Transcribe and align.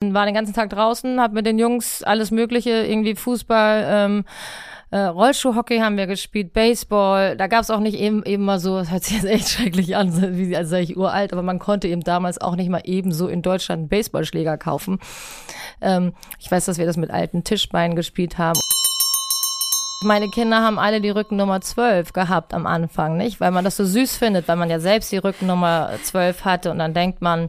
War 0.00 0.26
den 0.26 0.34
ganzen 0.34 0.54
Tag 0.54 0.70
draußen, 0.70 1.20
habe 1.20 1.34
mit 1.34 1.44
den 1.44 1.58
Jungs 1.58 2.04
alles 2.04 2.30
Mögliche, 2.30 2.70
irgendwie 2.70 3.16
Fußball, 3.16 3.84
ähm, 3.88 4.24
äh, 4.92 4.98
Rollschuhhockey 4.98 5.78
haben 5.80 5.96
wir 5.96 6.06
gespielt, 6.06 6.52
Baseball. 6.52 7.36
Da 7.36 7.48
gab 7.48 7.62
es 7.62 7.70
auch 7.70 7.80
nicht 7.80 7.98
eben, 7.98 8.22
eben 8.24 8.44
mal 8.44 8.60
so, 8.60 8.78
das 8.78 8.92
hört 8.92 9.02
sich 9.02 9.16
jetzt 9.16 9.26
echt 9.26 9.48
schrecklich 9.48 9.96
an, 9.96 10.36
wie 10.36 10.56
als 10.56 10.68
sei 10.68 10.82
ich 10.82 10.96
uralt, 10.96 11.32
aber 11.32 11.42
man 11.42 11.58
konnte 11.58 11.88
eben 11.88 12.02
damals 12.02 12.40
auch 12.40 12.54
nicht 12.54 12.68
mal 12.68 12.82
eben 12.84 13.10
so 13.10 13.26
in 13.26 13.42
Deutschland 13.42 13.80
einen 13.80 13.88
Baseballschläger 13.88 14.56
kaufen. 14.56 15.00
Ähm, 15.80 16.12
ich 16.38 16.48
weiß, 16.48 16.66
dass 16.66 16.78
wir 16.78 16.86
das 16.86 16.96
mit 16.96 17.10
alten 17.10 17.42
Tischbeinen 17.42 17.96
gespielt 17.96 18.38
haben. 18.38 18.60
Meine 20.00 20.28
Kinder 20.28 20.62
haben 20.62 20.78
alle 20.78 21.00
die 21.00 21.10
Rückennummer 21.10 21.60
12 21.60 22.12
gehabt 22.12 22.54
am 22.54 22.66
Anfang, 22.66 23.16
nicht? 23.16 23.40
Weil 23.40 23.50
man 23.50 23.64
das 23.64 23.76
so 23.76 23.84
süß 23.84 24.16
findet, 24.16 24.46
weil 24.46 24.54
man 24.54 24.70
ja 24.70 24.78
selbst 24.78 25.10
die 25.10 25.16
Rückennummer 25.16 25.90
12 26.00 26.44
hatte 26.44 26.70
und 26.70 26.78
dann 26.78 26.94
denkt 26.94 27.20
man, 27.20 27.48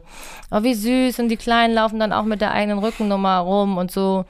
oh, 0.50 0.64
wie 0.64 0.74
süß 0.74 1.20
und 1.20 1.28
die 1.28 1.36
Kleinen 1.36 1.74
laufen 1.74 2.00
dann 2.00 2.12
auch 2.12 2.24
mit 2.24 2.40
der 2.40 2.50
eigenen 2.50 2.80
Rückennummer 2.80 3.38
rum 3.38 3.78
und 3.78 3.92
so. 3.92 4.24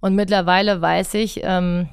Und 0.00 0.16
mittlerweile 0.16 0.80
weiß 0.80 1.14
ich, 1.14 1.42
ähm, 1.44 1.88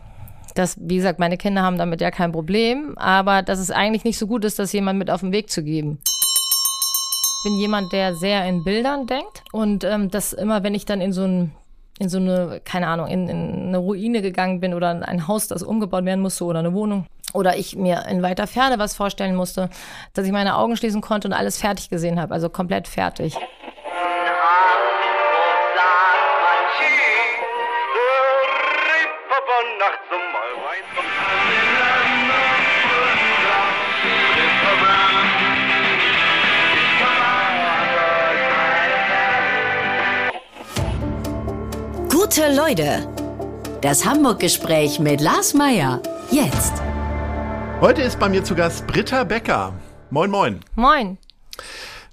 dass, 0.55 0.77
wie 0.81 0.95
gesagt, 0.95 1.19
meine 1.19 1.37
Kinder 1.37 1.61
haben 1.61 1.77
damit 1.77 2.01
ja 2.01 2.09
kein 2.09 2.31
Problem, 2.31 2.97
aber 2.97 3.43
dass 3.43 3.59
es 3.59 3.69
eigentlich 3.69 4.03
nicht 4.03 4.17
so 4.17 4.25
gut 4.25 4.43
ist, 4.43 4.57
das 4.57 4.73
jemand 4.73 4.97
mit 4.97 5.11
auf 5.11 5.21
den 5.21 5.31
Weg 5.31 5.51
zu 5.51 5.63
geben. 5.63 5.99
Ich 6.03 7.43
bin 7.43 7.59
jemand, 7.59 7.93
der 7.93 8.15
sehr 8.15 8.47
in 8.47 8.63
Bildern 8.63 9.05
denkt 9.05 9.43
und 9.51 9.83
ähm, 9.83 10.09
das 10.09 10.33
immer, 10.33 10.63
wenn 10.63 10.73
ich 10.73 10.85
dann 10.85 11.01
in 11.01 11.13
so 11.13 11.23
ein 11.23 11.51
in 12.01 12.09
so 12.09 12.17
eine, 12.17 12.61
keine 12.65 12.87
Ahnung, 12.87 13.07
in, 13.07 13.29
in 13.29 13.67
eine 13.67 13.77
Ruine 13.77 14.23
gegangen 14.23 14.59
bin 14.59 14.73
oder 14.73 14.89
ein 15.07 15.27
Haus, 15.27 15.47
das 15.47 15.61
umgebaut 15.61 16.03
werden 16.03 16.19
musste 16.19 16.45
oder 16.45 16.59
eine 16.59 16.73
Wohnung 16.73 17.05
oder 17.33 17.57
ich 17.57 17.75
mir 17.75 18.05
in 18.09 18.23
weiter 18.23 18.47
Ferne 18.47 18.79
was 18.79 18.95
vorstellen 18.95 19.35
musste, 19.35 19.69
dass 20.13 20.25
ich 20.25 20.31
meine 20.31 20.57
Augen 20.57 20.75
schließen 20.75 21.01
konnte 21.01 21.27
und 21.27 21.33
alles 21.33 21.59
fertig 21.59 21.89
gesehen 21.89 22.19
habe, 22.19 22.33
also 22.33 22.49
komplett 22.49 22.87
fertig. 22.87 23.37
Gute 42.21 42.53
Leute. 42.53 43.07
Das 43.81 44.05
Hamburg-Gespräch 44.05 44.99
mit 44.99 45.21
Lars 45.21 45.55
Meier. 45.55 45.99
Jetzt. 46.29 46.73
Heute 47.81 48.03
ist 48.03 48.19
bei 48.19 48.29
mir 48.29 48.43
zu 48.43 48.53
Gast 48.53 48.85
Britta 48.85 49.23
Becker. 49.23 49.73
Moin, 50.11 50.29
moin. 50.29 50.59
Moin. 50.75 51.17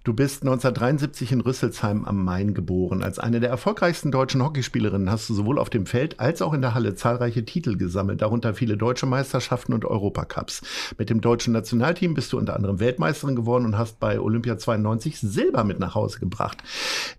Du 0.09 0.15
bist 0.15 0.41
1973 0.41 1.33
in 1.33 1.43
Rüsselsheim 1.43 2.07
am 2.07 2.25
Main 2.25 2.55
geboren. 2.55 3.03
Als 3.03 3.19
eine 3.19 3.41
der 3.41 3.51
erfolgreichsten 3.51 4.11
deutschen 4.11 4.43
Hockeyspielerinnen 4.43 5.11
hast 5.11 5.29
du 5.29 5.35
sowohl 5.35 5.59
auf 5.59 5.69
dem 5.69 5.85
Feld 5.85 6.19
als 6.19 6.41
auch 6.41 6.55
in 6.55 6.63
der 6.63 6.73
Halle 6.73 6.95
zahlreiche 6.95 7.45
Titel 7.45 7.77
gesammelt, 7.77 8.23
darunter 8.23 8.55
viele 8.55 8.79
deutsche 8.79 9.05
Meisterschaften 9.05 9.75
und 9.75 9.85
Europacups. 9.85 10.63
Mit 10.97 11.11
dem 11.11 11.21
deutschen 11.21 11.53
Nationalteam 11.53 12.15
bist 12.15 12.33
du 12.33 12.39
unter 12.39 12.57
anderem 12.57 12.81
Weltmeisterin 12.81 13.37
geworden 13.37 13.67
und 13.67 13.77
hast 13.77 14.01
bei 14.01 14.19
Olympia 14.19 14.57
92 14.57 15.21
Silber 15.21 15.63
mit 15.63 15.79
nach 15.79 15.95
Hause 15.95 16.21
gebracht. 16.21 16.57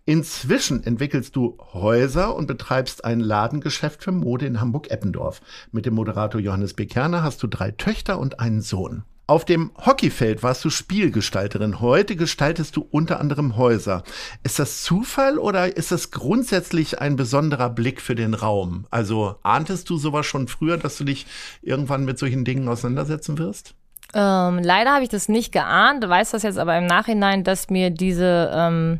Inzwischen 0.05 0.83
entwickelst 0.83 1.35
du 1.35 1.59
Häuser 1.73 2.35
und 2.35 2.47
betreibst 2.47 3.05
ein 3.05 3.19
Ladengeschäft 3.19 4.03
für 4.03 4.11
Mode 4.11 4.47
in 4.47 4.59
Hamburg-Eppendorf. 4.59 5.41
Mit 5.71 5.85
dem 5.85 5.93
Moderator 5.93 6.41
Johannes 6.41 6.73
Bekerner 6.73 7.21
hast 7.21 7.43
du 7.43 7.45
drei 7.45 7.69
Töchter 7.69 8.17
und 8.17 8.39
einen 8.39 8.61
Sohn. 8.61 9.03
Auf 9.30 9.45
dem 9.45 9.69
Hockeyfeld 9.85 10.41
warst 10.41 10.66
du 10.66 10.72
Spielgestalterin. 10.72 11.81
Heute 11.81 12.16
gestaltest 12.16 12.75
du 12.75 12.88
unter 12.89 13.19
anderem 13.19 13.58
Häuser. 13.58 14.02
Ist 14.41 14.58
das 14.58 14.81
Zufall 14.81 15.38
oder 15.38 15.77
ist 15.77 15.91
das 15.91 16.09
grundsätzlich 16.09 16.99
ein 16.99 17.16
besonderer 17.16 17.69
Blick 17.69 18.02
für 18.02 18.16
den 18.16 18.33
Raum? 18.33 18.88
Also 18.89 19.35
ahntest 19.44 19.88
du 19.91 19.97
sowas 19.97 20.25
schon 20.25 20.47
früher, 20.47 20.80
dass 20.80 20.97
du 20.97 21.03
dich 21.03 21.27
irgendwann 21.61 22.05
mit 22.05 22.17
solchen 22.17 22.44
Dingen 22.44 22.67
auseinandersetzen 22.67 23.38
wirst? 23.38 23.75
Ähm, 24.16 24.62
leider 24.63 24.94
habe 24.94 25.03
ich 25.03 25.09
das 25.09 25.29
nicht 25.29 25.51
geahnt, 25.51 26.09
weiß 26.09 26.31
das 26.31 26.41
jetzt 26.41 26.57
aber 26.57 26.75
im 26.75 26.88
Nachhinein, 26.88 27.44
dass 27.44 27.69
mir 27.69 27.91
diese 27.91 28.50
ähm, 28.51 29.00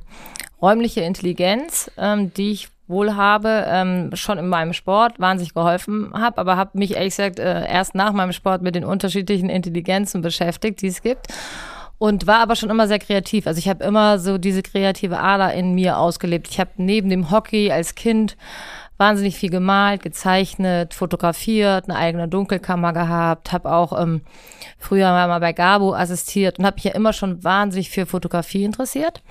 räumliche 0.62 1.02
Intelligenz, 1.02 1.90
ähm, 1.98 2.32
die 2.36 2.52
ich 2.52 2.70
wohl 2.90 3.16
habe, 3.16 3.66
ähm, 3.68 4.10
schon 4.14 4.40
in 4.40 4.48
meinem 4.48 4.74
Sport 4.74 5.20
wahnsinnig 5.20 5.54
geholfen 5.54 6.12
habe, 6.14 6.40
aber 6.40 6.58
habe 6.58 6.78
mich 6.78 6.96
ehrlich 6.96 7.16
gesagt 7.16 7.40
äh, 7.40 7.68
erst 7.68 7.96
nach 7.96 8.12
meinem 8.12 8.34
Sport 8.34 8.64
mit 8.64 8.76
den 8.76 8.84
unterschiedlichen 8.84 9.50
Intelligenzen 9.50 10.22
beschäftigt, 10.22 10.82
die 10.82 10.88
es 10.88 11.02
gibt. 11.02 11.28
Und 12.00 12.28
war 12.28 12.40
aber 12.40 12.56
schon 12.56 12.70
immer 12.70 12.88
sehr 12.88 13.00
kreativ. 13.00 13.46
Also 13.46 13.60
ich 13.60 13.68
habe 13.68 13.84
immer 13.84 14.20
so 14.20 14.38
diese 14.38 14.64
kreative 14.64 15.20
Ader 15.20 15.54
in 15.54 15.76
mir 15.76 15.98
ausgelebt. 15.98 16.48
Ich 16.50 16.58
habe 16.58 16.72
neben 16.78 17.10
dem 17.10 17.30
Hockey 17.30 17.72
als 17.74 17.94
Kind 17.94 18.38
wahnsinnig 18.98 19.36
viel 19.36 19.50
gemalt, 19.50 20.02
gezeichnet, 20.02 20.94
fotografiert, 20.94 21.90
eine 21.90 21.98
eigene 21.98 22.28
Dunkelkammer 22.28 22.94
gehabt, 22.94 23.52
habe 23.52 23.72
auch 23.72 24.00
ähm, 24.02 24.22
früher 24.78 25.12
mal 25.12 25.40
bei 25.40 25.54
Gabo 25.54 25.94
assistiert 25.94 26.58
und 26.58 26.66
habe 26.66 26.76
mich 26.76 26.86
ja 26.86 26.92
immer 26.92 27.14
schon 27.14 27.44
wahnsinnig 27.44 27.90
für 27.90 28.06
Fotografie 28.06 28.64
interessiert 28.64 29.22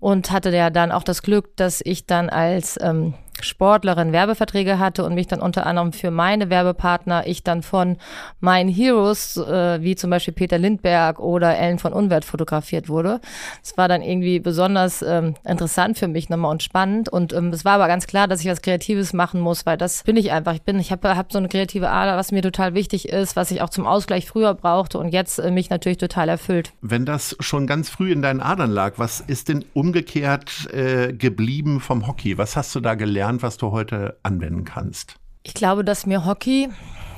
und 0.00 0.30
hatte 0.30 0.54
ja 0.54 0.70
dann 0.70 0.92
auch 0.92 1.02
das 1.02 1.22
Glück, 1.22 1.56
dass 1.56 1.80
ich 1.84 2.06
dann 2.06 2.30
als 2.30 2.78
ähm, 2.80 3.14
Sportlerin 3.44 4.12
Werbeverträge 4.12 4.78
hatte 4.78 5.04
und 5.04 5.14
mich 5.14 5.26
dann 5.26 5.40
unter 5.40 5.66
anderem 5.66 5.92
für 5.92 6.10
meine 6.10 6.50
Werbepartner, 6.50 7.26
ich 7.26 7.42
dann 7.42 7.62
von 7.62 7.96
meinen 8.40 8.68
Heroes, 8.68 9.36
äh, 9.36 9.82
wie 9.82 9.96
zum 9.96 10.10
Beispiel 10.10 10.34
Peter 10.34 10.58
Lindberg 10.58 11.20
oder 11.20 11.56
Ellen 11.56 11.78
von 11.78 11.92
Unwert 11.92 12.24
fotografiert 12.24 12.88
wurde. 12.88 13.20
Es 13.62 13.76
war 13.76 13.88
dann 13.88 14.02
irgendwie 14.02 14.40
besonders 14.40 15.02
ähm, 15.02 15.34
interessant 15.44 15.98
für 15.98 16.08
mich 16.08 16.28
nochmal 16.28 16.50
und 16.50 16.62
spannend. 16.62 17.08
Und 17.08 17.32
ähm, 17.32 17.48
es 17.48 17.64
war 17.64 17.74
aber 17.74 17.88
ganz 17.88 18.06
klar, 18.06 18.28
dass 18.28 18.40
ich 18.40 18.50
was 18.50 18.62
Kreatives 18.62 19.12
machen 19.12 19.40
muss, 19.40 19.66
weil 19.66 19.76
das 19.76 20.02
bin 20.02 20.16
ich 20.16 20.32
einfach. 20.32 20.54
Ich 20.54 20.62
bin, 20.62 20.78
ich 20.78 20.92
habe 20.92 21.16
hab 21.16 21.32
so 21.32 21.38
eine 21.38 21.48
kreative 21.48 21.90
Ader, 21.90 22.16
was 22.16 22.32
mir 22.32 22.42
total 22.42 22.74
wichtig 22.74 23.08
ist, 23.08 23.36
was 23.36 23.50
ich 23.50 23.62
auch 23.62 23.70
zum 23.70 23.86
Ausgleich 23.86 24.26
früher 24.26 24.54
brauchte 24.54 24.98
und 24.98 25.08
jetzt 25.08 25.38
äh, 25.38 25.50
mich 25.50 25.70
natürlich 25.70 25.98
total 25.98 26.28
erfüllt. 26.28 26.72
Wenn 26.80 27.04
das 27.04 27.36
schon 27.40 27.66
ganz 27.66 27.88
früh 27.88 28.12
in 28.12 28.22
deinen 28.22 28.40
Adern 28.40 28.70
lag, 28.70 28.94
was 28.96 29.20
ist 29.20 29.48
denn 29.48 29.64
umgekehrt 29.74 30.72
äh, 30.72 31.12
geblieben 31.12 31.80
vom 31.80 32.06
Hockey? 32.06 32.38
Was 32.38 32.56
hast 32.56 32.74
du 32.74 32.80
da 32.80 32.94
gelernt? 32.94 33.27
Gelernt, 33.28 33.42
was 33.42 33.58
du 33.58 33.72
heute 33.72 34.16
anwenden 34.22 34.64
kannst? 34.64 35.16
Ich 35.42 35.54
glaube, 35.54 35.84
dass 35.84 36.06
mir 36.06 36.24
Hockey 36.24 36.68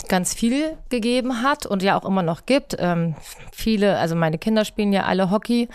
ganz 0.08 0.34
viel 0.34 0.76
gegeben 0.88 1.42
hat 1.42 1.66
und 1.66 1.82
ja 1.82 1.96
auch 1.96 2.04
immer 2.04 2.22
noch 2.22 2.46
gibt. 2.46 2.76
Ähm, 2.78 3.14
viele, 3.52 3.98
also 3.98 4.16
meine 4.16 4.38
Kinder 4.38 4.64
spielen 4.64 4.92
ja 4.92 5.04
alle 5.04 5.30
Hockey. 5.30 5.68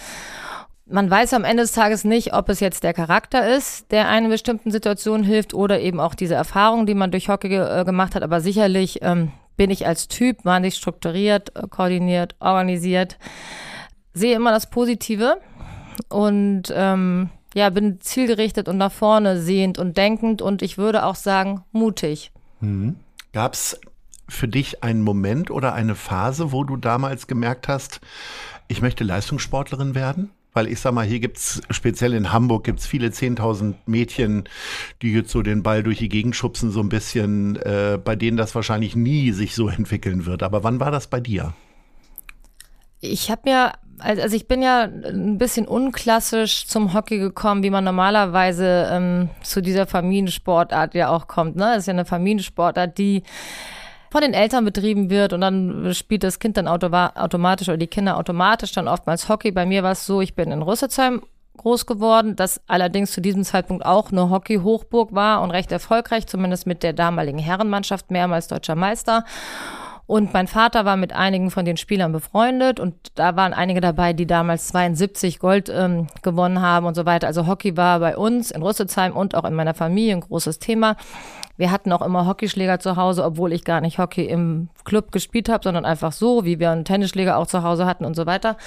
Man 0.88 1.09
weiß 1.09 1.34
am 1.34 1.45
Ende 1.45 1.63
des 1.63 1.72
Tages 1.72 2.03
nicht, 2.03 2.34
ob 2.34 2.50
es 2.50 2.59
jetzt 2.59 2.84
der 2.84 2.94
Charakter 2.94 3.56
ist, 3.56 3.91
der 3.91 4.07
einer 4.09 4.29
bestimmten 4.29 4.72
Situation 4.72 5.24
hilft 5.24 5.53
oder 5.53 5.79
eben 5.79 6.00
auch 6.00 6.16
diese 6.16 6.35
Erfahrung, 6.35 6.85
die 6.85 6.94
man 6.94 7.12
durch 7.12 7.29
Hockey 7.29 7.50
ge 7.50 7.81
äh, 7.81 7.85
gemacht 7.85 8.13
hat. 8.13 8.24
Aber 8.24 8.41
sicherlich 8.41 9.00
ähm, 9.01 9.31
bin 9.57 9.72
ich 9.72 9.88
als 9.88 10.07
Typ 10.09 10.44
wahnsinnig 10.44 10.75
strukturiert, 10.75 11.56
äh, 11.56 11.68
koordiniert, 11.69 12.35
organisiert, 12.40 13.18
sehe 14.13 14.35
immer 14.35 14.51
das 14.51 14.69
Positive 14.69 15.38
und 16.09 16.63
ähm, 16.75 17.29
ja, 17.55 17.69
bin 17.69 18.01
zielgerichtet 18.01 18.67
und 18.67 18.77
nach 18.77 18.91
vorne 18.91 19.41
sehend 19.41 19.79
und 19.79 19.95
denkend 19.95 20.41
und 20.41 20.61
ich 20.61 20.77
würde 20.77 21.05
auch 21.05 21.16
sagen, 21.16 21.63
mutig. 21.71 22.31
Mhm. 22.59 22.97
Gab 23.31 23.53
es 23.53 23.79
für 24.27 24.49
dich 24.49 24.83
einen 24.83 25.01
Moment 25.01 25.49
oder 25.51 25.73
eine 25.73 25.95
Phase, 25.95 26.51
wo 26.51 26.65
du 26.65 26.75
damals 26.75 27.27
gemerkt 27.27 27.69
hast, 27.69 28.01
ich 28.67 28.81
möchte 28.81 29.05
Leistungssportlerin 29.05 29.95
werden? 29.95 30.31
Weil 30.51 30.67
ich 30.67 30.81
sag 30.81 30.94
mal, 30.94 31.05
hier 31.05 31.19
gibt's 31.19 31.61
speziell 31.69 32.13
in 32.13 32.33
Hamburg 32.33 32.65
gibt's 32.65 32.88
viele 32.88 33.07
10.000 33.07 33.75
Mädchen, 33.85 34.49
die 35.01 35.13
jetzt 35.13 35.31
so 35.31 35.41
den 35.41 35.63
Ball 35.63 35.81
durch 35.81 35.99
die 35.99 36.09
Gegend 36.09 36.35
schubsen, 36.35 36.71
so 36.71 36.81
ein 36.81 36.89
bisschen, 36.89 37.55
äh, 37.57 37.97
bei 38.03 38.17
denen 38.17 38.35
das 38.35 38.53
wahrscheinlich 38.53 38.97
nie 38.97 39.31
sich 39.31 39.55
so 39.55 39.69
entwickeln 39.69 40.25
wird. 40.25 40.44
Aber 40.44 40.63
wann 40.63 40.81
war 40.81 40.91
das 40.91 41.07
bei 41.07 41.21
dir? 41.21 41.53
Ich 42.99 43.29
habe 43.31 43.41
mir 43.45 43.73
also 44.00 44.35
ich 44.35 44.47
bin 44.47 44.61
ja 44.61 44.83
ein 44.83 45.38
bisschen 45.38 45.67
unklassisch 45.67 46.67
zum 46.67 46.94
Hockey 46.94 47.17
gekommen, 47.17 47.63
wie 47.63 47.69
man 47.69 47.83
normalerweise 47.83 48.89
ähm, 48.91 49.29
zu 49.41 49.61
dieser 49.61 49.88
Familiensportart 49.88 50.94
ja 50.95 51.09
auch 51.09 51.27
kommt. 51.27 51.56
Ne? 51.56 51.71
Das 51.74 51.80
ist 51.80 51.88
ja 51.88 51.94
eine 51.94 52.06
Familiensportart, 52.06 52.97
die 52.97 53.24
von 54.12 54.21
den 54.21 54.33
Eltern 54.33 54.63
betrieben 54.63 55.09
wird 55.09 55.33
und 55.33 55.42
dann 55.42 55.94
spielt 55.94 56.24
das 56.24 56.39
Kind 56.39 56.57
dann 56.57 56.68
automatisch 56.68 57.68
oder 57.68 57.77
die 57.77 57.88
Kinder 57.88 58.18
automatisch 58.18 58.71
dann 58.71 58.88
oftmals 58.88 59.27
Hockey. 59.27 59.51
Bei 59.51 59.65
mir 59.65 59.83
war 59.83 59.92
es 59.92 60.06
so, 60.06 60.21
ich 60.21 60.36
bin 60.36 60.51
in 60.51 60.62
Rüsselsheim 60.62 61.21
groß 61.57 61.86
geworden, 61.86 62.36
das 62.36 62.62
allerdings 62.68 63.12
zu 63.12 63.21
diesem 63.21 63.44
Zeitpunkt 63.44 63.86
auch 63.86 64.12
eine 64.12 64.30
Hockey-Hochburg 64.30 65.13
war 65.13 65.42
und 65.42 65.51
recht 65.51 65.71
erfolgreich, 65.71 66.27
zumindest 66.27 66.68
mit 66.68 66.83
der 66.83 66.94
damaligen 66.94 67.39
Herrenmannschaft, 67.39 68.12
mehrmals 68.12 68.47
deutscher 68.47 68.75
Meister. 68.75 69.25
Und 70.07 70.34
mein 70.34 70.48
Vater 70.48 70.86
war 70.86 70.98
mit 70.98 71.13
einigen 71.13 71.50
von 71.50 71.66
den 71.66 71.78
Spielern 71.78 72.12
befreundet 72.12 72.80
und 72.80 72.94
da 73.16 73.36
waren 73.36 73.54
einige 73.54 73.81
dabei, 73.81 74.13
die 74.13 74.28
damals 74.28 74.68
72 74.68 75.40
Gold 75.40 75.68
ähm, 75.74 76.07
gewonnen 76.22 76.62
haben 76.62 76.86
und 76.86 76.94
so 76.94 77.07
weiter. 77.07 77.25
Also 77.25 77.48
Hockey 77.48 77.75
war 77.75 78.00
bei 78.00 78.16
uns 78.16 78.52
in 78.52 78.62
Rüsselsheim 78.62 79.13
und 79.13 79.34
auch 79.34 79.46
in 79.46 79.56
meiner 79.56 79.74
Familie 79.74 80.13
ein 80.13 80.22
großes 80.22 80.60
Thema. 80.60 80.96
Wir 81.57 81.72
hatten 81.72 81.92
auch 81.92 82.04
immer 82.04 82.28
Hockeyschläger 82.28 82.80
zu 82.80 82.98
Hause, 82.98 83.24
obwohl 83.24 83.52
ich 83.52 83.63
gar 83.63 83.81
nicht 83.81 83.98
Hockey 83.98 84.25
im 84.25 84.69
Club 84.84 85.12
gespielt 85.12 85.50
habe, 85.50 85.63
sondern 85.63 85.86
einfach 85.86 86.12
so, 86.12 86.46
wie 86.46 86.60
wir 86.60 86.69
einen 86.69 86.86
Tennisschläger 86.86 87.38
auch 87.38 87.48
zu 87.48 87.63
Hause 87.63 87.88
hatten 87.88 88.06
und 88.06 88.16
so 88.16 88.28
weiter. 88.28 88.57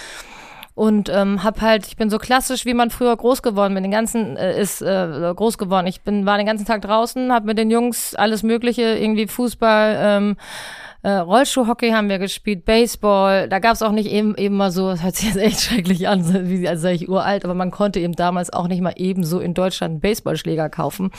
und 0.74 1.08
ähm, 1.08 1.44
hab 1.44 1.60
halt, 1.60 1.86
ich 1.86 1.96
bin 1.96 2.08
so 2.08 2.18
klassisch, 2.18 2.64
wie 2.64 2.74
man 2.74 2.90
früher 2.90 3.16
groß 3.16 3.42
geworden 3.42 3.74
bin, 3.74 3.82
den 3.84 3.92
ganzen 3.92 4.36
äh, 4.36 4.60
ist 4.60 4.80
äh, 4.80 5.32
groß 5.36 5.58
geworden. 5.58 5.86
Ich 5.86 6.02
bin 6.02 6.24
war 6.26 6.36
den 6.36 6.46
ganzen 6.46 6.66
Tag 6.66 6.82
draußen, 6.82 7.32
hab 7.32 7.44
mit 7.44 7.58
den 7.58 7.70
Jungs 7.70 8.14
alles 8.14 8.42
Mögliche, 8.42 8.82
irgendwie 8.82 9.26
Fußball, 9.26 9.98
ähm, 10.00 10.36
äh, 11.02 11.10
Rollschuhhockey 11.10 11.90
haben 11.90 12.08
wir 12.08 12.18
gespielt, 12.18 12.64
Baseball. 12.64 13.48
Da 13.48 13.60
gab 13.60 13.74
es 13.74 13.82
auch 13.82 13.92
nicht 13.92 14.10
eben, 14.10 14.36
eben 14.36 14.56
mal 14.56 14.72
so, 14.72 14.90
das 14.90 15.04
hört 15.04 15.14
sich 15.14 15.28
jetzt 15.28 15.38
echt 15.38 15.60
schrecklich 15.60 16.08
an, 16.08 16.48
wie 16.48 16.68
als 16.68 16.80
sei 16.80 16.94
ich 16.94 17.08
uralt, 17.08 17.44
aber 17.44 17.54
man 17.54 17.70
konnte 17.70 18.00
eben 18.00 18.14
damals 18.14 18.52
auch 18.52 18.66
nicht 18.66 18.80
mal 18.80 18.94
eben 18.96 19.24
so 19.24 19.38
in 19.38 19.54
Deutschland 19.54 19.92
einen 19.92 20.00
Baseballschläger 20.00 20.68
kaufen. 20.68 21.10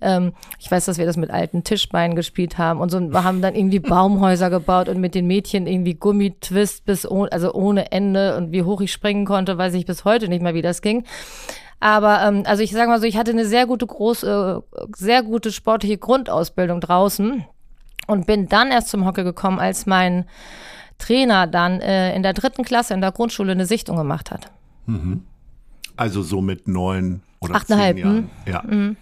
Ähm, 0.00 0.32
ich 0.58 0.68
weiß, 0.68 0.86
dass 0.86 0.98
wir 0.98 1.06
das 1.06 1.16
mit 1.16 1.30
alten 1.30 1.62
Tischbeinen 1.62 2.16
gespielt 2.16 2.58
haben 2.58 2.80
und 2.80 2.90
so 2.90 3.00
wir 3.00 3.22
haben 3.22 3.42
dann 3.42 3.54
irgendwie 3.54 3.78
Baumhäuser 3.78 4.50
gebaut 4.50 4.88
und 4.88 5.00
mit 5.00 5.14
den 5.14 5.26
Mädchen 5.26 5.68
irgendwie 5.68 5.94
Gummitwist 5.94 6.84
bis 6.84 7.08
oh, 7.08 7.26
also 7.30 7.52
ohne 7.52 7.92
Ende 7.92 8.36
und 8.36 8.50
wie 8.50 8.64
hoch 8.64 8.80
ich 8.80 8.90
springen 8.90 9.24
konnte, 9.24 9.56
weiß 9.56 9.74
ich 9.74 9.86
bis 9.86 10.04
heute 10.04 10.28
nicht 10.28 10.42
mehr, 10.42 10.54
wie 10.54 10.62
das 10.62 10.82
ging. 10.82 11.04
Aber 11.78 12.22
ähm, 12.22 12.42
also 12.46 12.62
ich 12.62 12.72
sage 12.72 12.88
mal 12.88 13.00
so, 13.00 13.06
ich 13.06 13.16
hatte 13.16 13.30
eine 13.30 13.44
sehr 13.44 13.66
gute 13.66 13.86
große, 13.86 14.62
äh, 14.74 14.86
sehr 14.96 15.22
gute 15.22 15.52
sportliche 15.52 15.98
Grundausbildung 15.98 16.80
draußen 16.80 17.44
und 18.06 18.26
bin 18.26 18.48
dann 18.48 18.70
erst 18.70 18.88
zum 18.88 19.04
Hockey 19.04 19.24
gekommen, 19.24 19.58
als 19.58 19.86
mein 19.86 20.24
Trainer 20.98 21.46
dann 21.46 21.80
äh, 21.80 22.14
in 22.14 22.22
der 22.22 22.32
dritten 22.32 22.64
Klasse 22.64 22.94
in 22.94 23.00
der 23.00 23.12
Grundschule 23.12 23.52
eine 23.52 23.66
Sichtung 23.66 23.96
gemacht 23.96 24.30
hat. 24.30 24.50
Mhm. 24.86 25.24
Also 25.96 26.22
so 26.22 26.40
mit 26.40 26.68
neun 26.68 27.22
oder 27.40 27.56
Achteinhalb, 27.56 27.96
zehn 27.96 28.04
Jahren. 28.04 28.16
hm? 28.16 28.52
Ja. 28.52 28.62
Mhm. 28.62 28.96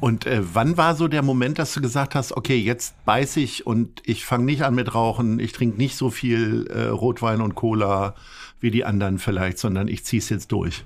Und 0.00 0.26
äh, 0.26 0.40
wann 0.42 0.76
war 0.76 0.94
so 0.94 1.08
der 1.08 1.22
Moment, 1.22 1.58
dass 1.58 1.74
du 1.74 1.80
gesagt 1.80 2.14
hast, 2.14 2.36
okay, 2.36 2.56
jetzt 2.56 3.04
beiß 3.04 3.36
ich 3.36 3.66
und 3.66 4.02
ich 4.04 4.24
fange 4.24 4.44
nicht 4.44 4.62
an 4.62 4.74
mit 4.74 4.94
Rauchen, 4.94 5.38
ich 5.38 5.52
trinke 5.52 5.78
nicht 5.78 5.96
so 5.96 6.10
viel 6.10 6.66
äh, 6.68 6.88
Rotwein 6.88 7.40
und 7.40 7.54
Cola 7.54 8.14
wie 8.60 8.70
die 8.70 8.84
anderen 8.84 9.18
vielleicht, 9.18 9.58
sondern 9.58 9.88
ich 9.88 10.04
ziehe 10.04 10.20
es 10.20 10.28
jetzt 10.28 10.50
durch? 10.52 10.84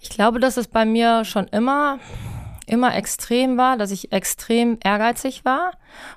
Ich 0.00 0.10
glaube, 0.10 0.40
dass 0.40 0.56
es 0.56 0.66
bei 0.66 0.84
mir 0.84 1.24
schon 1.24 1.46
immer 1.48 1.98
immer 2.66 2.94
extrem 2.94 3.56
war, 3.56 3.76
dass 3.76 3.90
ich 3.90 4.12
extrem 4.12 4.78
ehrgeizig 4.82 5.44
war 5.44 5.72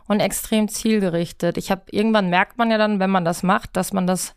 und 0.07 0.19
extrem 0.19 0.67
zielgerichtet. 0.67 1.57
Ich 1.57 1.71
habe 1.71 1.83
irgendwann 1.91 2.29
merkt 2.29 2.57
man 2.57 2.71
ja 2.71 2.77
dann, 2.77 2.99
wenn 2.99 3.09
man 3.09 3.25
das 3.25 3.43
macht, 3.43 3.75
dass 3.75 3.93
man 3.93 4.07
das 4.07 4.35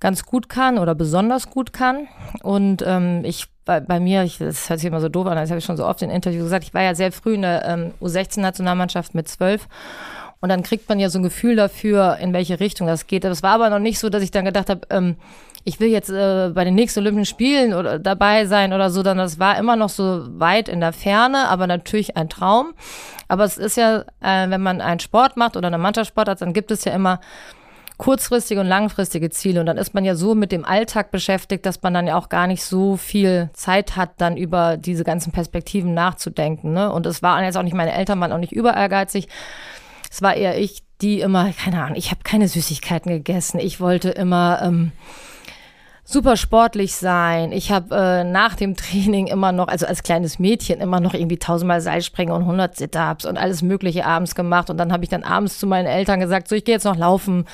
ganz 0.00 0.24
gut 0.24 0.48
kann 0.48 0.78
oder 0.78 0.94
besonders 0.94 1.48
gut 1.48 1.72
kann. 1.72 2.08
Und 2.42 2.82
ähm, 2.84 3.22
ich 3.24 3.46
bei, 3.64 3.80
bei 3.80 4.00
mir, 4.00 4.24
ich, 4.24 4.38
das 4.38 4.68
hört 4.68 4.80
sich 4.80 4.88
immer 4.88 5.00
so 5.00 5.08
doof 5.08 5.26
an, 5.26 5.36
das 5.36 5.50
habe 5.50 5.58
ich 5.58 5.64
schon 5.64 5.76
so 5.76 5.86
oft 5.86 6.02
in 6.02 6.10
Interviews 6.10 6.44
gesagt, 6.44 6.64
ich 6.64 6.74
war 6.74 6.82
ja 6.82 6.94
sehr 6.94 7.12
früh 7.12 7.34
in 7.34 7.42
der 7.42 7.64
ähm, 7.64 7.92
U16-Nationalmannschaft 8.00 9.14
mit 9.14 9.28
zwölf. 9.28 9.68
Und 10.40 10.48
dann 10.48 10.64
kriegt 10.64 10.88
man 10.88 10.98
ja 10.98 11.08
so 11.08 11.20
ein 11.20 11.22
Gefühl 11.22 11.54
dafür, 11.54 12.16
in 12.20 12.32
welche 12.32 12.58
Richtung 12.58 12.88
das 12.88 13.06
geht. 13.06 13.22
Das 13.22 13.44
war 13.44 13.52
aber 13.52 13.70
noch 13.70 13.78
nicht 13.78 14.00
so, 14.00 14.08
dass 14.08 14.24
ich 14.24 14.32
dann 14.32 14.44
gedacht 14.44 14.70
habe, 14.70 14.80
ähm, 14.90 15.16
ich 15.64 15.80
will 15.80 15.88
jetzt 15.88 16.10
äh, 16.10 16.50
bei 16.54 16.64
den 16.64 16.74
nächsten 16.74 17.00
Olympischen 17.00 17.26
Spielen 17.26 17.74
oder 17.74 17.98
dabei 17.98 18.46
sein 18.46 18.72
oder 18.72 18.90
so, 18.90 18.96
sondern 18.96 19.18
das 19.18 19.38
war 19.38 19.58
immer 19.58 19.76
noch 19.76 19.88
so 19.88 20.26
weit 20.38 20.68
in 20.68 20.80
der 20.80 20.92
Ferne, 20.92 21.48
aber 21.48 21.66
natürlich 21.66 22.16
ein 22.16 22.28
Traum. 22.28 22.74
Aber 23.28 23.44
es 23.44 23.58
ist 23.58 23.76
ja, 23.76 24.00
äh, 24.20 24.50
wenn 24.50 24.62
man 24.62 24.80
einen 24.80 25.00
Sport 25.00 25.36
macht 25.36 25.56
oder 25.56 25.68
eine 25.68 25.78
Mannschaftssport 25.78 26.28
hat, 26.28 26.42
dann 26.42 26.52
gibt 26.52 26.70
es 26.70 26.84
ja 26.84 26.92
immer 26.92 27.20
kurzfristige 27.96 28.60
und 28.60 28.66
langfristige 28.66 29.30
Ziele. 29.30 29.60
Und 29.60 29.66
dann 29.66 29.78
ist 29.78 29.94
man 29.94 30.04
ja 30.04 30.16
so 30.16 30.34
mit 30.34 30.50
dem 30.50 30.64
Alltag 30.64 31.12
beschäftigt, 31.12 31.64
dass 31.64 31.80
man 31.82 31.94
dann 31.94 32.08
ja 32.08 32.18
auch 32.18 32.28
gar 32.28 32.48
nicht 32.48 32.64
so 32.64 32.96
viel 32.96 33.50
Zeit 33.52 33.96
hat, 33.96 34.10
dann 34.18 34.36
über 34.36 34.76
diese 34.76 35.04
ganzen 35.04 35.30
Perspektiven 35.30 35.94
nachzudenken. 35.94 36.72
Ne? 36.72 36.90
Und 36.90 37.06
es 37.06 37.22
waren 37.22 37.44
jetzt 37.44 37.56
auch 37.56 37.62
nicht 37.62 37.76
meine 37.76 37.92
Eltern, 37.92 38.18
waren 38.20 38.32
auch 38.32 38.38
nicht 38.38 38.52
über 38.52 38.74
ehrgeizig. 38.74 39.28
Es 40.10 40.20
war 40.20 40.34
eher 40.34 40.58
ich, 40.58 40.82
die 41.00 41.20
immer, 41.20 41.52
keine 41.52 41.82
Ahnung, 41.82 41.96
ich 41.96 42.10
habe 42.10 42.22
keine 42.24 42.48
Süßigkeiten 42.48 43.10
gegessen. 43.12 43.60
Ich 43.60 43.80
wollte 43.80 44.10
immer 44.10 44.60
ähm, 44.62 44.90
super 46.04 46.36
sportlich 46.36 46.96
sein. 46.96 47.52
Ich 47.52 47.70
habe 47.70 47.94
äh, 47.94 48.24
nach 48.24 48.56
dem 48.56 48.76
Training 48.76 49.28
immer 49.28 49.52
noch, 49.52 49.68
also 49.68 49.86
als 49.86 50.02
kleines 50.02 50.38
Mädchen, 50.38 50.80
immer 50.80 51.00
noch 51.00 51.14
irgendwie 51.14 51.38
tausendmal 51.38 51.80
Seilspringen 51.80 52.34
und 52.34 52.42
100 52.42 52.76
Sit-Ups 52.76 53.24
und 53.24 53.36
alles 53.36 53.62
Mögliche 53.62 54.04
abends 54.04 54.34
gemacht. 54.34 54.68
Und 54.68 54.78
dann 54.78 54.92
habe 54.92 55.04
ich 55.04 55.10
dann 55.10 55.22
abends 55.22 55.58
zu 55.58 55.66
meinen 55.66 55.86
Eltern 55.86 56.20
gesagt, 56.20 56.48
so, 56.48 56.56
ich 56.56 56.64
gehe 56.64 56.74
jetzt 56.74 56.84
noch 56.84 56.96
laufen 56.96 57.46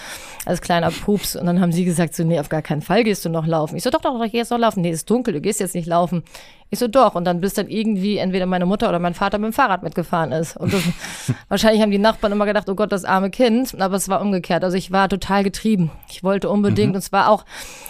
als 0.46 0.62
kleiner 0.62 0.90
Pups. 0.90 1.36
Und 1.36 1.46
dann 1.46 1.60
haben 1.60 1.72
sie 1.72 1.84
gesagt, 1.84 2.14
so, 2.14 2.24
nee, 2.24 2.40
auf 2.40 2.48
gar 2.48 2.62
keinen 2.62 2.82
Fall 2.82 3.04
gehst 3.04 3.24
du 3.24 3.28
noch 3.28 3.46
laufen. 3.46 3.76
Ich 3.76 3.82
so, 3.82 3.90
doch, 3.90 4.00
doch, 4.00 4.16
doch 4.16 4.24
ich 4.24 4.32
gehe 4.32 4.40
jetzt 4.40 4.50
noch 4.50 4.58
laufen. 4.58 4.80
Nee, 4.80 4.90
ist 4.90 5.10
dunkel, 5.10 5.34
du 5.34 5.40
gehst 5.40 5.60
jetzt 5.60 5.74
nicht 5.74 5.86
laufen. 5.86 6.22
Ich 6.70 6.78
so, 6.78 6.88
doch. 6.88 7.14
Und 7.14 7.24
dann 7.24 7.40
bis 7.40 7.54
dann 7.54 7.68
irgendwie 7.68 8.18
entweder 8.18 8.46
meine 8.46 8.66
Mutter 8.66 8.88
oder 8.88 8.98
mein 8.98 9.14
Vater 9.14 9.38
mit 9.38 9.46
dem 9.46 9.52
Fahrrad 9.52 9.82
mitgefahren 9.82 10.32
ist. 10.32 10.56
Und 10.56 10.72
das, 10.72 10.82
wahrscheinlich 11.48 11.82
haben 11.82 11.90
die 11.90 11.98
Nachbarn 11.98 12.32
immer 12.32 12.46
gedacht, 12.46 12.68
oh 12.68 12.74
Gott, 12.74 12.92
das 12.92 13.04
arme 13.04 13.30
Kind. 13.30 13.80
Aber 13.80 13.96
es 13.96 14.08
war 14.08 14.20
umgekehrt. 14.20 14.64
Also 14.64 14.76
ich 14.76 14.92
war 14.92 15.08
total 15.08 15.44
getrieben. 15.44 15.90
Ich 16.10 16.22
wollte 16.22 16.50
unbedingt. 16.50 16.90
Mhm. 16.90 16.94
Und 16.94 16.98
es 16.98 17.12
war 17.12 17.30
auch, 17.30 17.44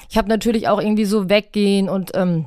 ich 0.08 0.16
habe 0.16 0.28
natürlich 0.28 0.69
auch 0.69 0.80
irgendwie 0.80 1.04
so 1.04 1.28
weggehen 1.28 1.88
und 1.88 2.12
ähm, 2.14 2.46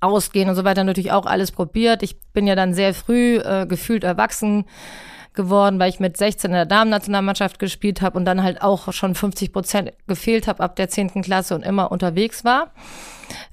ausgehen 0.00 0.48
und 0.48 0.54
so 0.54 0.64
weiter 0.64 0.84
natürlich 0.84 1.12
auch 1.12 1.26
alles 1.26 1.50
probiert. 1.50 2.02
Ich 2.02 2.20
bin 2.32 2.46
ja 2.46 2.54
dann 2.54 2.72
sehr 2.72 2.94
früh 2.94 3.36
äh, 3.36 3.66
gefühlt 3.66 4.04
erwachsen 4.04 4.64
geworden, 5.38 5.78
weil 5.78 5.88
ich 5.88 6.00
mit 6.00 6.16
16 6.16 6.50
in 6.50 6.54
der 6.54 6.66
Damen-Nationalmannschaft 6.66 7.58
gespielt 7.58 8.02
habe 8.02 8.18
und 8.18 8.24
dann 8.24 8.42
halt 8.42 8.60
auch 8.60 8.92
schon 8.92 9.14
50 9.14 9.52
Prozent 9.52 9.92
gefehlt 10.08 10.48
habe 10.48 10.62
ab 10.62 10.76
der 10.76 10.88
10. 10.88 11.22
Klasse 11.22 11.54
und 11.54 11.64
immer 11.64 11.90
unterwegs 11.92 12.44
war 12.44 12.72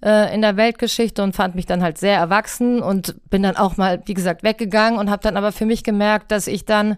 äh, 0.04 0.34
in 0.34 0.42
der 0.42 0.58
Weltgeschichte 0.58 1.22
und 1.22 1.36
fand 1.36 1.54
mich 1.56 1.68
dann 1.68 1.84
halt 1.84 2.00
sehr 2.00 2.18
erwachsen 2.18 2.82
und 2.82 3.16
bin 3.30 3.44
dann 3.44 3.56
auch 3.56 3.78
mal, 3.78 4.02
wie 4.06 4.16
gesagt, 4.16 4.44
weggegangen 4.44 5.00
und 5.00 5.10
habe 5.10 5.22
dann 5.22 5.38
aber 5.38 5.52
für 5.52 5.66
mich 5.66 5.84
gemerkt, 5.84 6.32
dass 6.32 6.48
ich 6.48 6.66
dann 6.66 6.98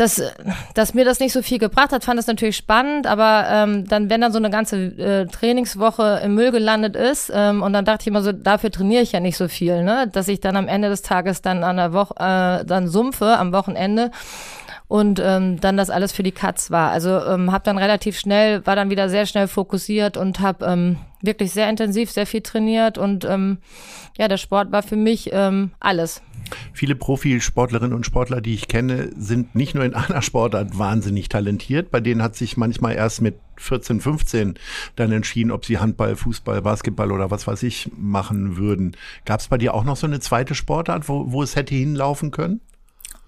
dass, 0.00 0.22
dass 0.74 0.94
mir 0.94 1.04
das 1.04 1.20
nicht 1.20 1.32
so 1.32 1.42
viel 1.42 1.58
gebracht 1.58 1.92
hat, 1.92 2.04
fand 2.04 2.18
es 2.18 2.26
natürlich 2.26 2.56
spannend, 2.56 3.06
aber 3.06 3.44
ähm, 3.50 3.86
dann, 3.86 4.08
wenn 4.08 4.22
dann 4.22 4.32
so 4.32 4.38
eine 4.38 4.48
ganze 4.48 4.76
äh, 4.76 5.26
Trainingswoche 5.26 6.22
im 6.24 6.34
Müll 6.34 6.52
gelandet 6.52 6.96
ist, 6.96 7.30
ähm, 7.34 7.62
und 7.62 7.74
dann 7.74 7.84
dachte 7.84 8.02
ich 8.02 8.06
immer 8.06 8.22
so, 8.22 8.32
dafür 8.32 8.70
trainiere 8.70 9.02
ich 9.02 9.12
ja 9.12 9.20
nicht 9.20 9.36
so 9.36 9.46
viel, 9.46 9.82
ne? 9.84 10.08
Dass 10.10 10.28
ich 10.28 10.40
dann 10.40 10.56
am 10.56 10.68
Ende 10.68 10.88
des 10.88 11.02
Tages 11.02 11.42
dann 11.42 11.62
an 11.64 11.76
der 11.76 11.92
Woche 11.92 12.14
äh, 12.18 12.64
dann 12.64 12.88
sumpfe 12.88 13.36
am 13.36 13.52
Wochenende 13.52 14.10
und 14.90 15.22
ähm, 15.24 15.60
dann 15.60 15.76
das 15.76 15.88
alles 15.88 16.10
für 16.10 16.24
die 16.24 16.32
Katz 16.32 16.72
war. 16.72 16.90
Also 16.90 17.24
ähm, 17.24 17.52
habe 17.52 17.62
dann 17.62 17.78
relativ 17.78 18.18
schnell, 18.18 18.66
war 18.66 18.74
dann 18.74 18.90
wieder 18.90 19.08
sehr 19.08 19.24
schnell 19.24 19.46
fokussiert 19.46 20.16
und 20.16 20.40
habe 20.40 20.66
ähm, 20.66 20.96
wirklich 21.22 21.52
sehr 21.52 21.70
intensiv, 21.70 22.10
sehr 22.10 22.26
viel 22.26 22.40
trainiert 22.40 22.98
und 22.98 23.24
ähm, 23.24 23.58
ja, 24.18 24.26
der 24.26 24.36
Sport 24.36 24.72
war 24.72 24.82
für 24.82 24.96
mich 24.96 25.30
ähm, 25.32 25.70
alles. 25.78 26.22
Viele 26.72 26.96
Profisportlerinnen 26.96 27.94
und 27.94 28.04
Sportler, 28.04 28.40
die 28.40 28.52
ich 28.52 28.66
kenne, 28.66 29.10
sind 29.16 29.54
nicht 29.54 29.76
nur 29.76 29.84
in 29.84 29.94
einer 29.94 30.22
Sportart 30.22 30.76
wahnsinnig 30.76 31.28
talentiert. 31.28 31.92
Bei 31.92 32.00
denen 32.00 32.20
hat 32.20 32.34
sich 32.34 32.56
manchmal 32.56 32.96
erst 32.96 33.22
mit 33.22 33.36
14, 33.58 34.00
15 34.00 34.54
dann 34.96 35.12
entschieden, 35.12 35.52
ob 35.52 35.66
sie 35.66 35.78
Handball, 35.78 36.16
Fußball, 36.16 36.62
Basketball 36.62 37.12
oder 37.12 37.30
was 37.30 37.46
weiß 37.46 37.62
ich 37.62 37.92
machen 37.96 38.56
würden. 38.56 38.96
Gab 39.24 39.38
es 39.38 39.46
bei 39.46 39.56
dir 39.56 39.72
auch 39.72 39.84
noch 39.84 39.96
so 39.96 40.08
eine 40.08 40.18
zweite 40.18 40.56
Sportart, 40.56 41.08
wo, 41.08 41.30
wo 41.30 41.44
es 41.44 41.54
hätte 41.54 41.76
hinlaufen 41.76 42.32
können? 42.32 42.60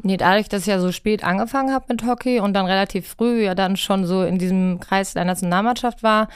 Nee, 0.05 0.17
dadurch, 0.17 0.49
dass 0.49 0.63
ich 0.63 0.69
ja 0.69 0.81
so 0.81 0.91
spät 0.91 1.23
angefangen 1.23 1.73
habe 1.73 1.85
mit 1.89 2.05
Hockey 2.05 2.41
und 2.41 2.55
dann 2.55 2.67
relativ 2.67 3.09
früh 3.09 3.45
ja 3.45 3.55
dann 3.55 3.77
schon 3.77 4.05
so 4.05 4.23
in 4.23 4.39
diesem 4.39 4.81
Kreis 4.81 5.15
der 5.15 5.25
Nationalmannschaft 5.25 6.03
war, 6.03 6.29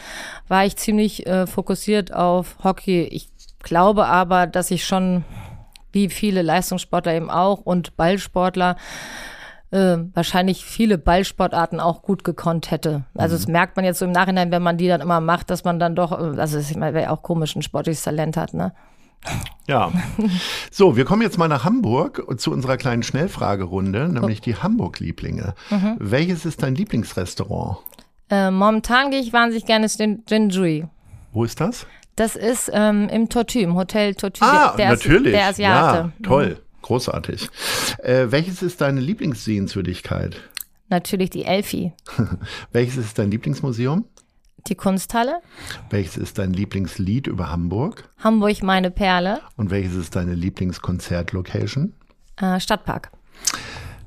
war 0.47 0.65
ich 0.65 0.77
ziemlich 0.77 1.27
äh, 1.27 1.47
fokussiert 1.47 2.15
auf 2.15 2.57
Hockey. 2.63 3.03
Ich 3.03 3.29
glaube 3.63 4.07
aber, 4.07 4.47
dass 4.47 4.71
ich 4.71 4.85
schon 4.85 5.25
wie 5.91 6.09
viele 6.09 6.43
Leistungssportler 6.43 7.15
eben 7.15 7.31
auch 7.31 7.61
und 7.61 7.97
Ballsportler 7.97 8.77
äh, 9.73 9.97
wahrscheinlich 10.15 10.65
viele 10.65 10.99
Ballsportarten 10.99 11.81
auch 11.81 12.03
gut 12.03 12.23
gekonnt 12.23 12.71
hätte. 12.71 13.05
Also 13.15 13.35
mhm. 13.35 13.39
das 13.39 13.49
merkt 13.49 13.77
man 13.77 13.85
jetzt 13.85 13.99
so 13.99 14.05
im 14.05 14.13
Nachhinein, 14.13 14.53
wenn 14.53 14.63
man 14.63 14.77
die 14.77 14.89
dann 14.89 15.01
immer 15.01 15.21
macht, 15.21 15.51
dass 15.51 15.65
man 15.65 15.79
dann 15.79 15.97
doch, 15.97 16.13
äh, 16.13 16.41
also 16.41 16.59
ich 16.59 16.77
meine, 16.77 16.95
wer 16.95 17.13
auch 17.13 17.23
komisch 17.23 17.57
ein 17.57 17.63
sportliches 17.63 18.05
Talent 18.05 18.37
hat, 18.37 18.55
ne? 18.55 18.73
Ja. 19.69 19.93
So, 20.71 20.97
wir 20.97 21.05
kommen 21.05 21.23
jetzt 21.23 21.39
mal 21.39 21.49
nach 21.49 21.65
Hamburg 21.65 22.25
zu 22.39 22.53
unserer 22.53 22.77
kleinen 22.77 23.03
Schnellfragerunde, 23.03 24.09
nämlich 24.09 24.41
die 24.41 24.57
Hamburg-Lieblinge. 24.57 25.55
Mhm. 25.71 25.97
Welches 25.99 26.45
ist 26.45 26.63
dein 26.63 26.75
Lieblingsrestaurant? 26.75 27.79
Äh, 28.31 28.51
momentan 28.51 29.11
gehe 29.11 29.21
ich 29.21 29.33
wahnsinnig 29.33 29.67
gerne 29.67 29.87
ins 29.87 29.99
Jinjui. 30.29 30.87
Wo 31.33 31.45
ist 31.45 31.61
das? 31.61 31.87
Das 32.17 32.35
ist 32.35 32.71
ähm, 32.73 33.09
im 33.09 33.29
Tortue, 33.29 33.63
im 33.63 33.75
Hotel 33.75 34.15
Tortue. 34.15 34.47
Ah, 34.47 34.75
der, 34.77 34.91
natürlich. 34.91 35.33
der 35.33 35.49
Asiate. 35.49 35.99
Ja, 35.99 36.13
toll. 36.23 36.49
Mhm. 36.49 36.83
Großartig. 36.83 37.49
Äh, 37.99 38.27
welches 38.31 38.63
ist 38.63 38.81
deine 38.81 39.01
Lieblingssehenswürdigkeit? 39.01 40.37
Natürlich 40.89 41.31
die 41.31 41.45
Elfi. 41.45 41.93
welches 42.73 42.97
ist 42.97 43.19
dein 43.19 43.31
Lieblingsmuseum? 43.31 44.05
Die 44.69 44.75
Kunsthalle. 44.75 45.41
Welches 45.91 46.17
ist 46.17 46.39
dein 46.39 46.53
Lieblingslied 46.53 47.27
über 47.27 47.51
Hamburg? 47.51 48.09
Hamburg, 48.19 48.63
meine 48.63 48.91
Perle. 48.91 49.41
Und 49.57 49.71
welches 49.71 49.95
ist 49.95 50.17
deine 50.17 50.35
Lieblingskonzertlocation? 50.35 51.93
Äh, 52.37 52.59
Stadtpark. 52.61 53.11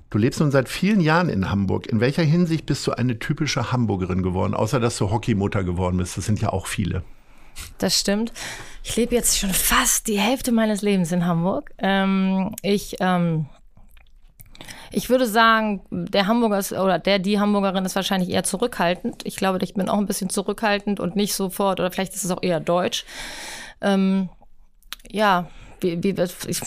Du 0.10 0.18
lebst 0.18 0.40
nun 0.40 0.52
seit 0.52 0.70
vielen 0.70 1.02
Jahren 1.02 1.30
in 1.30 1.52
Hamburg. 1.52 1.88
In 1.88 2.00
welcher 2.00 2.24
Hinsicht 2.24 2.66
bist 2.66 2.86
du 2.88 2.92
eine 2.92 3.20
typische 3.20 3.72
Hamburgerin 3.72 4.24
geworden, 4.24 4.54
außer 4.54 4.80
dass 4.80 4.98
du 4.98 5.12
Hockeymutter 5.12 5.64
geworden 5.64 5.98
bist? 5.98 6.18
Das 6.18 6.26
sind 6.26 6.42
ja 6.42 6.50
auch 6.50 6.66
viele. 6.66 7.04
Das 7.78 8.00
stimmt. 8.00 8.34
Ich 8.84 8.96
lebe 8.96 9.14
jetzt 9.16 9.38
schon 9.38 9.52
fast 9.52 10.08
die 10.08 10.20
Hälfte 10.20 10.52
meines 10.52 10.82
Lebens 10.82 11.12
in 11.12 11.26
Hamburg. 11.26 11.72
Ähm, 11.78 12.56
ich 12.62 12.96
ähm, 13.00 13.46
Ich 14.92 15.10
würde 15.10 15.28
sagen, 15.28 15.82
der 15.92 16.28
Hamburger 16.28 16.58
ist, 16.58 16.72
oder 16.72 17.00
der, 17.00 17.20
die 17.20 17.40
Hamburgerin 17.40 17.86
ist 17.86 17.96
wahrscheinlich 17.96 18.30
eher 18.30 18.44
zurückhaltend. 18.44 19.26
Ich 19.26 19.36
glaube, 19.36 19.60
ich 19.62 19.74
bin 19.74 19.90
auch 19.90 19.98
ein 19.98 20.06
bisschen 20.06 20.30
zurückhaltend 20.30 21.00
und 21.00 21.16
nicht 21.16 21.34
sofort, 21.34 21.80
oder 21.80 21.92
vielleicht 21.92 22.16
ist 22.16 22.24
es 22.24 22.32
auch 22.32 22.42
eher 22.42 22.60
deutsch. 22.60 23.06
Ähm, 23.82 24.30
ja, 25.10 25.48
wie, 25.82 26.04
wie, 26.04 26.16
ich, 26.48 26.62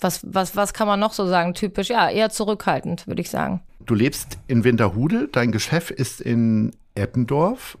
was, 0.00 0.20
was, 0.22 0.56
was 0.56 0.74
kann 0.74 0.86
man 0.86 1.00
noch 1.00 1.12
so 1.12 1.26
sagen? 1.26 1.54
Typisch, 1.54 1.88
ja, 1.88 2.08
eher 2.08 2.30
zurückhaltend, 2.30 3.06
würde 3.06 3.22
ich 3.22 3.30
sagen. 3.30 3.60
Du 3.80 3.94
lebst 3.94 4.38
in 4.46 4.64
Winterhude, 4.64 5.28
dein 5.30 5.52
Geschäft 5.52 5.90
ist 5.90 6.20
in 6.20 6.72
Eppendorf. 6.94 7.78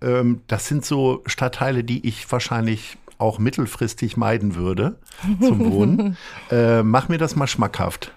Ähm, 0.00 0.42
das 0.46 0.66
sind 0.66 0.84
so 0.84 1.22
Stadtteile, 1.26 1.84
die 1.84 2.06
ich 2.06 2.30
wahrscheinlich 2.30 2.98
auch 3.18 3.38
mittelfristig 3.38 4.16
meiden 4.16 4.56
würde 4.56 4.98
zum 5.40 5.70
Wohnen. 5.70 6.16
äh, 6.50 6.82
mach 6.82 7.08
mir 7.08 7.18
das 7.18 7.36
mal 7.36 7.46
schmackhaft. 7.46 8.12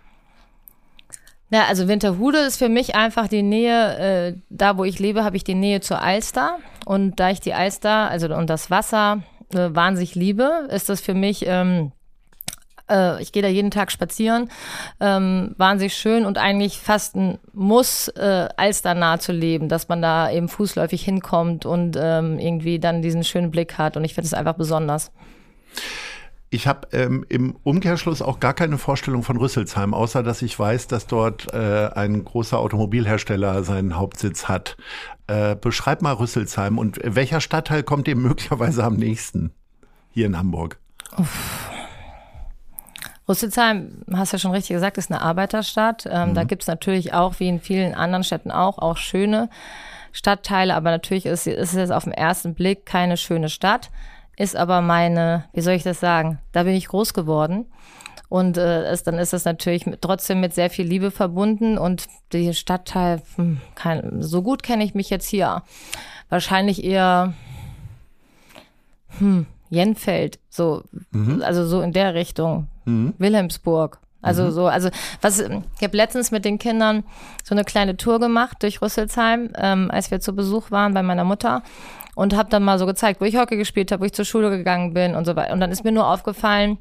Ja, 1.49 1.65
also 1.65 1.87
Winterhude 1.87 2.39
ist 2.39 2.57
für 2.57 2.67
mich 2.67 2.95
einfach 2.95 3.29
die 3.29 3.41
Nähe, 3.41 3.97
äh, 3.97 4.39
da 4.49 4.77
wo 4.77 4.83
ich 4.83 4.99
lebe, 4.99 5.23
habe 5.23 5.37
ich 5.37 5.45
die 5.45 5.55
Nähe 5.55 5.79
zur 5.79 6.01
Alster. 6.01 6.57
Und 6.85 7.19
da 7.19 7.29
ich 7.29 7.39
die 7.39 7.53
Alster, 7.53 8.09
also 8.09 8.33
und 8.35 8.49
das 8.49 8.69
Wasser 8.69 9.23
äh, 9.53 9.69
wahnsinnig 9.71 10.15
liebe, 10.15 10.67
ist 10.69 10.89
das 10.89 10.99
für 10.99 11.13
mich, 11.13 11.45
ähm, 11.47 11.93
äh, 12.89 13.21
ich 13.21 13.31
gehe 13.31 13.41
da 13.41 13.47
jeden 13.47 13.71
Tag 13.71 13.91
spazieren, 13.91 14.49
ähm, 14.99 15.55
wahnsinnig 15.57 15.95
schön 15.95 16.25
und 16.25 16.37
eigentlich 16.37 16.79
fast 16.79 17.15
ein 17.15 17.39
Muss, 17.53 18.09
äh, 18.09 18.49
Alster 18.57 18.93
nah 18.93 19.17
zu 19.17 19.31
leben, 19.31 19.69
dass 19.69 19.87
man 19.87 20.01
da 20.01 20.29
eben 20.29 20.49
fußläufig 20.49 21.01
hinkommt 21.01 21.65
und 21.65 21.97
ähm, 21.97 22.39
irgendwie 22.39 22.79
dann 22.79 23.01
diesen 23.01 23.23
schönen 23.23 23.51
Blick 23.51 23.77
hat. 23.77 23.95
Und 23.95 24.03
ich 24.03 24.13
finde 24.13 24.27
es 24.27 24.33
einfach 24.33 24.55
besonders. 24.55 25.11
Ich 26.49 26.65
habe 26.65 26.87
ähm, 26.93 27.25
im 27.27 27.57
Umkehrschluss 27.63 28.21
auch 28.21 28.39
gar 28.39 28.53
keine 28.53 28.77
Vorstellung 28.77 29.23
von 29.23 29.35
Rüsselsheim, 29.35 29.93
außer 29.93 30.23
dass 30.23 30.41
ich 30.41 30.57
weiß, 30.57 30.87
dass 30.87 31.05
dort 31.05 31.53
äh, 31.53 31.89
ein 31.93 32.23
großer 32.23 32.57
Automobilhersteller 32.57 33.63
seinen 33.63 33.97
Hauptsitz 33.97 34.47
hat. 34.47 34.77
Äh, 35.27 35.55
beschreib 35.57 36.01
mal 36.01 36.13
Rüsselsheim 36.13 36.77
und 36.77 36.99
welcher 37.03 37.41
Stadtteil 37.41 37.83
kommt 37.83 38.07
dem 38.07 38.21
möglicherweise 38.21 38.83
am 38.85 38.95
nächsten 38.95 39.51
hier 40.09 40.25
in 40.25 40.37
Hamburg? 40.37 40.79
Uff. 41.17 41.69
Rüsselsheim, 43.27 44.03
hast 44.13 44.31
ja 44.31 44.39
schon 44.39 44.51
richtig 44.51 44.73
gesagt, 44.73 44.97
ist 44.97 45.11
eine 45.11 45.21
Arbeiterstadt. 45.21 46.05
Ähm, 46.09 46.29
mhm. 46.29 46.33
Da 46.33 46.45
gibt's 46.45 46.67
natürlich 46.67 47.13
auch, 47.13 47.41
wie 47.41 47.49
in 47.49 47.59
vielen 47.59 47.93
anderen 47.93 48.23
Städten 48.23 48.51
auch, 48.51 48.77
auch 48.77 48.95
schöne 48.95 49.49
Stadtteile, 50.13 50.75
aber 50.75 50.91
natürlich 50.91 51.25
ist, 51.25 51.45
ist 51.45 51.73
es 51.73 51.91
auf 51.91 52.05
den 52.05 52.13
ersten 52.13 52.53
Blick 52.53 52.85
keine 52.85 53.17
schöne 53.17 53.49
Stadt 53.49 53.89
ist 54.37 54.55
aber 54.55 54.81
meine, 54.81 55.45
wie 55.53 55.61
soll 55.61 55.73
ich 55.73 55.83
das 55.83 55.99
sagen? 55.99 56.39
Da 56.51 56.63
bin 56.63 56.75
ich 56.75 56.87
groß 56.87 57.13
geworden. 57.13 57.65
Und 58.29 58.57
äh, 58.57 58.83
es, 58.83 59.03
dann 59.03 59.17
ist 59.17 59.33
das 59.33 59.45
natürlich 59.45 59.85
mit, 59.85 60.01
trotzdem 60.01 60.41
mit 60.41 60.53
sehr 60.53 60.69
viel 60.69 60.85
Liebe 60.85 61.11
verbunden. 61.11 61.77
Und 61.77 62.05
die 62.33 62.53
Stadtteil, 62.53 63.21
hm, 63.35 63.59
kein, 63.75 64.21
so 64.21 64.43
gut 64.43 64.63
kenne 64.63 64.83
ich 64.83 64.93
mich 64.93 65.09
jetzt 65.09 65.27
hier. 65.27 65.63
Wahrscheinlich 66.29 66.83
eher 66.83 67.33
hm, 69.17 69.47
Jenfeld, 69.69 70.39
so, 70.49 70.83
mhm. 71.11 71.41
also 71.41 71.65
so 71.65 71.81
in 71.81 71.93
der 71.93 72.13
Richtung. 72.13 72.67
Mhm. 72.85 73.13
Wilhelmsburg. 73.17 73.99
Also 74.21 74.45
mhm. 74.45 74.51
so, 74.51 74.67
also 74.67 74.89
was, 75.21 75.39
ich 75.39 75.83
habe 75.83 75.97
letztens 75.97 76.31
mit 76.31 76.45
den 76.45 76.59
Kindern 76.59 77.03
so 77.43 77.55
eine 77.55 77.63
kleine 77.63 77.97
Tour 77.97 78.19
gemacht 78.19 78.57
durch 78.61 78.81
Rüsselsheim, 78.81 79.51
ähm, 79.55 79.89
als 79.89 80.11
wir 80.11 80.19
zu 80.19 80.35
Besuch 80.35 80.69
waren 80.69 80.93
bei 80.93 81.01
meiner 81.01 81.23
Mutter 81.23 81.63
und 82.17 82.35
habe 82.35 82.49
dann 82.49 82.63
mal 82.63 82.79
so 82.79 82.87
gezeigt, 82.87 83.21
wo 83.21 83.25
ich 83.25 83.37
Hockey 83.37 83.57
gespielt 83.57 83.91
habe, 83.91 84.01
wo 84.01 84.05
ich 84.05 84.11
zur 84.11 84.25
Schule 84.25 84.49
gegangen 84.49 84.95
bin 84.95 85.13
und 85.13 85.25
so 85.25 85.35
weiter. 85.35 85.53
Und 85.53 85.59
dann 85.59 85.71
ist 85.71 85.83
mir 85.83 85.91
nur 85.91 86.11
aufgefallen, 86.11 86.79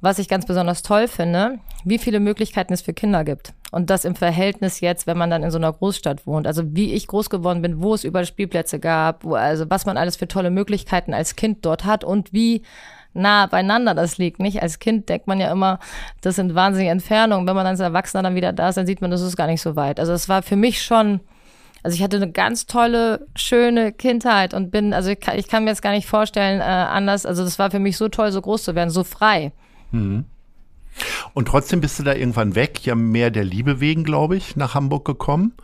was 0.00 0.18
ich 0.18 0.28
ganz 0.28 0.44
besonders 0.44 0.82
toll 0.82 1.06
finde, 1.06 1.60
wie 1.84 1.98
viele 1.98 2.18
Möglichkeiten 2.18 2.72
es 2.72 2.82
für 2.82 2.92
Kinder 2.92 3.22
gibt. 3.22 3.54
Und 3.70 3.90
das 3.90 4.04
im 4.04 4.16
Verhältnis 4.16 4.80
jetzt, 4.80 5.06
wenn 5.06 5.16
man 5.16 5.30
dann 5.30 5.44
in 5.44 5.52
so 5.52 5.58
einer 5.58 5.72
Großstadt 5.72 6.26
wohnt. 6.26 6.48
Also 6.48 6.74
wie 6.74 6.94
ich 6.94 7.06
groß 7.06 7.30
geworden 7.30 7.62
bin, 7.62 7.80
wo 7.80 7.94
es 7.94 8.02
überall 8.02 8.26
Spielplätze 8.26 8.80
gab, 8.80 9.22
wo, 9.22 9.36
also 9.36 9.70
was 9.70 9.86
man 9.86 9.96
alles 9.96 10.16
für 10.16 10.26
tolle 10.26 10.50
Möglichkeiten 10.50 11.14
als 11.14 11.36
Kind 11.36 11.64
dort 11.64 11.84
hat 11.84 12.02
und 12.02 12.32
wie 12.32 12.62
nah 13.14 13.46
beieinander 13.46 13.94
das 13.94 14.18
liegt. 14.18 14.40
Nicht 14.40 14.62
als 14.62 14.80
Kind 14.80 15.08
denkt 15.08 15.28
man 15.28 15.38
ja 15.38 15.52
immer, 15.52 15.78
das 16.22 16.34
sind 16.34 16.56
wahnsinnige 16.56 16.90
Entfernungen. 16.90 17.46
Wenn 17.46 17.54
man 17.54 17.68
als 17.68 17.78
Erwachsener 17.78 18.24
dann 18.24 18.34
wieder 18.34 18.52
da 18.52 18.70
ist, 18.70 18.74
dann 18.74 18.86
sieht 18.86 19.00
man, 19.00 19.12
das 19.12 19.20
ist 19.20 19.36
gar 19.36 19.46
nicht 19.46 19.62
so 19.62 19.76
weit. 19.76 20.00
Also 20.00 20.12
es 20.12 20.28
war 20.28 20.42
für 20.42 20.56
mich 20.56 20.82
schon 20.82 21.20
also 21.82 21.96
ich 21.96 22.02
hatte 22.02 22.16
eine 22.16 22.30
ganz 22.30 22.66
tolle, 22.66 23.26
schöne 23.34 23.92
Kindheit 23.92 24.54
und 24.54 24.70
bin, 24.70 24.94
also 24.94 25.10
ich 25.10 25.20
kann, 25.20 25.38
ich 25.38 25.48
kann 25.48 25.64
mir 25.64 25.70
jetzt 25.70 25.82
gar 25.82 25.92
nicht 25.92 26.06
vorstellen, 26.06 26.60
äh, 26.60 26.64
anders. 26.64 27.26
Also 27.26 27.42
das 27.44 27.58
war 27.58 27.70
für 27.70 27.80
mich 27.80 27.96
so 27.96 28.08
toll, 28.08 28.30
so 28.30 28.40
groß 28.40 28.62
zu 28.62 28.74
werden, 28.74 28.90
so 28.90 29.04
frei. 29.04 29.52
Mhm. 29.90 30.24
Und 31.34 31.48
trotzdem 31.48 31.80
bist 31.80 31.98
du 31.98 32.02
da 32.02 32.14
irgendwann 32.14 32.54
weg, 32.54 32.84
ja 32.84 32.94
mehr 32.94 33.30
der 33.30 33.44
Liebe 33.44 33.80
wegen, 33.80 34.04
glaube 34.04 34.36
ich, 34.36 34.56
nach 34.56 34.74
Hamburg 34.74 35.04
gekommen. 35.04 35.54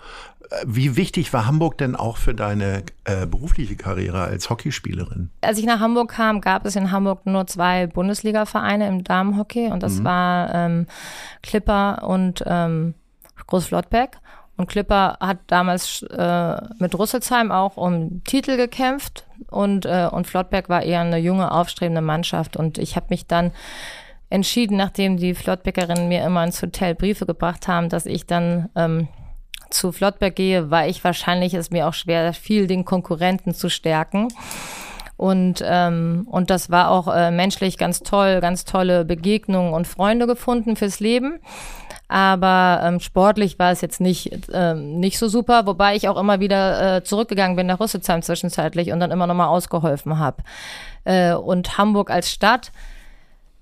Äh, 0.50 0.64
wie 0.66 0.96
wichtig 0.96 1.32
war 1.32 1.46
Hamburg 1.46 1.78
denn 1.78 1.94
auch 1.94 2.16
für 2.16 2.34
deine 2.34 2.82
äh, 3.04 3.26
berufliche 3.26 3.76
Karriere 3.76 4.22
als 4.22 4.50
Hockeyspielerin? 4.50 5.30
Als 5.42 5.58
ich 5.58 5.66
nach 5.66 5.78
Hamburg 5.78 6.10
kam, 6.10 6.40
gab 6.40 6.66
es 6.66 6.74
in 6.74 6.90
Hamburg 6.90 7.26
nur 7.26 7.46
zwei 7.46 7.86
Bundesliga-Vereine 7.86 8.88
im 8.88 9.04
Damenhockey 9.04 9.70
und 9.70 9.84
das 9.84 10.00
mhm. 10.00 10.04
war 10.04 10.54
ähm, 10.54 10.86
Clipper 11.42 12.02
und 12.08 12.42
ähm, 12.46 12.94
Großflottbeck. 13.46 14.18
Und 14.58 14.66
Clipper 14.68 15.16
hat 15.20 15.38
damals 15.46 16.02
äh, 16.02 16.56
mit 16.78 16.98
Rüsselsheim 16.98 17.52
auch 17.52 17.76
um 17.76 18.22
Titel 18.24 18.56
gekämpft 18.56 19.24
und, 19.50 19.86
äh, 19.86 20.08
und 20.10 20.26
Flottberg 20.26 20.68
war 20.68 20.82
eher 20.82 21.00
eine 21.00 21.18
junge, 21.18 21.52
aufstrebende 21.52 22.00
Mannschaft. 22.00 22.56
Und 22.56 22.76
ich 22.76 22.96
habe 22.96 23.06
mich 23.10 23.28
dann 23.28 23.52
entschieden, 24.30 24.76
nachdem 24.76 25.16
die 25.16 25.34
Flottbeckerinnen 25.34 26.08
mir 26.08 26.24
immer 26.24 26.42
ins 26.42 26.60
Hotel 26.60 26.96
Briefe 26.96 27.24
gebracht 27.24 27.68
haben, 27.68 27.88
dass 27.88 28.04
ich 28.04 28.26
dann 28.26 28.68
ähm, 28.74 29.06
zu 29.70 29.92
Flottberg 29.92 30.34
gehe, 30.34 30.72
weil 30.72 30.90
ich 30.90 31.04
wahrscheinlich 31.04 31.54
es 31.54 31.70
mir 31.70 31.86
auch 31.86 31.94
schwer 31.94 32.32
fiel, 32.32 32.66
den 32.66 32.84
Konkurrenten 32.84 33.54
zu 33.54 33.70
stärken. 33.70 34.26
Und, 35.16 35.62
ähm, 35.64 36.26
und 36.28 36.50
das 36.50 36.68
war 36.68 36.90
auch 36.90 37.06
äh, 37.14 37.30
menschlich 37.30 37.78
ganz 37.78 38.00
toll, 38.00 38.40
ganz 38.40 38.64
tolle 38.64 39.04
Begegnungen 39.04 39.72
und 39.72 39.86
Freunde 39.86 40.26
gefunden 40.26 40.74
fürs 40.74 40.98
Leben 40.98 41.38
aber 42.08 42.80
ähm, 42.82 43.00
sportlich 43.00 43.58
war 43.58 43.70
es 43.70 43.82
jetzt 43.82 44.00
nicht, 44.00 44.48
ähm, 44.52 44.98
nicht 44.98 45.18
so 45.18 45.28
super, 45.28 45.66
wobei 45.66 45.94
ich 45.94 46.08
auch 46.08 46.18
immer 46.18 46.40
wieder 46.40 46.96
äh, 46.96 47.04
zurückgegangen 47.04 47.54
bin 47.54 47.66
nach 47.66 47.80
Rüsselsheim 47.80 48.22
zwischenzeitlich 48.22 48.92
und 48.92 49.00
dann 49.00 49.10
immer 49.10 49.26
nochmal 49.26 49.48
ausgeholfen 49.48 50.18
habe. 50.18 50.42
Äh, 51.04 51.34
und 51.34 51.76
Hamburg 51.76 52.10
als 52.10 52.30
Stadt, 52.30 52.72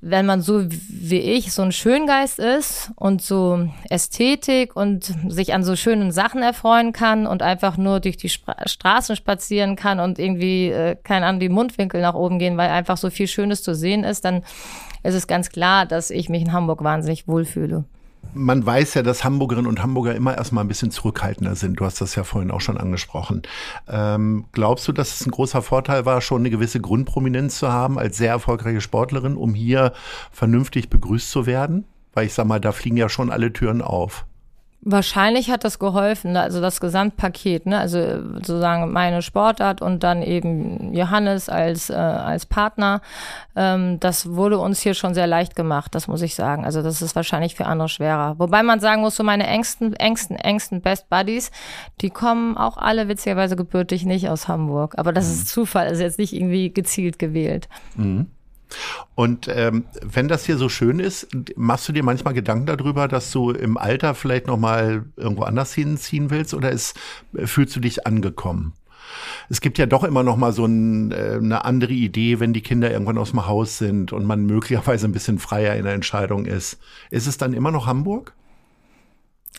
wenn 0.01 0.27
man 0.27 0.43
so 0.43 0.65
wie 0.71 1.19
ich 1.19 1.53
so 1.53 1.63
ein 1.63 1.73
Schöngeist 1.73 2.39
ist 2.39 2.93
und 2.95 3.21
so 3.21 3.69
Ästhetik 3.91 4.77
und 4.77 5.13
sich 5.27 5.53
an 5.53 5.65
so 5.65 5.75
schönen 5.75 6.13
Sachen 6.13 6.43
erfreuen 6.43 6.93
kann 6.93 7.27
und 7.27 7.43
einfach 7.43 7.77
nur 7.77 7.99
durch 7.99 8.17
die 8.17 8.29
Spra 8.29 8.55
Straßen 8.65 9.17
spazieren 9.17 9.75
kann 9.75 9.99
und 9.99 10.21
irgendwie, 10.21 10.71
äh, 10.71 10.95
keine 11.03 11.27
Ahnung, 11.27 11.41
die 11.41 11.49
Mundwinkel 11.49 12.01
nach 12.01 12.15
oben 12.15 12.39
gehen, 12.39 12.57
weil 12.57 12.71
einfach 12.71 12.97
so 12.97 13.11
viel 13.11 13.27
Schönes 13.27 13.65
zu 13.65 13.75
sehen 13.75 14.05
ist, 14.05 14.25
dann 14.25 14.45
ist 15.03 15.15
es 15.15 15.27
ganz 15.27 15.51
klar, 15.51 15.85
dass 15.85 16.11
ich 16.11 16.29
mich 16.29 16.43
in 16.43 16.53
Hamburg 16.53 16.85
wahnsinnig 16.85 17.27
wohlfühle 17.27 17.85
man 18.35 18.65
weiß 18.65 18.95
ja, 18.95 19.03
dass 19.03 19.25
Hamburgerinnen 19.25 19.69
und 19.69 19.83
Hamburger 19.83 20.15
immer 20.15 20.37
erstmal 20.37 20.65
ein 20.65 20.69
bisschen 20.69 20.91
zurückhaltender 20.91 21.55
sind. 21.55 21.81
Du 21.81 21.85
hast 21.85 22.01
das 22.01 22.15
ja 22.15 22.25
vorhin 22.25 22.51
auch 22.51 22.61
schon 22.61 22.79
angesprochen. 22.79 23.43
Ähm, 23.89 24.47
glaubst 24.53 24.87
du, 24.89 24.93
dass 24.93 25.21
es 25.21 25.27
ein 25.27 25.31
großer 25.31 25.63
Vorteil 25.63 26.07
war, 26.07 26.21
schon 26.21 26.43
eine 26.43 26.51
gewisse 26.51 26.81
Grundprominenz 26.81 27.59
zu 27.59 27.73
haben 27.73 27.99
als 27.99 28.17
sehr 28.17 28.31
erfolgreiche 28.31 28.81
Sportlerin, 28.81 29.37
um 29.37 29.55
hier 29.55 29.93
vernünftig 30.33 30.91
begrüßt 30.91 31.31
zu 31.31 31.47
werden? 31.47 31.85
Weil 32.13 32.27
ich 32.27 32.35
sag 32.35 32.47
mal, 32.47 32.61
da 32.61 32.73
fliegen 32.73 32.97
ja 32.97 33.09
schon 33.09 33.31
alle 33.31 33.53
Türen 33.53 33.83
auf. 33.83 34.25
Wahrscheinlich 34.83 35.51
hat 35.51 35.65
das 35.65 35.81
geholfen, 35.81 36.33
ne? 36.33 36.43
also 36.43 36.61
das 36.61 36.81
Gesamtpaket, 36.81 37.67
ne? 37.67 37.79
also 37.79 37.99
sozusagen 38.35 38.93
meine 38.93 39.21
Sportart 39.21 39.83
und 39.83 40.05
dann 40.05 40.23
eben 40.23 40.95
Johannes 40.95 41.49
als, 41.49 41.91
äh, 41.91 41.95
als 41.95 42.47
Partner. 42.47 43.01
Ähm, 43.57 43.99
das 43.99 44.31
wurde 44.31 44.59
uns 44.59 44.81
hier 44.81 44.95
schon 44.95 45.13
sehr 45.15 45.27
leicht 45.27 45.57
gemacht, 45.57 45.95
das 45.95 46.07
muss 46.07 46.23
ich 46.23 46.37
sagen. 46.37 46.65
Also 46.65 46.83
das 46.83 47.03
ist 47.03 47.17
wahrscheinlich 47.17 47.57
für 47.57 47.67
andere 47.67 47.89
schwerer. 47.89 48.39
Wobei 48.39 48.63
man 48.63 48.79
sagen 48.79 49.01
muss, 49.01 49.17
so 49.17 49.25
meine 49.25 49.49
engsten, 49.49 49.93
engsten, 49.95 50.37
engsten 50.37 50.83
Best 50.83 51.09
Buddies, 51.09 51.51
die 52.01 52.11
kommen 52.11 52.57
auch 52.57 52.77
alle 52.77 53.09
witzigerweise 53.09 53.57
gebürtig 53.57 54.05
nicht 54.05 54.29
aus 54.29 54.47
Hamburg. 54.47 54.95
Aber 54.99 55.13
das 55.13 55.27
mhm. 55.27 55.33
ist 55.33 55.49
Zufall, 55.49 55.89
also 55.89 56.03
jetzt 56.03 56.19
nicht 56.19 56.33
irgendwie 56.33 56.73
gezielt 56.73 57.19
gewählt. 57.19 57.69
Mhm. 57.97 58.31
Und 59.15 59.49
ähm, 59.49 59.85
wenn 60.03 60.29
das 60.29 60.45
hier 60.45 60.57
so 60.57 60.69
schön 60.69 60.99
ist, 60.99 61.29
machst 61.57 61.89
du 61.89 61.93
dir 61.93 62.03
manchmal 62.03 62.35
Gedanken 62.35 62.67
darüber, 62.67 63.09
dass 63.09 63.31
du 63.31 63.51
im 63.51 63.77
Alter 63.77 64.15
vielleicht 64.15 64.47
noch 64.47 64.59
mal 64.59 65.05
irgendwo 65.17 65.43
anders 65.43 65.73
hinziehen 65.73 66.31
willst 66.31 66.55
oder 66.55 66.71
ist, 66.71 66.99
fühlst 67.33 67.75
du 67.77 67.81
dich 67.81 68.07
angekommen? 68.07 68.75
Es 69.49 69.61
gibt 69.61 69.79
ja 69.79 69.87
doch 69.87 70.05
immer 70.05 70.23
noch 70.23 70.37
mal 70.37 70.53
so 70.53 70.65
ein, 70.67 71.13
äh, 71.13 71.39
eine 71.41 71.65
andere 71.65 71.93
Idee, 71.93 72.41
wenn 72.41 72.53
die 72.53 72.61
Kinder 72.61 72.91
irgendwann 72.91 73.19
aus 73.19 73.31
dem 73.31 73.47
Haus 73.47 73.79
sind 73.79 74.13
und 74.13 74.25
man 74.25 74.45
möglicherweise 74.47 75.07
ein 75.07 75.13
bisschen 75.13 75.39
freier 75.39 75.77
in 75.77 75.85
der 75.85 75.95
Entscheidung 75.95 76.47
ist. 76.47 76.79
Ist 77.11 77.27
es 77.27 77.39
dann 77.39 77.53
immer 77.53 77.71
noch 77.71 77.87
Hamburg? 77.87 78.35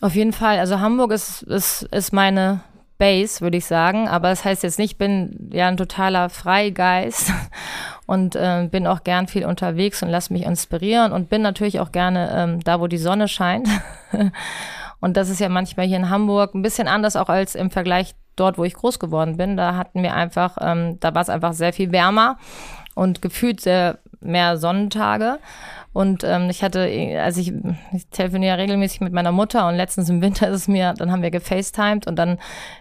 Auf 0.00 0.14
jeden 0.14 0.32
Fall. 0.32 0.58
Also 0.58 0.78
Hamburg 0.80 1.12
ist, 1.12 1.42
ist, 1.42 1.82
ist 1.82 2.12
meine 2.12 2.60
Base, 2.98 3.40
würde 3.40 3.56
ich 3.56 3.66
sagen. 3.66 4.08
Aber 4.08 4.28
das 4.28 4.44
heißt 4.44 4.62
jetzt 4.62 4.78
nicht, 4.78 4.92
ich 4.92 4.98
bin 4.98 5.50
ja 5.52 5.68
ein 5.68 5.76
totaler 5.76 6.28
Freigeist 6.28 7.32
und 8.06 8.36
äh, 8.36 8.68
bin 8.70 8.86
auch 8.86 9.04
gern 9.04 9.28
viel 9.28 9.46
unterwegs 9.46 10.02
und 10.02 10.10
lasse 10.10 10.32
mich 10.32 10.44
inspirieren 10.44 11.12
und 11.12 11.30
bin 11.30 11.42
natürlich 11.42 11.80
auch 11.80 11.92
gerne 11.92 12.30
ähm, 12.34 12.60
da, 12.64 12.80
wo 12.80 12.86
die 12.86 12.98
Sonne 12.98 13.28
scheint. 13.28 13.68
und 15.00 15.16
das 15.16 15.30
ist 15.30 15.40
ja 15.40 15.48
manchmal 15.48 15.86
hier 15.86 15.96
in 15.96 16.10
Hamburg 16.10 16.54
ein 16.54 16.62
bisschen 16.62 16.88
anders 16.88 17.16
auch 17.16 17.28
als 17.28 17.54
im 17.54 17.70
Vergleich 17.70 18.14
dort, 18.36 18.58
wo 18.58 18.64
ich 18.64 18.74
groß 18.74 18.98
geworden 18.98 19.36
bin. 19.36 19.56
Da 19.56 19.76
hatten 19.76 20.02
wir 20.02 20.14
einfach, 20.14 20.58
ähm, 20.60 20.98
da 21.00 21.14
war 21.14 21.22
es 21.22 21.30
einfach 21.30 21.52
sehr 21.52 21.72
viel 21.72 21.92
wärmer 21.92 22.38
und 22.94 23.22
gefühlt 23.22 23.60
sehr 23.60 24.00
mehr 24.20 24.56
Sonnentage. 24.56 25.38
Und 25.92 26.22
ähm, 26.24 26.50
ich 26.50 26.62
hatte, 26.62 26.88
also 27.20 27.40
ich, 27.40 27.52
ich 27.92 28.06
telefoniere 28.08 28.58
regelmäßig 28.58 29.00
mit 29.00 29.12
meiner 29.12 29.32
Mutter 29.32 29.66
und 29.68 29.76
letztens 29.76 30.08
im 30.08 30.20
Winter 30.20 30.48
ist 30.50 30.62
es 30.62 30.68
mir, 30.68 30.94
dann 30.94 31.10
haben 31.10 31.22
wir 31.22 31.30
gefacetimed 31.30 32.06
und 32.06 32.16
dann 32.16 32.38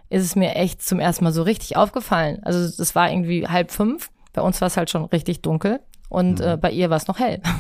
ist 0.10 0.24
es 0.24 0.36
mir 0.36 0.56
echt 0.56 0.82
zum 0.82 1.00
ersten 1.00 1.24
Mal 1.24 1.34
so 1.34 1.44
richtig 1.44 1.77
aufgefallen. 1.77 2.39
Also 2.44 2.60
es 2.60 2.96
war 2.96 3.12
irgendwie 3.12 3.48
halb 3.48 3.72
fünf. 3.72 4.10
Bei 4.34 4.41
uns 4.41 4.62
war 4.62 4.67
es 4.67 4.77
halt 4.77 4.89
schon 4.89 5.06
richtig 5.06 5.41
dunkel 5.41 5.79
und 6.10 6.39
mhm. 6.39 6.46
äh, 6.46 6.58
bei 6.58 6.72
ihr 6.72 6.89
war 6.89 6.98
es 6.98 7.08
noch 7.08 7.20
hell. 7.20 7.41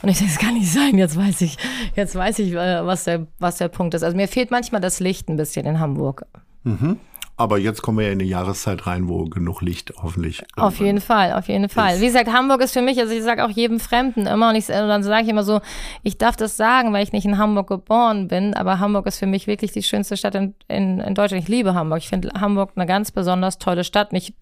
Und 0.00 0.10
ich 0.10 0.18
denke, 0.18 0.32
das 0.32 0.40
kann 0.40 0.54
nicht 0.54 0.70
sein. 0.70 0.96
Jetzt 0.96 1.16
weiß 1.16 1.40
ich, 1.40 1.56
jetzt 1.96 2.14
weiß 2.14 2.38
ich, 2.38 2.52
äh, 2.52 2.86
was 2.86 3.02
der, 3.02 3.26
was 3.40 3.56
der 3.56 3.66
Punkt 3.66 3.94
ist. 3.94 4.04
Also 4.04 4.16
mir 4.16 4.28
fehlt 4.28 4.52
manchmal 4.52 4.80
das 4.80 5.00
Licht 5.00 5.28
ein 5.28 5.36
bisschen 5.36 5.66
in 5.66 5.80
Hamburg. 5.80 6.24
Mhm. 6.62 7.00
Aber 7.38 7.56
jetzt 7.56 7.82
kommen 7.82 7.98
wir 7.98 8.06
ja 8.06 8.12
in 8.12 8.18
eine 8.18 8.28
Jahreszeit 8.28 8.88
rein, 8.88 9.08
wo 9.08 9.24
genug 9.26 9.62
Licht 9.62 9.92
hoffentlich. 10.02 10.42
Auf 10.56 10.80
jeden 10.80 11.00
Fall, 11.00 11.34
auf 11.34 11.46
jeden 11.46 11.68
Fall. 11.68 11.94
Ist. 11.94 12.00
Wie 12.00 12.06
gesagt, 12.06 12.32
Hamburg 12.32 12.60
ist 12.62 12.72
für 12.72 12.82
mich, 12.82 12.98
also 12.98 13.14
ich 13.14 13.22
sage 13.22 13.44
auch 13.44 13.50
jedem 13.50 13.78
Fremden 13.78 14.26
immer, 14.26 14.48
und 14.48 14.56
ich, 14.56 14.66
dann 14.66 15.04
sage 15.04 15.22
ich 15.22 15.28
immer 15.28 15.44
so, 15.44 15.60
ich 16.02 16.18
darf 16.18 16.34
das 16.34 16.56
sagen, 16.56 16.92
weil 16.92 17.04
ich 17.04 17.12
nicht 17.12 17.24
in 17.26 17.38
Hamburg 17.38 17.68
geboren 17.68 18.26
bin, 18.26 18.54
aber 18.54 18.80
Hamburg 18.80 19.06
ist 19.06 19.20
für 19.20 19.26
mich 19.26 19.46
wirklich 19.46 19.70
die 19.70 19.84
schönste 19.84 20.16
Stadt 20.16 20.34
in, 20.34 20.56
in, 20.66 20.98
in 20.98 21.14
Deutschland. 21.14 21.44
Ich 21.44 21.48
liebe 21.48 21.74
Hamburg. 21.74 21.98
Ich 21.98 22.08
finde 22.08 22.30
Hamburg 22.40 22.72
eine 22.74 22.86
ganz 22.86 23.12
besonders 23.12 23.58
tolle 23.58 23.84
Stadt. 23.84 24.08
Ich, 24.14 24.34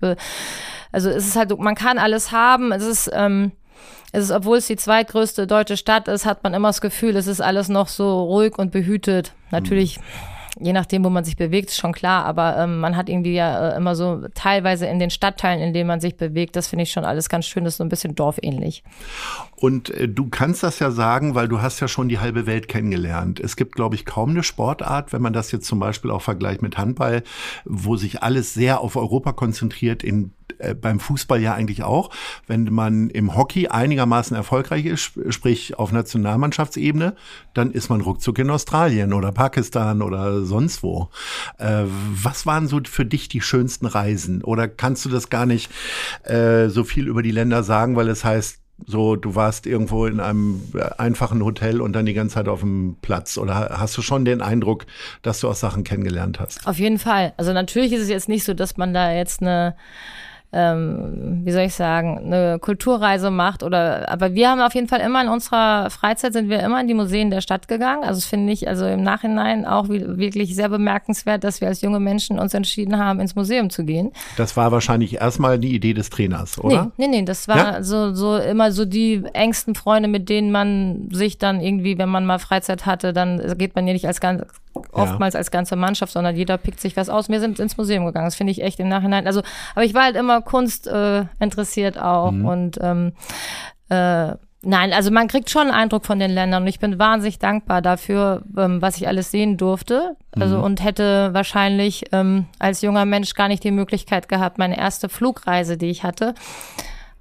also 0.90 1.10
es 1.10 1.26
ist 1.26 1.36
halt, 1.36 1.56
man 1.58 1.74
kann 1.74 1.98
alles 1.98 2.32
haben. 2.32 2.72
Es 2.72 2.82
ist, 2.82 3.10
ähm, 3.12 3.52
es 4.12 4.24
ist, 4.24 4.30
obwohl 4.30 4.56
es 4.56 4.68
die 4.68 4.76
zweitgrößte 4.76 5.46
deutsche 5.46 5.76
Stadt 5.76 6.08
ist, 6.08 6.24
hat 6.24 6.42
man 6.42 6.54
immer 6.54 6.70
das 6.70 6.80
Gefühl, 6.80 7.14
es 7.16 7.26
ist 7.26 7.42
alles 7.42 7.68
noch 7.68 7.88
so 7.88 8.22
ruhig 8.22 8.56
und 8.56 8.72
behütet. 8.72 9.34
Natürlich. 9.50 9.98
Mhm 9.98 10.35
je 10.58 10.72
nachdem, 10.72 11.04
wo 11.04 11.10
man 11.10 11.24
sich 11.24 11.36
bewegt, 11.36 11.70
ist 11.70 11.76
schon 11.76 11.92
klar, 11.92 12.24
aber 12.24 12.56
ähm, 12.58 12.80
man 12.80 12.96
hat 12.96 13.08
irgendwie 13.08 13.34
ja 13.34 13.70
äh, 13.70 13.76
immer 13.76 13.94
so 13.94 14.26
teilweise 14.34 14.86
in 14.86 14.98
den 14.98 15.10
Stadtteilen, 15.10 15.62
in 15.62 15.74
denen 15.74 15.86
man 15.86 16.00
sich 16.00 16.16
bewegt, 16.16 16.56
das 16.56 16.68
finde 16.68 16.84
ich 16.84 16.92
schon 16.92 17.04
alles 17.04 17.28
ganz 17.28 17.46
schön, 17.46 17.64
das 17.64 17.74
ist 17.74 17.78
so 17.78 17.84
ein 17.84 17.88
bisschen 17.88 18.14
dorfähnlich. 18.14 18.82
Und 19.56 19.90
äh, 19.90 20.08
du 20.08 20.28
kannst 20.28 20.62
das 20.62 20.78
ja 20.78 20.90
sagen, 20.90 21.34
weil 21.34 21.48
du 21.48 21.60
hast 21.60 21.80
ja 21.80 21.88
schon 21.88 22.08
die 22.08 22.18
halbe 22.18 22.46
Welt 22.46 22.68
kennengelernt. 22.68 23.40
Es 23.40 23.56
gibt, 23.56 23.74
glaube 23.74 23.94
ich, 23.94 24.04
kaum 24.04 24.30
eine 24.30 24.42
Sportart, 24.42 25.12
wenn 25.12 25.22
man 25.22 25.32
das 25.32 25.52
jetzt 25.52 25.66
zum 25.66 25.78
Beispiel 25.78 26.10
auch 26.10 26.22
vergleicht 26.22 26.62
mit 26.62 26.78
Handball, 26.78 27.22
wo 27.64 27.96
sich 27.96 28.22
alles 28.22 28.54
sehr 28.54 28.80
auf 28.80 28.96
Europa 28.96 29.32
konzentriert, 29.32 30.02
in 30.02 30.32
beim 30.80 31.00
Fußball 31.00 31.40
ja 31.40 31.54
eigentlich 31.54 31.82
auch. 31.82 32.10
Wenn 32.46 32.64
man 32.72 33.10
im 33.10 33.36
Hockey 33.36 33.68
einigermaßen 33.68 34.36
erfolgreich 34.36 34.86
ist, 34.86 35.12
sprich 35.28 35.78
auf 35.78 35.92
Nationalmannschaftsebene, 35.92 37.14
dann 37.54 37.72
ist 37.72 37.88
man 37.88 38.00
ruckzuck 38.00 38.38
in 38.38 38.50
Australien 38.50 39.12
oder 39.12 39.32
Pakistan 39.32 40.02
oder 40.02 40.42
sonst 40.42 40.82
wo. 40.82 41.10
Äh, 41.58 41.84
was 41.86 42.46
waren 42.46 42.68
so 42.68 42.80
für 42.84 43.04
dich 43.04 43.28
die 43.28 43.40
schönsten 43.40 43.86
Reisen? 43.86 44.42
Oder 44.42 44.68
kannst 44.68 45.04
du 45.04 45.08
das 45.08 45.30
gar 45.30 45.46
nicht 45.46 45.70
äh, 46.24 46.68
so 46.68 46.84
viel 46.84 47.06
über 47.08 47.22
die 47.22 47.30
Länder 47.30 47.62
sagen, 47.62 47.96
weil 47.96 48.08
es 48.08 48.24
heißt, 48.24 48.60
so, 48.84 49.16
du 49.16 49.34
warst 49.34 49.66
irgendwo 49.66 50.04
in 50.04 50.20
einem 50.20 50.60
einfachen 50.98 51.42
Hotel 51.42 51.80
und 51.80 51.94
dann 51.94 52.04
die 52.04 52.12
ganze 52.12 52.34
Zeit 52.34 52.48
auf 52.48 52.60
dem 52.60 52.98
Platz? 53.00 53.38
Oder 53.38 53.78
hast 53.78 53.96
du 53.96 54.02
schon 54.02 54.26
den 54.26 54.42
Eindruck, 54.42 54.84
dass 55.22 55.40
du 55.40 55.48
auch 55.48 55.54
Sachen 55.54 55.82
kennengelernt 55.82 56.40
hast? 56.40 56.66
Auf 56.66 56.78
jeden 56.78 56.98
Fall. 56.98 57.32
Also 57.38 57.54
natürlich 57.54 57.92
ist 57.92 58.02
es 58.02 58.08
jetzt 58.10 58.28
nicht 58.28 58.44
so, 58.44 58.52
dass 58.52 58.76
man 58.76 58.92
da 58.92 59.12
jetzt 59.12 59.40
eine 59.40 59.76
ähm, 60.52 61.40
wie 61.44 61.52
soll 61.52 61.62
ich 61.62 61.74
sagen, 61.74 62.18
eine 62.18 62.58
Kulturreise 62.58 63.30
macht 63.30 63.62
oder, 63.62 64.08
aber 64.08 64.34
wir 64.34 64.50
haben 64.50 64.60
auf 64.60 64.74
jeden 64.74 64.88
Fall 64.88 65.00
immer 65.00 65.22
in 65.22 65.28
unserer 65.28 65.90
Freizeit 65.90 66.32
sind 66.32 66.48
wir 66.48 66.60
immer 66.60 66.80
in 66.80 66.88
die 66.88 66.94
Museen 66.94 67.30
der 67.30 67.40
Stadt 67.40 67.68
gegangen. 67.68 68.02
Also 68.02 68.20
das 68.20 68.26
finde 68.26 68.52
ich 68.52 68.68
also 68.68 68.86
im 68.86 69.02
Nachhinein 69.02 69.66
auch 69.66 69.88
wirklich 69.88 70.54
sehr 70.54 70.68
bemerkenswert, 70.68 71.44
dass 71.44 71.60
wir 71.60 71.68
als 71.68 71.80
junge 71.80 72.00
Menschen 72.00 72.38
uns 72.38 72.54
entschieden 72.54 72.98
haben, 72.98 73.20
ins 73.20 73.34
Museum 73.34 73.70
zu 73.70 73.84
gehen. 73.84 74.12
Das 74.36 74.56
war 74.56 74.72
wahrscheinlich 74.72 75.20
erstmal 75.20 75.58
die 75.58 75.74
Idee 75.74 75.94
des 75.94 76.10
Trainers, 76.10 76.58
oder? 76.58 76.92
Nee, 76.96 77.08
nee, 77.08 77.18
nee 77.18 77.24
das 77.24 77.48
war 77.48 77.56
ja? 77.56 77.82
so, 77.82 78.14
so 78.14 78.36
immer 78.36 78.72
so 78.72 78.84
die 78.84 79.24
engsten 79.32 79.74
Freunde, 79.74 80.08
mit 80.08 80.28
denen 80.28 80.52
man 80.52 81.08
sich 81.10 81.38
dann 81.38 81.60
irgendwie, 81.60 81.98
wenn 81.98 82.08
man 82.08 82.24
mal 82.24 82.38
Freizeit 82.38 82.86
hatte, 82.86 83.12
dann 83.12 83.42
geht 83.58 83.74
man 83.74 83.86
ja 83.86 83.92
nicht 83.92 84.06
als 84.06 84.20
ganz, 84.20 84.42
oftmals 84.92 85.34
ja. 85.34 85.38
als 85.38 85.50
ganze 85.50 85.76
Mannschaft, 85.76 86.12
sondern 86.12 86.36
jeder 86.36 86.58
pickt 86.58 86.80
sich 86.80 86.96
was 86.96 87.08
aus. 87.08 87.28
Wir 87.28 87.40
sind 87.40 87.58
ins 87.58 87.76
Museum 87.76 88.06
gegangen. 88.06 88.26
Das 88.26 88.36
finde 88.36 88.52
ich 88.52 88.62
echt 88.62 88.80
im 88.80 88.88
Nachhinein. 88.88 89.26
Also, 89.26 89.42
aber 89.74 89.84
ich 89.84 89.94
war 89.94 90.04
halt 90.04 90.16
immer 90.16 90.42
Kunst 90.42 90.86
äh, 90.86 91.24
interessiert 91.40 91.98
auch 91.98 92.30
mhm. 92.30 92.44
und 92.44 92.78
ähm, 92.80 93.12
äh, 93.88 94.34
Nein, 94.68 94.92
also 94.92 95.12
man 95.12 95.28
kriegt 95.28 95.48
schon 95.48 95.68
einen 95.68 95.70
Eindruck 95.70 96.04
von 96.06 96.18
den 96.18 96.32
Ländern 96.32 96.64
und 96.64 96.68
ich 96.68 96.80
bin 96.80 96.98
wahnsinnig 96.98 97.38
dankbar 97.38 97.82
dafür, 97.82 98.42
ähm, 98.58 98.82
was 98.82 98.96
ich 98.96 99.06
alles 99.06 99.30
sehen 99.30 99.56
durfte. 99.56 100.16
Also 100.32 100.58
mhm. 100.58 100.64
und 100.64 100.82
hätte 100.82 101.32
wahrscheinlich 101.32 102.06
ähm, 102.10 102.46
als 102.58 102.82
junger 102.82 103.04
Mensch 103.04 103.34
gar 103.34 103.46
nicht 103.46 103.62
die 103.62 103.70
Möglichkeit 103.70 104.28
gehabt, 104.28 104.58
meine 104.58 104.76
erste 104.76 105.08
Flugreise, 105.08 105.76
die 105.76 105.86
ich 105.86 106.02
hatte, 106.02 106.34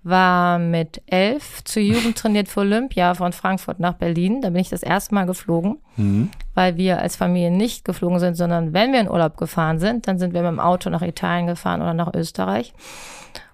war 0.05 0.59
mit 0.59 1.01
elf 1.07 1.63
zur 1.63 1.81
Jugend 1.81 2.17
trainiert 2.17 2.47
für 2.47 2.61
Olympia 2.61 3.15
von 3.15 3.33
Frankfurt 3.33 3.79
nach 3.79 3.93
Berlin. 3.93 4.41
Da 4.41 4.51
bin 4.51 4.61
ich 4.61 4.69
das 4.69 4.83
erste 4.83 5.15
Mal 5.15 5.25
geflogen, 5.25 5.79
mhm. 5.97 6.29
weil 6.53 6.77
wir 6.77 6.99
als 6.99 7.15
Familie 7.15 7.51
nicht 7.51 7.83
geflogen 7.83 8.19
sind, 8.19 8.35
sondern 8.35 8.73
wenn 8.73 8.93
wir 8.93 9.01
in 9.01 9.09
Urlaub 9.09 9.35
gefahren 9.35 9.79
sind, 9.79 10.07
dann 10.07 10.19
sind 10.19 10.33
wir 10.33 10.41
mit 10.41 10.51
dem 10.51 10.59
Auto 10.59 10.89
nach 10.89 11.01
Italien 11.01 11.47
gefahren 11.47 11.81
oder 11.81 11.95
nach 11.95 12.13
Österreich. 12.13 12.73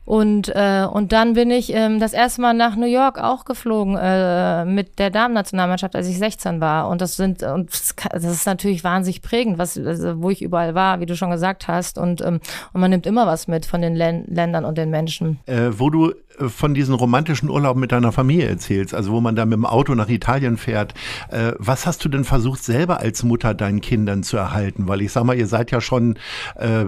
Und, 0.04 0.50
äh, 0.50 0.86
und 0.92 1.12
dann 1.12 1.34
bin 1.34 1.52
ich 1.52 1.72
ähm, 1.74 2.00
das 2.00 2.14
erste 2.14 2.42
Mal 2.42 2.54
nach 2.54 2.76
New 2.76 2.88
York 2.88 3.20
auch 3.20 3.46
geflogen 3.46 3.96
äh, 3.96 4.66
mit 4.66 4.98
der 4.98 5.12
Damen-Nationalmannschaft, 5.12 5.96
als 5.96 6.08
ich 6.08 6.18
16 6.18 6.60
war. 6.60 6.90
Und 6.90 7.02
das 7.02 7.16
sind 7.16 7.44
und 7.44 7.70
das 7.70 8.24
ist 8.24 8.46
natürlich 8.46 8.84
wahnsinnig 8.84 9.22
prägend, 9.22 9.60
was, 9.60 9.78
also, 9.78 10.22
wo 10.22 10.32
ich 10.32 10.42
überall 10.42 10.74
war, 10.74 11.00
wie 11.00 11.06
du 11.06 11.16
schon 11.16 11.30
gesagt 11.30 11.68
hast. 11.68 12.00
Und, 12.00 12.20
ähm, 12.22 12.40
und 12.74 12.82
man 12.82 12.90
nimmt 12.90 13.06
immer 13.06 13.28
was 13.28 13.48
mit 13.48 13.66
von 13.66 13.82
den 13.82 13.96
Län 13.96 14.26
Ländern 14.28 14.66
und 14.66 14.78
den 14.78 14.90
Menschen. 14.90 15.40
Äh, 15.46 15.70
wo 15.72 15.90
du 15.92 16.14
von 16.38 16.74
diesen 16.74 16.94
romantischen 16.96 17.50
Urlauben 17.50 17.80
mit 17.80 17.92
deiner 17.92 18.12
Familie 18.12 18.48
erzählst, 18.48 18.94
also 18.94 19.12
wo 19.12 19.22
man 19.22 19.36
da 19.36 19.46
mit 19.46 19.54
dem 19.54 19.66
Auto 19.66 19.96
nach 19.96 20.10
Italien 20.10 20.58
fährt. 20.58 20.94
Äh, 21.30 21.54
was 21.58 21.86
hast 21.86 22.04
du 22.06 22.10
denn 22.10 22.24
versucht, 22.24 22.64
selber 22.64 23.00
als 23.00 23.24
Mutter 23.24 23.54
deinen 23.54 23.82
Kindern 23.82 24.24
zu 24.24 24.38
erhalten? 24.38 24.88
Weil 24.88 25.02
ich 25.02 25.12
sag 25.12 25.24
mal, 25.24 25.38
ihr 25.38 25.48
seid 25.48 25.72
ja 25.72 25.82
schon 25.82 26.18
äh, 26.56 26.86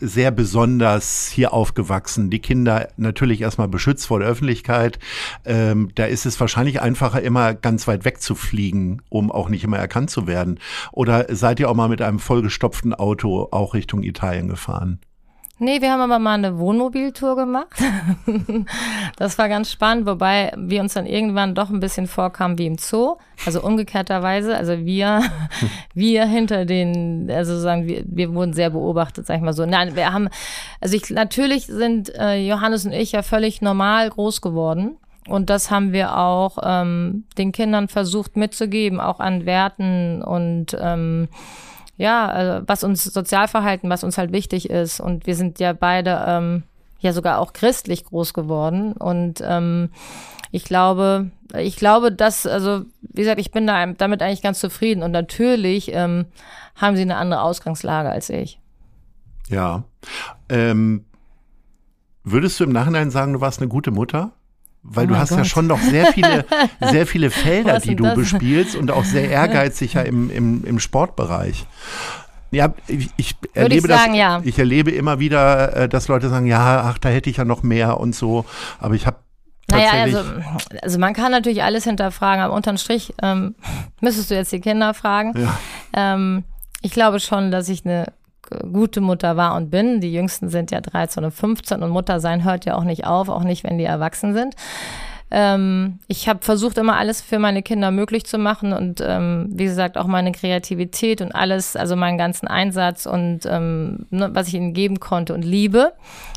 sehr 0.00 0.30
besonders 0.30 1.28
hier 1.28 1.52
aufgewachsen. 1.52 2.30
Die 2.30 2.40
Kinder 2.40 2.88
natürlich 2.96 3.40
erstmal 3.40 3.68
beschützt 3.68 4.06
vor 4.06 4.20
der 4.20 4.28
Öffentlichkeit. 4.28 4.98
Ähm, 5.44 5.90
da 5.94 6.04
ist 6.04 6.26
es 6.26 6.38
wahrscheinlich 6.40 6.80
einfacher, 6.80 7.22
immer 7.22 7.54
ganz 7.54 7.86
weit 7.86 8.04
weg 8.04 8.20
zu 8.20 8.34
fliegen, 8.34 9.02
um 9.08 9.30
auch 9.30 9.48
nicht 9.48 9.64
immer 9.64 9.78
erkannt 9.78 10.10
zu 10.10 10.26
werden. 10.26 10.58
Oder 10.92 11.26
seid 11.34 11.60
ihr 11.60 11.70
auch 11.70 11.74
mal 11.74 11.88
mit 11.88 12.02
einem 12.02 12.18
vollgestopften 12.18 12.94
Auto 12.94 13.48
auch 13.50 13.74
Richtung 13.74 14.02
Italien 14.02 14.48
gefahren? 14.48 15.00
Nee, 15.60 15.80
wir 15.80 15.92
haben 15.92 16.00
aber 16.00 16.18
mal 16.18 16.34
eine 16.34 16.58
Wohnmobiltour 16.58 17.36
gemacht. 17.36 17.68
das 19.16 19.38
war 19.38 19.48
ganz 19.48 19.70
spannend, 19.70 20.04
wobei 20.04 20.52
wir 20.56 20.80
uns 20.80 20.94
dann 20.94 21.06
irgendwann 21.06 21.54
doch 21.54 21.70
ein 21.70 21.78
bisschen 21.78 22.08
vorkamen 22.08 22.58
wie 22.58 22.66
im 22.66 22.76
Zoo. 22.76 23.16
Also 23.46 23.62
umgekehrterweise. 23.62 24.56
Also 24.56 24.84
wir, 24.84 25.22
wir 25.94 26.26
hinter 26.26 26.64
den, 26.64 27.30
also 27.30 27.56
sagen 27.60 27.86
wir, 27.86 28.02
wir 28.04 28.34
wurden 28.34 28.52
sehr 28.52 28.70
beobachtet, 28.70 29.26
sag 29.26 29.36
ich 29.36 29.42
mal 29.42 29.52
so. 29.52 29.64
Nein, 29.64 29.94
wir 29.94 30.12
haben, 30.12 30.28
also 30.80 30.96
ich, 30.96 31.08
natürlich 31.10 31.66
sind 31.66 32.12
äh, 32.16 32.44
Johannes 32.44 32.84
und 32.84 32.92
ich 32.92 33.12
ja 33.12 33.22
völlig 33.22 33.62
normal 33.62 34.10
groß 34.10 34.40
geworden. 34.40 34.96
Und 35.28 35.50
das 35.50 35.70
haben 35.70 35.92
wir 35.92 36.18
auch 36.18 36.58
ähm, 36.62 37.24
den 37.38 37.52
Kindern 37.52 37.86
versucht 37.86 38.36
mitzugeben, 38.36 39.00
auch 39.00 39.20
an 39.20 39.46
Werten 39.46 40.20
und 40.20 40.76
ähm, 40.78 41.28
ja, 41.96 42.28
also 42.28 42.64
was 42.66 42.84
uns 42.84 43.04
Sozialverhalten, 43.04 43.90
was 43.90 44.04
uns 44.04 44.18
halt 44.18 44.32
wichtig 44.32 44.70
ist. 44.70 45.00
Und 45.00 45.26
wir 45.26 45.36
sind 45.36 45.60
ja 45.60 45.72
beide 45.72 46.24
ähm, 46.26 46.62
ja 47.00 47.12
sogar 47.12 47.38
auch 47.38 47.52
christlich 47.52 48.04
groß 48.04 48.34
geworden. 48.34 48.92
Und 48.92 49.42
ähm, 49.46 49.90
ich 50.50 50.64
glaube, 50.64 51.30
ich 51.56 51.76
glaube, 51.76 52.12
dass, 52.12 52.46
also 52.46 52.84
wie 53.00 53.22
gesagt, 53.22 53.40
ich 53.40 53.52
bin 53.52 53.66
da 53.66 53.86
damit 53.86 54.22
eigentlich 54.22 54.42
ganz 54.42 54.58
zufrieden. 54.58 55.02
Und 55.02 55.12
natürlich 55.12 55.92
ähm, 55.92 56.26
haben 56.76 56.96
sie 56.96 57.02
eine 57.02 57.16
andere 57.16 57.42
Ausgangslage 57.42 58.10
als 58.10 58.30
ich. 58.30 58.58
Ja. 59.48 59.84
Ähm, 60.48 61.04
würdest 62.24 62.58
du 62.58 62.64
im 62.64 62.72
Nachhinein 62.72 63.10
sagen, 63.10 63.34
du 63.34 63.40
warst 63.40 63.60
eine 63.60 63.68
gute 63.68 63.90
Mutter? 63.90 64.32
Weil 64.86 65.06
oh 65.06 65.08
du 65.08 65.16
hast 65.16 65.30
Gott. 65.30 65.38
ja 65.38 65.44
schon 65.44 65.66
noch 65.66 65.80
sehr 65.80 66.12
viele, 66.12 66.44
sehr 66.80 67.06
viele 67.06 67.30
Felder, 67.30 67.80
die 67.80 67.96
du 67.96 68.04
das? 68.04 68.14
bespielst 68.14 68.76
und 68.76 68.90
auch 68.90 69.04
sehr 69.04 69.30
ehrgeizig 69.30 69.94
ja 69.94 70.02
im, 70.02 70.30
im, 70.30 70.62
im 70.64 70.78
Sportbereich. 70.78 71.66
Ja, 72.50 72.72
ich, 72.86 73.08
ich 73.16 73.34
erlebe 73.54 73.88
ich 73.88 73.94
sagen, 73.94 74.12
das. 74.12 74.18
Ja. 74.18 74.40
Ich 74.44 74.58
erlebe 74.58 74.90
immer 74.90 75.18
wieder, 75.18 75.74
äh, 75.74 75.88
dass 75.88 76.06
Leute 76.08 76.28
sagen, 76.28 76.46
ja, 76.46 76.82
ach, 76.82 76.98
da 76.98 77.08
hätte 77.08 77.30
ich 77.30 77.38
ja 77.38 77.44
noch 77.44 77.62
mehr 77.62 77.98
und 77.98 78.14
so. 78.14 78.44
Aber 78.78 78.94
ich 78.94 79.06
habe 79.06 79.16
naja, 79.66 79.92
also, 79.92 80.20
also 80.82 80.98
man 80.98 81.14
kann 81.14 81.32
natürlich 81.32 81.62
alles 81.62 81.84
hinterfragen, 81.84 82.44
aber 82.44 82.52
unterm 82.52 82.76
Strich 82.76 83.14
ähm, 83.22 83.54
müsstest 84.02 84.30
du 84.30 84.34
jetzt 84.34 84.52
die 84.52 84.60
Kinder 84.60 84.92
fragen. 84.92 85.32
Ja. 85.38 85.58
Ähm, 85.94 86.44
ich 86.82 86.92
glaube 86.92 87.18
schon, 87.18 87.50
dass 87.50 87.70
ich 87.70 87.86
eine 87.86 88.12
gute 88.72 89.00
Mutter 89.00 89.36
war 89.36 89.54
und 89.54 89.70
bin. 89.70 90.00
Die 90.00 90.12
Jüngsten 90.12 90.48
sind 90.48 90.70
ja 90.70 90.80
13 90.80 91.24
und 91.24 91.32
15 91.32 91.82
und 91.82 91.90
Mutter 91.90 92.20
sein 92.20 92.44
hört 92.44 92.64
ja 92.64 92.76
auch 92.76 92.84
nicht 92.84 93.06
auf, 93.06 93.28
auch 93.28 93.44
nicht, 93.44 93.64
wenn 93.64 93.78
die 93.78 93.84
erwachsen 93.84 94.34
sind. 94.34 94.54
Ähm, 95.30 95.98
ich 96.06 96.28
habe 96.28 96.44
versucht, 96.44 96.78
immer 96.78 96.96
alles 96.96 97.20
für 97.20 97.38
meine 97.38 97.62
Kinder 97.62 97.90
möglich 97.90 98.24
zu 98.24 98.38
machen 98.38 98.72
und 98.72 99.02
ähm, 99.04 99.48
wie 99.50 99.64
gesagt 99.64 99.96
auch 99.98 100.06
meine 100.06 100.32
Kreativität 100.32 101.20
und 101.20 101.34
alles, 101.34 101.74
also 101.76 101.96
meinen 101.96 102.18
ganzen 102.18 102.46
Einsatz 102.46 103.06
und 103.06 103.40
ähm, 103.46 104.06
ne, 104.10 104.30
was 104.32 104.48
ich 104.48 104.54
ihnen 104.54 104.74
geben 104.74 105.00
konnte 105.00 105.34
und 105.34 105.42
Liebe, 105.42 105.92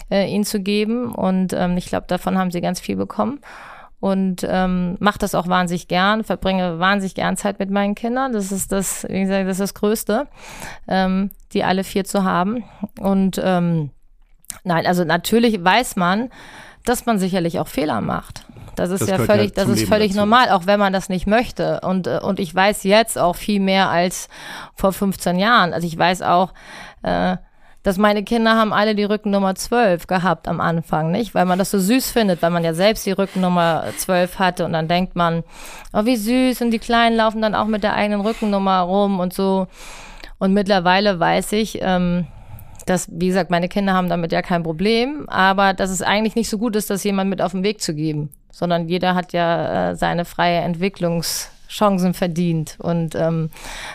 äh, 0.09 0.27
ihnen 0.27 0.45
zu 0.45 0.61
geben. 0.61 1.13
Und 1.13 1.53
ähm, 1.53 1.77
ich 1.77 1.87
glaube, 1.87 2.07
davon 2.07 2.37
haben 2.37 2.49
sie 2.49 2.61
ganz 2.61 2.79
viel 2.79 2.95
bekommen 2.95 3.39
und 3.99 4.45
ähm, 4.47 4.95
mache 4.99 5.19
das 5.19 5.33
auch 5.33 5.47
wahnsinnig 5.47 5.87
gern, 5.87 6.23
verbringe 6.23 6.79
wahnsinnig 6.79 7.15
gern 7.15 7.35
Zeit 7.35 7.59
mit 7.59 7.71
meinen 7.71 7.95
Kindern. 7.95 8.33
Das 8.33 8.51
ist 8.51 8.71
das, 8.71 9.05
wie 9.09 9.21
gesagt, 9.21 9.47
das 9.47 9.59
ist 9.59 9.61
das 9.61 9.73
Größte, 9.73 10.27
ähm, 10.87 11.31
die 11.53 11.63
alle 11.63 11.83
vier 11.83 12.05
zu 12.05 12.23
haben. 12.23 12.63
Und 12.99 13.41
ähm, 13.43 13.89
nein, 14.63 14.85
also 14.85 15.03
natürlich 15.03 15.63
weiß 15.63 15.95
man, 15.95 16.29
dass 16.85 17.05
man 17.05 17.17
sicherlich 17.17 17.59
auch 17.59 17.67
Fehler 17.67 18.01
macht. 18.01 18.45
Das 18.75 18.91
ist 18.91 19.01
das 19.01 19.09
ja 19.09 19.17
völlig, 19.17 19.57
ja 19.57 19.63
das 19.63 19.69
ist 19.69 19.87
völlig 19.87 20.09
dazu. 20.09 20.19
normal, 20.19 20.51
auch 20.51 20.67
wenn 20.67 20.79
man 20.79 20.93
das 20.93 21.09
nicht 21.09 21.25
möchte. 21.25 21.81
Und, 21.81 22.05
äh, 22.05 22.19
und 22.21 22.39
ich 22.39 22.53
weiß 22.53 22.83
jetzt 22.83 23.17
auch 23.17 23.35
viel 23.35 23.59
mehr 23.59 23.89
als 23.89 24.29
vor 24.75 24.93
15 24.93 25.39
Jahren. 25.39 25.73
Also 25.73 25.87
ich 25.87 25.97
weiß 25.97 26.21
auch, 26.21 26.53
äh, 27.01 27.37
dass 27.87 27.97
meine 27.97 28.21
Kinder 28.23 28.57
haben 28.57 28.73
alle 28.73 28.95
die 28.95 29.05
Rückennummer 29.05 29.55
12 29.55 30.07
gehabt 30.07 30.49
am 30.49 30.59
Anfang, 30.59 31.09
nicht? 31.09 31.33
Weil 31.33 31.45
man 31.45 31.57
das 31.57 31.71
so 31.71 31.79
süß 31.79 32.11
findet, 32.11 32.41
weil 32.41 32.49
man 32.49 32.65
ja 32.65 32.73
selbst 32.73 33.05
die 33.05 33.13
Rückennummer 33.13 33.85
12 33.95 34.39
hatte 34.39 34.65
und 34.65 34.73
dann 34.73 34.89
denkt 34.89 35.15
man, 35.15 35.45
oh, 35.93 36.03
wie 36.03 36.17
süß 36.17 36.63
und 36.63 36.71
die 36.71 36.79
Kleinen 36.79 37.15
laufen 37.15 37.41
dann 37.41 37.55
auch 37.55 37.67
mit 37.67 37.83
der 37.83 37.93
eigenen 37.93 38.19
Rückennummer 38.19 38.81
rum 38.81 39.21
und 39.21 39.31
so. 39.31 39.67
Und 40.37 40.53
mittlerweile 40.53 41.17
weiß 41.17 41.53
ich, 41.53 41.79
ähm, 41.81 42.27
dass, 42.85 43.07
wie 43.09 43.27
gesagt, 43.27 43.51
meine 43.51 43.69
Kinder 43.69 43.93
haben 43.93 44.09
damit 44.09 44.33
ja 44.33 44.41
kein 44.41 44.63
Problem, 44.63 45.23
aber 45.29 45.73
dass 45.73 45.89
es 45.89 46.01
eigentlich 46.01 46.35
nicht 46.35 46.49
so 46.49 46.57
gut 46.57 46.75
ist, 46.75 46.89
das 46.89 47.05
jemand 47.05 47.29
mit 47.29 47.41
auf 47.41 47.53
den 47.53 47.63
Weg 47.63 47.81
zu 47.81 47.95
geben 47.95 48.31
sondern 48.49 48.87
jeder 48.89 49.13
hat 49.13 49.33
ja 49.33 49.91
äh, 49.91 49.95
seine 49.95 50.25
freie 50.25 50.61
Entwicklungschancen 51.67 52.13
verdient 52.13 52.77
und 52.79 53.15
ähm, 53.15 53.49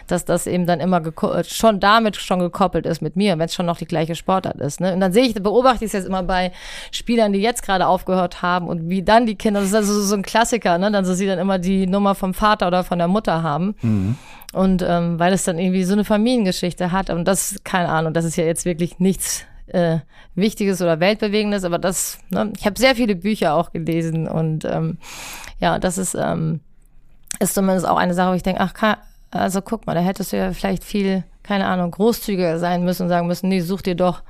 dass 0.06 0.24
das 0.24 0.46
eben 0.46 0.66
dann 0.66 0.80
immer 0.80 1.02
schon 1.46 1.80
damit 1.80 2.16
schon 2.16 2.40
gekoppelt 2.40 2.87
ist 2.87 3.02
mit 3.02 3.16
mir, 3.16 3.38
wenn 3.38 3.46
es 3.46 3.54
schon 3.54 3.66
noch 3.66 3.78
die 3.78 3.87
gleiche 3.87 4.14
Sportart 4.14 4.61
ist. 4.61 4.80
Ne? 4.80 4.94
Und 4.94 5.00
dann 5.00 5.12
sehe 5.12 5.24
ich, 5.24 5.35
beobachte 5.35 5.85
ich 5.85 5.88
es 5.88 5.92
jetzt 5.92 6.06
immer 6.06 6.22
bei 6.22 6.52
Spielern, 6.90 7.32
die 7.32 7.40
jetzt 7.40 7.62
gerade 7.62 7.87
aufgehört 7.87 8.42
haben 8.42 8.68
und 8.68 8.88
wie 8.88 9.02
dann 9.02 9.26
die 9.26 9.37
Kinder, 9.37 9.61
das 9.61 9.70
ist 9.70 9.74
also 9.74 10.00
so 10.00 10.14
ein 10.14 10.22
Klassiker, 10.22 10.78
ne? 10.78 10.90
dann 10.90 11.04
so 11.04 11.14
sie 11.14 11.26
dann 11.26 11.38
immer 11.38 11.58
die 11.58 11.87
Nummer 11.87 12.14
vom 12.14 12.35
Vater 12.35 12.66
oder 12.68 12.85
von 12.85 12.98
der 12.98 13.08
Mutter 13.08 13.42
haben. 13.42 13.74
Mhm. 13.82 14.16
Und 14.52 14.85
ähm, 14.87 15.18
weil 15.18 15.32
es 15.32 15.44
dann 15.44 15.58
irgendwie 15.58 15.85
so 15.85 15.94
eine 15.94 16.04
Familiengeschichte 16.04 16.92
hat 16.92 17.08
und 17.08 17.26
das, 17.26 17.56
keine 17.64 17.88
Ahnung, 17.88 18.12
das 18.12 18.26
ist 18.26 18.37
ja 18.37 18.44
jetzt 18.44 18.66
wirklich 18.66 18.98
nichts 18.98 19.46
äh, 19.68 20.00
Wichtiges 20.35 20.82
oder 20.82 21.00
Weltbewegendes, 21.00 21.64
aber 21.64 21.78
das, 21.78 22.18
ne, 22.28 22.52
ich 22.58 22.66
habe 22.66 22.78
sehr 22.78 22.94
viele 22.94 23.16
Bücher 23.16 23.54
auch 23.54 23.72
gelesen 23.72 24.28
und 24.28 24.66
ähm, 24.66 24.98
ja, 25.58 25.78
das 25.78 25.96
ist, 25.96 26.14
ähm, 26.14 26.61
ist 27.40 27.55
zumindest 27.55 27.87
auch 27.87 27.97
eine 27.97 28.14
Sache, 28.14 28.31
wo 28.31 28.35
ich 28.35 28.42
denke, 28.42 28.61
ach, 28.61 28.97
also 29.31 29.62
guck 29.62 29.87
mal, 29.87 29.95
da 29.95 30.01
hättest 30.01 30.33
du 30.33 30.37
ja 30.37 30.53
vielleicht 30.53 30.85
viel, 30.85 31.25
keine 31.42 31.66
Ahnung, 31.66 31.90
großzügiger 31.90 32.59
sein 32.59 32.85
müssen 32.85 33.05
und 33.05 33.09
sagen 33.09 33.27
müssen, 33.27 33.49
nee, 33.49 33.61
such 33.61 33.83
dir 33.83 33.95
doch 33.95 34.23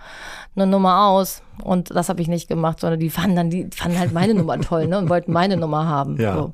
eine 0.55 0.67
Nummer 0.67 1.09
aus. 1.09 1.43
Und 1.63 1.91
das 1.91 2.09
habe 2.09 2.23
ich 2.23 2.29
nicht 2.29 2.49
gemacht, 2.49 2.81
sondern 2.81 3.01
die 3.01 3.11
fanden 3.11 3.37
dann, 3.37 3.51
die 3.51 3.69
fanden 3.75 3.99
halt 3.99 4.13
meine 4.13 4.35
Nummer 4.35 4.61
toll, 4.61 4.87
ne? 4.87 4.99
Und 4.99 5.09
wollten 5.09 5.33
meine 5.33 5.57
Nummer 5.57 5.87
haben. 5.87 6.21
Ja. 6.21 6.35
So. 6.35 6.53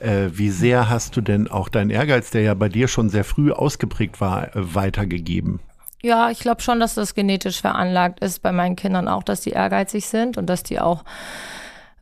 Äh, 0.00 0.30
wie 0.32 0.50
sehr 0.50 0.88
hast 0.88 1.16
du 1.16 1.20
denn 1.20 1.48
auch 1.48 1.68
deinen 1.68 1.90
Ehrgeiz, 1.90 2.30
der 2.30 2.42
ja 2.42 2.54
bei 2.54 2.68
dir 2.68 2.88
schon 2.88 3.10
sehr 3.10 3.24
früh 3.24 3.52
ausgeprägt 3.52 4.20
war, 4.20 4.56
äh, 4.56 4.74
weitergegeben? 4.74 5.60
Ja, 6.02 6.30
ich 6.30 6.40
glaube 6.40 6.60
schon, 6.60 6.80
dass 6.80 6.94
das 6.94 7.14
genetisch 7.14 7.60
veranlagt 7.60 8.20
ist 8.20 8.42
bei 8.42 8.52
meinen 8.52 8.76
Kindern 8.76 9.08
auch, 9.08 9.22
dass 9.22 9.40
die 9.40 9.50
ehrgeizig 9.50 10.06
sind 10.06 10.36
und 10.36 10.46
dass 10.46 10.62
die 10.62 10.78
auch 10.78 11.02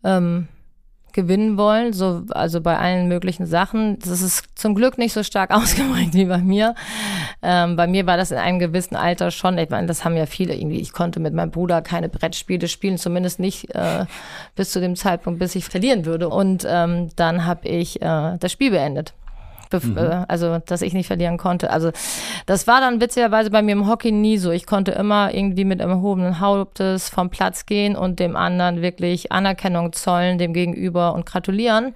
ähm, 0.03 0.49
gewinnen 1.13 1.57
wollen, 1.57 1.93
so, 1.93 2.23
also 2.31 2.61
bei 2.61 2.79
allen 2.79 3.09
möglichen 3.09 3.47
Sachen. 3.47 3.99
Das 3.99 4.23
ist 4.23 4.45
zum 4.55 4.75
Glück 4.75 4.99
nicht 4.99 5.13
so 5.13 5.23
stark 5.23 5.51
ausgeprägt 5.55 6.15
wie 6.15 6.25
bei 6.25 6.39
mir. 6.39 6.75
Ähm, 7.43 7.77
bei 7.77 7.87
mir 7.87 8.07
war 8.07 8.17
das 8.17 8.31
in 8.31 8.39
einem 8.39 8.59
gewissen 8.59 8.97
Alter 8.97 9.31
schon, 9.31 9.59
ich 9.59 9.71
meine, 9.71 9.87
das 9.87 10.05
haben 10.05 10.17
ja 10.17 10.27
viele 10.27 10.55
irgendwie, 10.55 10.81
ich 10.81 10.93
konnte 10.93 11.21
mit 11.21 11.35
meinem 11.35 11.51
Bruder 11.51 11.83
keine 11.83 12.09
Brettspiele 12.09 12.69
spielen, 12.69 12.99
zumindest 12.99 13.41
nicht 13.41 13.75
äh, 13.75 14.07
bis 14.55 14.71
zu 14.71 14.81
dem 14.81 14.97
Zeitpunkt, 14.97 15.39
bis 15.39 15.55
ich 15.55 15.65
verlieren 15.65 16.05
würde. 16.05 16.29
Und 16.29 16.67
ähm, 16.69 17.11
dann 17.17 17.45
habe 17.45 17.69
ich 17.69 18.01
äh, 18.03 18.37
das 18.39 18.53
Spiel 18.53 18.71
beendet 18.71 19.15
mhm. 19.81 19.97
Äh, 19.97 20.25
also 20.29 20.59
dass 20.67 20.83
ich 20.83 20.93
nicht 20.93 21.07
verlieren 21.07 21.39
konnte. 21.39 21.71
Also 21.71 21.91
das 22.47 22.67
war 22.67 22.81
dann 22.81 23.01
witzigerweise 23.01 23.51
bei 23.51 23.63
mir 23.63 23.73
im 23.73 23.89
Hockey 23.89 24.13
nie 24.13 24.39
so. 24.39 24.51
Ich 24.51 24.67
konnte 24.67 24.93
immer 24.93 25.33
irgendwie 25.35 25.65
mit 25.65 25.81
erhobenen 25.81 26.41
Hauptes 26.41 27.09
vom 27.09 27.31
Platz 27.31 27.67
gehen 27.67 27.97
und 27.97 28.21
dem 28.21 28.37
anderen 28.37 28.83
wirklich 28.83 29.33
Anerkennung 29.33 29.93
zollen, 29.93 30.39
dem 30.39 30.53
Gegenüber 30.53 31.15
und 31.15 31.27
gratulieren. 31.27 31.95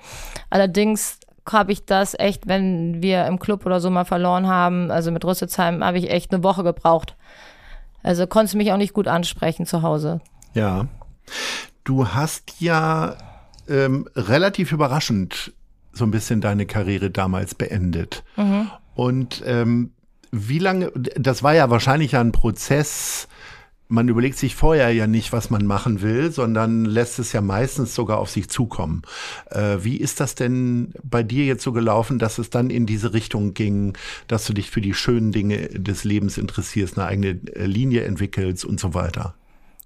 Allerdings 0.50 1.20
habe 1.52 1.72
ich 1.72 1.84
das 1.84 2.14
echt, 2.18 2.48
wenn 2.48 3.02
wir 3.02 3.26
im 3.26 3.38
Club 3.38 3.66
oder 3.66 3.80
so 3.80 3.90
mal 3.90 4.04
verloren 4.04 4.48
haben, 4.48 4.90
also 4.90 5.10
mit 5.10 5.24
Rüsselsheim, 5.24 5.84
habe 5.84 5.98
ich 5.98 6.10
echt 6.10 6.32
eine 6.32 6.42
Woche 6.42 6.64
gebraucht. 6.64 7.16
Also 8.02 8.26
konntest 8.26 8.54
du 8.54 8.58
mich 8.58 8.72
auch 8.72 8.76
nicht 8.76 8.94
gut 8.94 9.08
ansprechen 9.08 9.66
zu 9.66 9.82
Hause. 9.82 10.20
Ja. 10.54 10.86
Du 11.84 12.08
hast 12.08 12.60
ja 12.60 13.16
ähm, 13.68 14.08
relativ 14.14 14.72
überraschend 14.72 15.52
so 15.96 16.04
ein 16.04 16.11
bisschen 16.11 16.40
deine 16.40 16.66
Karriere 16.66 17.11
damals 17.11 17.54
beendet. 17.54 18.24
Mhm. 18.37 18.70
Und 18.94 19.42
ähm, 19.46 19.92
wie 20.32 20.59
lange, 20.59 20.92
das 21.16 21.42
war 21.42 21.54
ja 21.54 21.70
wahrscheinlich 21.70 22.16
ein 22.16 22.32
Prozess, 22.32 23.28
man 23.88 24.09
überlegt 24.09 24.37
sich 24.37 24.54
vorher 24.56 24.92
ja 24.92 25.06
nicht, 25.06 25.32
was 25.32 25.50
man 25.50 25.64
machen 25.64 26.02
will, 26.02 26.32
sondern 26.32 26.85
lässt 26.85 27.18
es 27.18 27.32
ja 27.32 27.40
meistens 27.40 27.94
sogar 27.94 28.18
auf 28.18 28.30
sich 28.30 28.48
zukommen. 28.48 29.02
Äh, 29.50 29.78
wie 29.80 29.96
ist 29.96 30.20
das 30.20 30.35
denn 30.35 30.92
bei 31.04 31.22
dir 31.22 31.44
jetzt 31.44 31.62
so 31.62 31.72
gelaufen, 31.72 32.18
dass 32.18 32.38
es 32.38 32.50
dann 32.50 32.70
in 32.70 32.87
diese 32.87 33.12
Richtung 33.12 33.54
ging, 33.54 33.96
dass 34.26 34.44
du 34.46 34.52
dich 34.52 34.70
für 34.70 34.80
die 34.80 34.94
schönen 34.94 35.30
Dinge 35.30 35.68
des 35.68 36.04
Lebens 36.04 36.37
interessierst, 36.37 36.98
eine 36.98 37.06
eigene 37.06 37.28
äh, 37.54 37.66
Linie 37.66 38.04
entwickelst 38.04 38.64
und 38.64 38.80
so 38.80 38.94
weiter? 38.94 39.35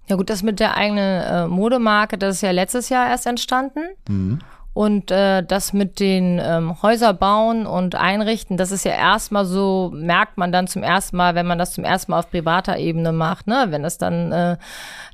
Ja 0.07 0.16
gut, 0.16 0.31
das 0.31 0.42
mit 0.42 0.61
der 0.61 0.77
eigenen 0.77 1.23
äh, 1.23 1.46
Modemarke, 1.46 2.18
das 2.18 2.37
ist 2.37 2.42
ja 2.42 2.51
letztes 2.51 2.88
Jahr 2.88 3.09
erst 3.09 3.27
entstanden. 3.27 3.81
Mhm. 4.09 4.38
Und 4.73 5.11
äh, 5.11 5.43
das 5.43 5.73
mit 5.73 5.99
den 5.99 6.41
ähm, 6.43 6.81
Häuser 6.81 7.13
bauen 7.13 7.67
und 7.67 7.97
einrichten, 7.97 8.57
das 8.57 8.71
ist 8.71 8.85
ja 8.85 8.93
erstmal 8.93 9.45
so, 9.45 9.91
merkt 9.93 10.39
man 10.39 10.53
dann 10.53 10.69
zum 10.69 10.85
ersten 10.85 11.17
Mal, 11.17 11.35
wenn 11.35 11.47
man 11.47 11.59
das 11.59 11.73
zum 11.73 11.83
ersten 11.83 12.13
Mal 12.13 12.21
auf 12.21 12.31
privater 12.31 12.77
Ebene 12.77 13.11
macht, 13.11 13.49
ne? 13.49 13.67
Wenn 13.71 13.85
es 13.85 13.99
dann, 13.99 14.31
äh, 14.31 14.57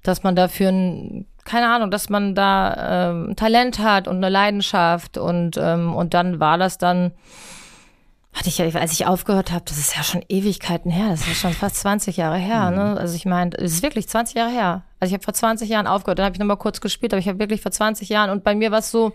dass 0.02 0.22
man 0.22 0.36
dafür 0.36 0.68
ein, 0.68 1.26
keine 1.44 1.68
Ahnung, 1.68 1.90
dass 1.90 2.10
man 2.10 2.34
da 2.34 3.10
ähm, 3.10 3.34
Talent 3.34 3.78
hat 3.78 4.08
und 4.08 4.16
eine 4.16 4.28
Leidenschaft 4.28 5.16
und, 5.16 5.56
ähm, 5.56 5.94
und 5.94 6.12
dann 6.12 6.38
war 6.38 6.58
das 6.58 6.76
dann 6.76 7.12
hatte 8.36 8.50
ich 8.50 8.58
ja, 8.58 8.66
als 8.66 8.92
ich 8.92 9.06
aufgehört 9.06 9.50
habe, 9.50 9.64
das 9.66 9.78
ist 9.78 9.96
ja 9.96 10.02
schon 10.02 10.22
Ewigkeiten 10.28 10.90
her, 10.90 11.08
das 11.08 11.26
ist 11.26 11.40
schon 11.40 11.54
fast 11.54 11.76
20 11.76 12.18
Jahre 12.18 12.36
her. 12.36 12.70
Ne? 12.70 12.90
Mhm. 12.92 12.98
Also 12.98 13.16
ich 13.16 13.24
meine, 13.24 13.56
es 13.56 13.72
ist 13.72 13.82
wirklich 13.82 14.08
20 14.08 14.36
Jahre 14.36 14.50
her. 14.50 14.82
Also 15.00 15.10
ich 15.10 15.14
habe 15.14 15.24
vor 15.24 15.32
20 15.32 15.68
Jahren 15.70 15.86
aufgehört, 15.86 16.18
dann 16.18 16.26
habe 16.26 16.34
ich 16.34 16.38
nochmal 16.38 16.58
kurz 16.58 16.82
gespielt, 16.82 17.14
aber 17.14 17.18
ich 17.20 17.28
habe 17.28 17.38
wirklich 17.38 17.62
vor 17.62 17.72
20 17.72 18.10
Jahren 18.10 18.28
und 18.28 18.44
bei 18.44 18.54
mir 18.54 18.70
war 18.70 18.80
es 18.80 18.90
so, 18.90 19.12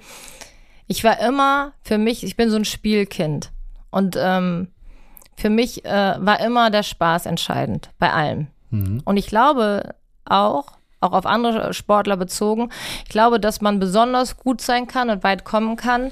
ich 0.88 1.04
war 1.04 1.20
immer 1.20 1.74
für 1.84 2.00
mich, 2.00 2.24
ich 2.24 2.36
bin 2.36 2.50
so 2.50 2.56
ein 2.56 2.66
Spielkind 2.66 3.52
und 3.92 4.18
ähm, 4.20 4.70
für 5.38 5.52
mich 5.52 5.86
äh, 5.86 6.16
war 6.18 6.40
immer 6.40 6.72
der 6.72 6.84
Spaß 6.84 7.28
entscheidend 7.28 7.92
bei 8.00 8.12
allem. 8.12 8.48
Mhm. 8.72 9.04
Und 9.06 9.18
ich 9.18 9.28
glaube 9.28 9.94
auch, 10.26 10.66
auch 11.00 11.14
auf 11.14 11.28
andere 11.28 11.76
Sportler 11.76 12.18
bezogen, 12.18 12.72
ich 13.04 13.12
glaube, 13.12 13.40
dass 13.40 13.62
man 13.62 13.80
besonders 13.80 14.38
gut 14.38 14.62
sein 14.62 14.88
kann 14.88 15.12
und 15.12 15.24
weit 15.24 15.46
kommen 15.46 15.76
kann, 15.76 16.12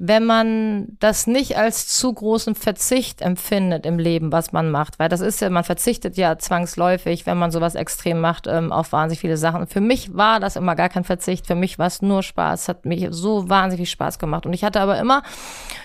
wenn 0.00 0.24
man 0.24 0.96
das 1.00 1.26
nicht 1.26 1.58
als 1.58 1.88
zu 1.88 2.12
großen 2.12 2.54
Verzicht 2.54 3.20
empfindet 3.20 3.84
im 3.84 3.98
Leben, 3.98 4.30
was 4.30 4.52
man 4.52 4.70
macht. 4.70 5.00
Weil 5.00 5.08
das 5.08 5.20
ist 5.20 5.40
ja, 5.40 5.50
man 5.50 5.64
verzichtet 5.64 6.16
ja 6.16 6.38
zwangsläufig, 6.38 7.26
wenn 7.26 7.36
man 7.36 7.50
sowas 7.50 7.74
extrem 7.74 8.20
macht, 8.20 8.46
ähm, 8.46 8.70
auf 8.70 8.92
wahnsinnig 8.92 9.20
viele 9.20 9.36
Sachen. 9.36 9.66
Für 9.66 9.80
mich 9.80 10.14
war 10.14 10.38
das 10.38 10.54
immer 10.54 10.76
gar 10.76 10.88
kein 10.88 11.02
Verzicht. 11.02 11.48
Für 11.48 11.56
mich 11.56 11.80
war 11.80 11.88
es 11.88 12.00
nur 12.00 12.22
Spaß. 12.22 12.68
Hat 12.68 12.84
mich 12.84 13.08
so 13.10 13.48
wahnsinnig 13.48 13.88
viel 13.88 13.92
Spaß 13.92 14.20
gemacht. 14.20 14.46
Und 14.46 14.52
ich 14.52 14.62
hatte 14.62 14.80
aber 14.80 15.00
immer 15.00 15.24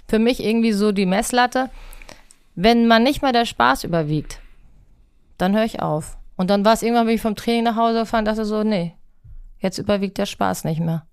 für 0.07 0.19
mich 0.19 0.43
irgendwie 0.43 0.73
so 0.73 0.91
die 0.91 1.07
Messlatte, 1.07 1.71
wenn 2.53 2.85
man 2.85 3.01
nicht 3.01 3.23
mal 3.23 3.33
der 3.33 3.45
Spaß 3.45 3.83
überwiegt, 3.83 4.39
dann 5.39 5.55
höre 5.55 5.65
ich 5.65 5.81
auf. 5.81 6.17
Und 6.35 6.51
dann 6.51 6.63
war 6.65 6.73
es 6.73 6.83
irgendwann, 6.83 7.07
wenn 7.07 7.15
ich 7.15 7.21
vom 7.21 7.35
Training 7.35 7.63
nach 7.63 7.77
Hause 7.77 8.01
gefahren, 8.01 8.25
dachte 8.25 8.45
so, 8.45 8.63
nee, 8.63 8.93
jetzt 9.57 9.79
überwiegt 9.79 10.19
der 10.19 10.27
Spaß 10.27 10.65
nicht 10.65 10.79
mehr. 10.79 11.07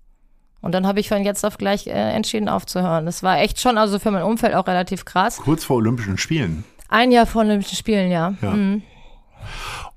Und 0.61 0.73
dann 0.73 0.85
habe 0.85 0.99
ich 0.99 1.09
von 1.09 1.23
jetzt 1.23 1.45
auf 1.45 1.57
gleich 1.57 1.87
äh, 1.87 1.91
entschieden 1.91 2.47
aufzuhören. 2.47 3.05
Das 3.05 3.23
war 3.23 3.39
echt 3.39 3.59
schon, 3.59 3.77
also 3.77 3.99
für 3.99 4.11
mein 4.11 4.23
Umfeld 4.23 4.53
auch 4.53 4.67
relativ 4.67 5.05
krass. 5.05 5.37
Kurz 5.37 5.63
vor 5.63 5.77
Olympischen 5.77 6.17
Spielen. 6.17 6.63
Ein 6.87 7.11
Jahr 7.11 7.25
vor 7.25 7.41
Olympischen 7.41 7.77
Spielen, 7.77 8.11
ja. 8.11 8.33
ja. 8.41 8.51
Mhm. 8.51 8.83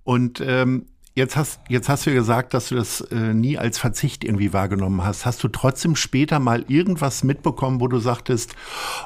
Und 0.05 0.41
ähm, 0.41 0.87
Jetzt 1.17 1.37
hast, 1.37 1.61
jetzt 1.69 1.89
hast 1.89 2.07
du 2.07 2.11
ja 2.11 2.17
gesagt, 2.17 2.55
dass 2.55 2.71
du 2.71 2.75
das 2.75 3.01
äh, 3.01 3.35
nie 3.35 3.57
als 3.57 3.79
Verzicht 3.79 4.25
irgendwie 4.25 4.53
wahrgenommen 4.53 5.05
hast. 5.05 5.25
Hast 5.25 5.45
du 5.45 5.49
trotzdem 5.49 5.95
später 5.95 6.41
mal 6.41 6.65
irgendwas 6.67 7.23
mitbekommen, 7.23 7.81
wo 7.81 7.87
du 7.87 8.01
sagtest, 8.01 8.57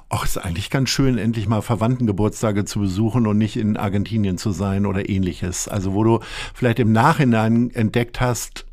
ach, 0.08 0.24
ist 0.24 0.38
eigentlich 0.38 0.70
ganz 0.70 0.88
schön, 0.88 1.18
endlich 1.18 1.48
mal 1.48 1.60
Verwandtengeburtstage 1.60 2.64
zu 2.64 2.80
besuchen 2.80 3.26
und 3.26 3.36
nicht 3.36 3.58
in 3.58 3.76
Argentinien 3.76 4.38
zu 4.38 4.52
sein 4.52 4.86
oder 4.86 5.10
ähnliches? 5.10 5.68
Also 5.68 5.92
wo 5.92 6.02
du 6.02 6.20
vielleicht 6.54 6.78
im 6.78 6.92
Nachhinein 6.92 7.70
entdeckt 7.72 8.22
hast, 8.22 8.64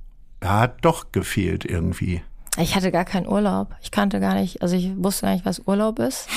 ja, 0.42 0.62
hat 0.62 0.86
doch 0.86 1.12
gefehlt 1.12 1.66
irgendwie. 1.66 2.22
Ich 2.58 2.76
hatte 2.76 2.92
gar 2.92 3.06
keinen 3.06 3.28
Urlaub. 3.28 3.76
Ich 3.82 3.92
kannte 3.92 4.20
gar 4.20 4.36
nicht, 4.36 4.62
also 4.62 4.76
ich 4.76 4.92
wusste 4.98 5.26
gar 5.26 5.34
nicht, 5.34 5.46
was 5.46 5.60
Urlaub 5.66 6.00
ist. 6.00 6.30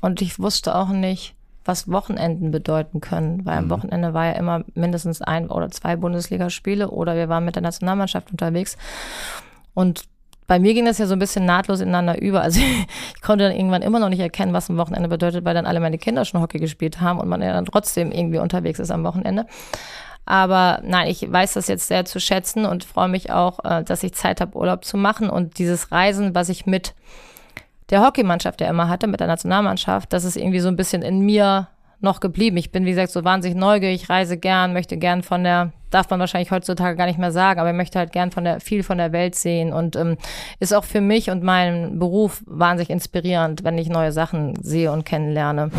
Und 0.00 0.20
ich 0.22 0.38
wusste 0.38 0.74
auch 0.74 0.88
nicht, 0.88 1.34
was 1.64 1.90
Wochenenden 1.90 2.50
bedeuten 2.50 3.00
können, 3.00 3.44
weil 3.46 3.58
am 3.58 3.66
mhm. 3.66 3.70
Wochenende 3.70 4.14
war 4.14 4.26
ja 4.26 4.32
immer 4.32 4.64
mindestens 4.74 5.22
ein 5.22 5.48
oder 5.48 5.70
zwei 5.70 5.96
Bundesligaspiele 5.96 6.90
oder 6.90 7.14
wir 7.14 7.28
waren 7.28 7.44
mit 7.44 7.54
der 7.54 7.62
Nationalmannschaft 7.62 8.30
unterwegs. 8.30 8.76
Und 9.72 10.04
bei 10.46 10.58
mir 10.58 10.74
ging 10.74 10.84
das 10.84 10.98
ja 10.98 11.06
so 11.06 11.14
ein 11.14 11.18
bisschen 11.18 11.46
nahtlos 11.46 11.80
ineinander 11.80 12.20
über. 12.20 12.42
Also 12.42 12.60
ich 13.14 13.22
konnte 13.22 13.44
dann 13.44 13.56
irgendwann 13.56 13.82
immer 13.82 13.98
noch 13.98 14.10
nicht 14.10 14.20
erkennen, 14.20 14.52
was 14.52 14.68
ein 14.68 14.76
Wochenende 14.76 15.08
bedeutet, 15.08 15.44
weil 15.44 15.54
dann 15.54 15.66
alle 15.66 15.80
meine 15.80 15.98
Kinder 15.98 16.24
schon 16.24 16.40
Hockey 16.40 16.58
gespielt 16.58 17.00
haben 17.00 17.18
und 17.18 17.28
man 17.28 17.40
ja 17.40 17.52
dann 17.52 17.64
trotzdem 17.64 18.12
irgendwie 18.12 18.38
unterwegs 18.38 18.78
ist 18.78 18.90
am 18.90 19.04
Wochenende. 19.04 19.46
Aber 20.26 20.80
nein, 20.84 21.08
ich 21.08 21.30
weiß 21.30 21.54
das 21.54 21.68
jetzt 21.68 21.86
sehr 21.88 22.04
zu 22.04 22.18
schätzen 22.18 22.64
und 22.64 22.84
freue 22.84 23.08
mich 23.08 23.30
auch, 23.30 23.64
äh, 23.64 23.84
dass 23.84 24.02
ich 24.02 24.14
Zeit 24.14 24.40
habe, 24.40 24.56
Urlaub 24.56 24.84
zu 24.84 24.96
machen 24.96 25.28
und 25.28 25.58
dieses 25.58 25.92
Reisen, 25.92 26.34
was 26.34 26.48
ich 26.48 26.66
mit 26.66 26.94
der 27.90 28.02
Hockeymannschaft 28.02 28.60
ja 28.60 28.68
immer 28.68 28.88
hatte, 28.88 29.06
mit 29.06 29.20
der 29.20 29.26
Nationalmannschaft, 29.26 30.12
das 30.12 30.24
ist 30.24 30.36
irgendwie 30.36 30.60
so 30.60 30.68
ein 30.68 30.76
bisschen 30.76 31.02
in 31.02 31.20
mir 31.20 31.68
noch 32.00 32.20
geblieben. 32.20 32.56
Ich 32.56 32.72
bin, 32.72 32.84
wie 32.84 32.90
gesagt, 32.90 33.12
so 33.12 33.24
wahnsinnig 33.24 33.58
neugierig, 33.58 34.08
reise 34.08 34.38
gern, 34.38 34.72
möchte 34.72 34.96
gern 34.96 35.22
von 35.22 35.44
der, 35.44 35.72
darf 35.94 36.10
man 36.10 36.20
wahrscheinlich 36.20 36.50
heutzutage 36.50 36.96
gar 36.96 37.06
nicht 37.06 37.18
mehr 37.18 37.32
sagen, 37.32 37.60
aber 37.60 37.70
ich 37.70 37.76
möchte 37.76 37.98
halt 37.98 38.12
gern 38.12 38.32
von 38.32 38.44
der, 38.44 38.60
viel 38.60 38.82
von 38.82 38.98
der 38.98 39.12
Welt 39.12 39.34
sehen 39.36 39.72
und 39.72 39.94
ähm, 39.96 40.16
ist 40.58 40.74
auch 40.74 40.84
für 40.84 41.00
mich 41.00 41.30
und 41.30 41.42
meinen 41.42 41.98
Beruf 41.98 42.42
wahnsinnig 42.46 42.90
inspirierend, 42.90 43.64
wenn 43.64 43.78
ich 43.78 43.88
neue 43.88 44.12
Sachen 44.12 44.56
sehe 44.62 44.90
und 44.90 45.04
kennenlerne. 45.04 45.70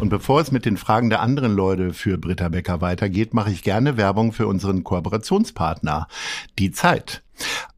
Und 0.00 0.10
bevor 0.10 0.40
es 0.40 0.52
mit 0.52 0.64
den 0.64 0.76
Fragen 0.76 1.10
der 1.10 1.20
anderen 1.20 1.54
Leute 1.54 1.92
für 1.92 2.18
Britta 2.18 2.48
Becker 2.48 2.80
weitergeht, 2.80 3.34
mache 3.34 3.50
ich 3.50 3.62
gerne 3.62 3.96
Werbung 3.96 4.32
für 4.32 4.46
unseren 4.46 4.84
Kooperationspartner, 4.84 6.06
die 6.58 6.70
Zeit. 6.70 7.22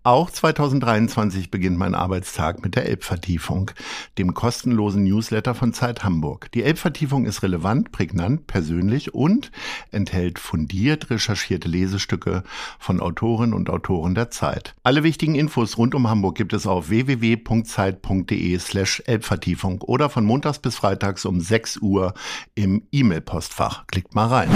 Auch 0.03 0.31
2023 0.31 1.51
beginnt 1.51 1.77
mein 1.77 1.95
Arbeitstag 1.95 2.63
mit 2.65 2.75
der 2.75 2.87
Elbvertiefung, 2.87 3.71
dem 4.17 4.33
kostenlosen 4.33 5.05
Newsletter 5.05 5.55
von 5.55 5.75
Zeit 5.75 6.05
Hamburg. 6.05 6.51
Die 6.53 6.63
Elbvertiefung 6.63 7.27
ist 7.27 7.43
relevant, 7.43 7.93
prägnant, 7.93 8.47
persönlich 8.47 9.15
und 9.15 9.53
enthält 9.91 10.39
fundiert 10.39 11.11
recherchierte 11.11 11.69
Lesestücke 11.81 12.43
von 12.79 13.01
Autorinnen 13.01 13.55
und 13.55 13.71
Autoren 13.71 14.15
der 14.15 14.31
Zeit. 14.31 14.75
Alle 14.83 15.03
wichtigen 15.03 15.35
Infos 15.35 15.79
rund 15.79 15.95
um 15.95 16.09
Hamburg 16.09 16.37
gibt 16.37 16.53
es 16.53 16.67
auf 16.67 16.91
www.zeit.de 16.91 18.59
slash 18.59 19.03
Elbvertiefung 19.07 19.81
oder 19.83 20.11
von 20.11 20.25
montags 20.25 20.59
bis 20.59 20.77
freitags 20.77 21.25
um 21.25 21.41
6 21.41 21.79
Uhr 21.79 22.15
im 22.55 22.83
E-Mail-Postfach. 22.93 23.87
Klickt 23.87 24.15
mal 24.15 24.27
rein. 24.27 24.51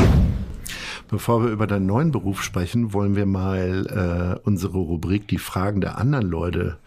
Bevor 1.09 1.43
wir 1.43 1.51
über 1.51 1.67
deinen 1.67 1.87
neuen 1.87 2.11
Beruf 2.11 2.43
sprechen, 2.43 2.93
wollen 2.93 3.17
wir 3.17 3.27
mal 3.27 4.37
äh, 4.37 4.41
unsere 4.45 4.79
Rubrik 4.79 5.29
Die 5.29 5.39
Fragen 5.39 5.81
der 5.81 5.99
anderen 5.99 6.29
Leute 6.29 6.79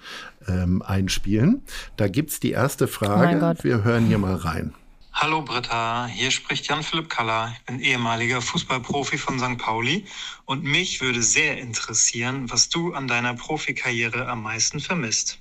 ähm, 0.48 0.82
einspielen. 0.82 1.62
Da 1.96 2.08
gibt 2.08 2.32
es 2.32 2.40
die 2.40 2.52
erste 2.52 2.88
Frage. 2.88 3.40
Oh 3.42 3.64
wir 3.64 3.84
hören 3.84 4.06
hier 4.06 4.18
mal 4.18 4.36
rein. 4.36 4.74
Hallo 5.20 5.42
Britta, 5.42 6.06
hier 6.06 6.30
spricht 6.30 6.68
Jan-Philipp 6.68 7.10
Kaller. 7.10 7.52
Ich 7.58 7.66
bin 7.66 7.80
ehemaliger 7.80 8.40
Fußballprofi 8.40 9.18
von 9.18 9.40
St. 9.40 9.58
Pauli 9.58 10.06
und 10.46 10.64
mich 10.64 11.02
würde 11.02 11.24
sehr 11.24 11.58
interessieren, 11.58 12.52
was 12.52 12.70
du 12.70 12.94
an 12.94 13.08
deiner 13.08 13.34
Profikarriere 13.34 14.28
am 14.28 14.44
meisten 14.44 14.80
vermisst. 14.80 15.40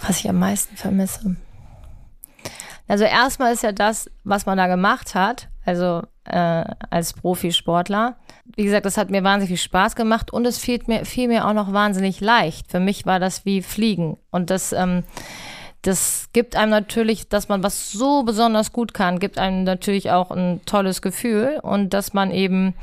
Was 0.00 0.20
ich 0.20 0.30
am 0.30 0.38
meisten 0.38 0.78
vermisse. 0.78 1.36
Also 2.88 3.04
erstmal 3.04 3.52
ist 3.52 3.62
ja 3.62 3.72
das, 3.72 4.10
was 4.24 4.46
man 4.46 4.56
da 4.56 4.66
gemacht 4.66 5.14
hat, 5.14 5.50
also 5.66 6.04
äh, 6.24 6.64
als 6.88 7.12
Profisportler. 7.12 8.16
Wie 8.56 8.64
gesagt, 8.64 8.86
das 8.86 8.96
hat 8.96 9.10
mir 9.10 9.22
wahnsinnig 9.24 9.60
viel 9.60 9.62
Spaß 9.62 9.94
gemacht 9.94 10.32
und 10.32 10.46
es 10.46 10.56
fiel 10.56 10.82
mir, 10.86 11.04
fiel 11.04 11.28
mir 11.28 11.46
auch 11.46 11.52
noch 11.52 11.74
wahnsinnig 11.74 12.18
leicht. 12.22 12.70
Für 12.70 12.80
mich 12.80 13.04
war 13.04 13.20
das 13.20 13.44
wie 13.44 13.60
Fliegen. 13.60 14.16
Und 14.30 14.48
das, 14.48 14.72
ähm, 14.72 15.04
das 15.82 16.28
gibt 16.32 16.56
einem 16.56 16.70
natürlich, 16.70 17.28
dass 17.28 17.48
man 17.48 17.62
was 17.62 17.92
so 17.92 18.22
besonders 18.24 18.72
gut 18.72 18.94
kann, 18.94 19.18
gibt 19.18 19.38
einem 19.38 19.64
natürlich 19.64 20.10
auch 20.10 20.30
ein 20.30 20.60
tolles 20.66 21.02
Gefühl 21.02 21.60
und 21.62 21.94
dass 21.94 22.12
man 22.12 22.30
eben 22.30 22.74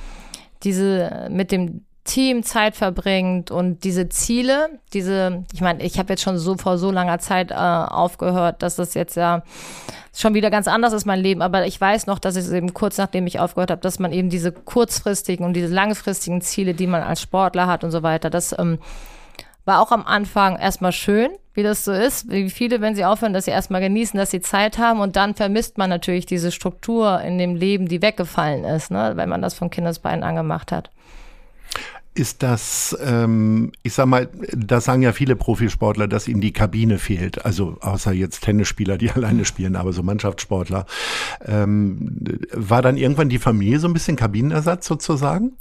diese 0.63 1.27
mit 1.29 1.51
dem 1.51 1.86
Team 2.03 2.43
Zeit 2.43 2.75
verbringt 2.75 3.49
und 3.49 3.86
diese 3.86 4.10
Ziele, 4.10 4.79
diese, 4.91 5.45
ich 5.53 5.62
meine, 5.62 5.82
ich 5.84 5.99
habe 5.99 6.12
jetzt 6.12 6.21
schon 6.21 6.38
so 6.38 6.58
vor 6.58 6.77
so 6.77 6.91
langer 6.91 7.19
Zeit 7.19 7.51
äh, 7.51 7.56
aufgehört, 7.56 8.62
dass 8.62 8.75
das 8.75 8.93
jetzt 8.93 9.15
ja 9.15 9.41
schon 10.13 10.34
wieder 10.34 10.49
ganz 10.49 10.67
anders 10.67 10.91
ist 10.91 11.06
mein 11.06 11.21
Leben, 11.21 11.41
aber 11.41 11.65
ich 11.65 11.79
weiß 11.79 12.08
noch, 12.08 12.19
dass 12.19 12.36
es 12.36 12.51
eben 12.51 12.73
kurz 12.73 12.97
nachdem 12.97 13.25
ich 13.25 13.39
aufgehört 13.39 13.71
habe, 13.71 13.82
dass 13.82 13.99
man 13.99 14.12
eben 14.12 14.29
diese 14.29 14.51
kurzfristigen 14.51 15.45
und 15.45 15.53
diese 15.53 15.73
langfristigen 15.73 16.41
Ziele, 16.41 16.73
die 16.73 16.88
man 16.88 17.03
als 17.03 17.21
Sportler 17.21 17.67
hat 17.67 17.86
und 17.86 17.91
so 17.91 18.03
weiter, 18.03 18.29
das 18.29 18.53
ähm, 18.60 18.79
war 19.63 19.82
auch 19.82 19.91
am 19.91 20.06
Anfang 20.06 20.58
erstmal 20.58 20.91
schön, 20.91 21.32
wie 21.54 21.63
das 21.63 21.86
so 21.86 21.92
ist, 21.92 22.30
wie 22.30 22.50
viele, 22.50 22.82
wenn 22.82 22.96
sie 22.96 23.06
aufhören, 23.06 23.34
dass 23.34 23.46
sie 23.46 23.52
erstmal 23.52 23.82
genießen, 23.82 24.18
dass 24.18 24.32
sie 24.32 24.42
Zeit 24.42 24.78
haben 24.78 25.00
und 25.00 25.16
dann 25.16 25.36
vermisst 25.36 25.78
man 25.78 25.89
natürlich 25.89 26.26
diese 26.26 26.52
Struktur 26.52 27.22
in 27.22 27.38
dem 27.38 27.56
Leben, 27.56 27.88
die 27.88 28.02
weggefallen 28.02 28.63
ist, 28.63 28.92
ne, 28.92 29.13
wenn 29.16 29.30
man 29.30 29.42
das 29.42 29.54
von 29.54 29.70
Kindesbeinen 29.70 30.24
angemacht 30.24 30.72
hat 30.72 30.89
ist 32.16 32.44
das, 32.44 32.96
ähm, 33.04 33.72
ich 33.82 33.94
sag 33.94 34.06
mal, 34.06 34.30
das 34.56 34.86
sagen 34.86 35.02
ja 35.02 35.13
viele 35.13 35.36
Profisportler, 35.36 36.08
dass 36.08 36.28
ihnen 36.28 36.42
die 36.42 36.54
Kabine 36.54 37.00
fehlt. 37.00 37.44
Also 37.44 37.78
außer 37.82 38.12
jetzt 38.12 38.42
Tennisspieler, 38.42 38.98
die 38.98 39.10
alleine 39.16 39.46
spielen, 39.46 39.76
aber 39.76 39.94
so 39.94 40.04
Mannschaftssportler. 40.04 40.86
Ähm, 41.44 42.39
war 42.52 42.82
dann 42.82 42.98
irgendwann 42.98 43.30
die 43.30 43.39
Familie 43.39 43.80
so 43.80 43.88
ein 43.88 43.94
bisschen 43.94 44.16
Kabinenersatz 44.16 44.86
sozusagen? 44.86 45.54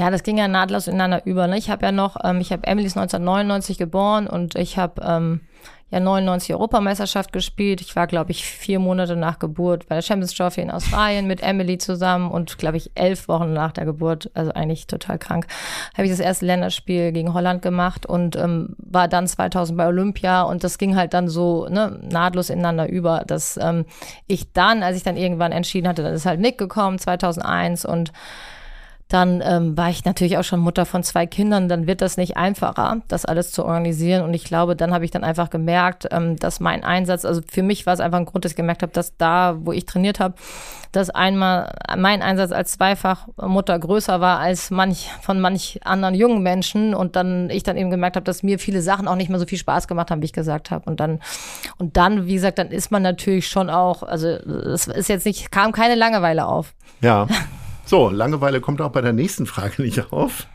Ja, 0.00 0.08
das 0.08 0.22
ging 0.22 0.38
ja 0.38 0.48
nahtlos 0.48 0.86
ineinander 0.86 1.26
über. 1.26 1.46
Ne? 1.46 1.58
Ich 1.58 1.68
habe 1.68 1.84
ja 1.84 1.92
noch, 1.92 2.16
ähm, 2.24 2.40
ich 2.40 2.52
habe 2.52 2.66
Emily 2.66 2.86
1999 2.86 3.76
geboren 3.76 4.28
und 4.28 4.54
ich 4.54 4.78
habe 4.78 5.02
ähm, 5.04 5.42
ja 5.90 6.00
99 6.00 6.54
Europameisterschaft 6.54 7.34
gespielt. 7.34 7.82
Ich 7.82 7.94
war, 7.96 8.06
glaube 8.06 8.30
ich, 8.30 8.46
vier 8.46 8.78
Monate 8.78 9.14
nach 9.14 9.38
Geburt 9.38 9.86
bei 9.88 9.96
der 9.96 10.00
Champions 10.00 10.32
Trophy 10.32 10.62
in 10.62 10.70
Australien 10.70 11.26
mit 11.26 11.42
Emily 11.42 11.76
zusammen 11.76 12.30
und, 12.30 12.56
glaube 12.56 12.78
ich, 12.78 12.92
elf 12.94 13.28
Wochen 13.28 13.52
nach 13.52 13.72
der 13.72 13.84
Geburt, 13.84 14.30
also 14.32 14.52
eigentlich 14.52 14.86
total 14.86 15.18
krank, 15.18 15.46
habe 15.92 16.04
ich 16.04 16.10
das 16.10 16.20
erste 16.20 16.46
Länderspiel 16.46 17.12
gegen 17.12 17.34
Holland 17.34 17.60
gemacht 17.60 18.06
und 18.06 18.36
ähm, 18.36 18.76
war 18.78 19.06
dann 19.06 19.28
2000 19.28 19.76
bei 19.76 19.86
Olympia 19.86 20.44
und 20.44 20.64
das 20.64 20.78
ging 20.78 20.96
halt 20.96 21.12
dann 21.12 21.28
so 21.28 21.68
ne, 21.68 22.00
nahtlos 22.10 22.48
ineinander 22.48 22.88
über, 22.88 23.24
dass 23.26 23.58
ähm, 23.58 23.84
ich 24.26 24.50
dann, 24.54 24.82
als 24.82 24.96
ich 24.96 25.02
dann 25.02 25.18
irgendwann 25.18 25.52
entschieden 25.52 25.88
hatte, 25.88 26.02
dann 26.02 26.14
ist 26.14 26.24
halt 26.24 26.40
Nick 26.40 26.56
gekommen, 26.56 26.98
2001 26.98 27.84
und 27.84 28.12
dann 29.10 29.42
ähm, 29.44 29.76
war 29.76 29.90
ich 29.90 30.04
natürlich 30.04 30.38
auch 30.38 30.44
schon 30.44 30.60
Mutter 30.60 30.86
von 30.86 31.02
zwei 31.02 31.26
Kindern. 31.26 31.68
Dann 31.68 31.88
wird 31.88 32.00
das 32.00 32.16
nicht 32.16 32.36
einfacher, 32.36 33.02
das 33.08 33.24
alles 33.24 33.50
zu 33.50 33.64
organisieren. 33.64 34.22
Und 34.22 34.34
ich 34.34 34.44
glaube, 34.44 34.76
dann 34.76 34.94
habe 34.94 35.04
ich 35.04 35.10
dann 35.10 35.24
einfach 35.24 35.50
gemerkt, 35.50 36.06
ähm, 36.12 36.36
dass 36.36 36.60
mein 36.60 36.84
Einsatz, 36.84 37.24
also 37.24 37.40
für 37.44 37.64
mich 37.64 37.86
war 37.86 37.94
es 37.94 37.98
einfach 37.98 38.18
ein 38.18 38.24
Grund, 38.24 38.44
dass 38.44 38.52
ich 38.52 38.56
gemerkt 38.56 38.82
habe, 38.82 38.92
dass 38.92 39.16
da, 39.16 39.56
wo 39.62 39.72
ich 39.72 39.84
trainiert 39.84 40.20
habe, 40.20 40.34
dass 40.92 41.10
einmal 41.10 41.72
mein 41.98 42.22
Einsatz 42.22 42.52
als 42.52 42.70
Zweifachmutter 42.72 43.80
größer 43.80 44.20
war 44.20 44.38
als 44.38 44.70
manch 44.70 45.10
von 45.20 45.40
manch 45.40 45.80
anderen 45.82 46.14
jungen 46.14 46.44
Menschen. 46.44 46.94
Und 46.94 47.16
dann 47.16 47.50
ich 47.50 47.64
dann 47.64 47.76
eben 47.76 47.90
gemerkt 47.90 48.14
habe, 48.14 48.24
dass 48.24 48.44
mir 48.44 48.60
viele 48.60 48.80
Sachen 48.80 49.08
auch 49.08 49.16
nicht 49.16 49.28
mehr 49.28 49.40
so 49.40 49.46
viel 49.46 49.58
Spaß 49.58 49.88
gemacht 49.88 50.12
haben, 50.12 50.22
wie 50.22 50.26
ich 50.26 50.32
gesagt 50.32 50.70
habe. 50.70 50.88
Und 50.88 51.00
dann, 51.00 51.18
und 51.78 51.96
dann, 51.96 52.26
wie 52.26 52.34
gesagt, 52.34 52.60
dann 52.60 52.70
ist 52.70 52.92
man 52.92 53.02
natürlich 53.02 53.48
schon 53.48 53.70
auch, 53.70 54.04
also 54.04 54.28
es 54.28 54.86
ist 54.86 55.08
jetzt 55.08 55.26
nicht, 55.26 55.50
kam 55.50 55.72
keine 55.72 55.96
Langeweile 55.96 56.46
auf. 56.46 56.74
Ja. 57.00 57.26
So, 57.90 58.08
Langeweile 58.08 58.60
kommt 58.60 58.80
auch 58.80 58.92
bei 58.92 59.00
der 59.00 59.12
nächsten 59.12 59.46
Frage 59.46 59.82
nicht 59.82 60.12
auf. 60.12 60.46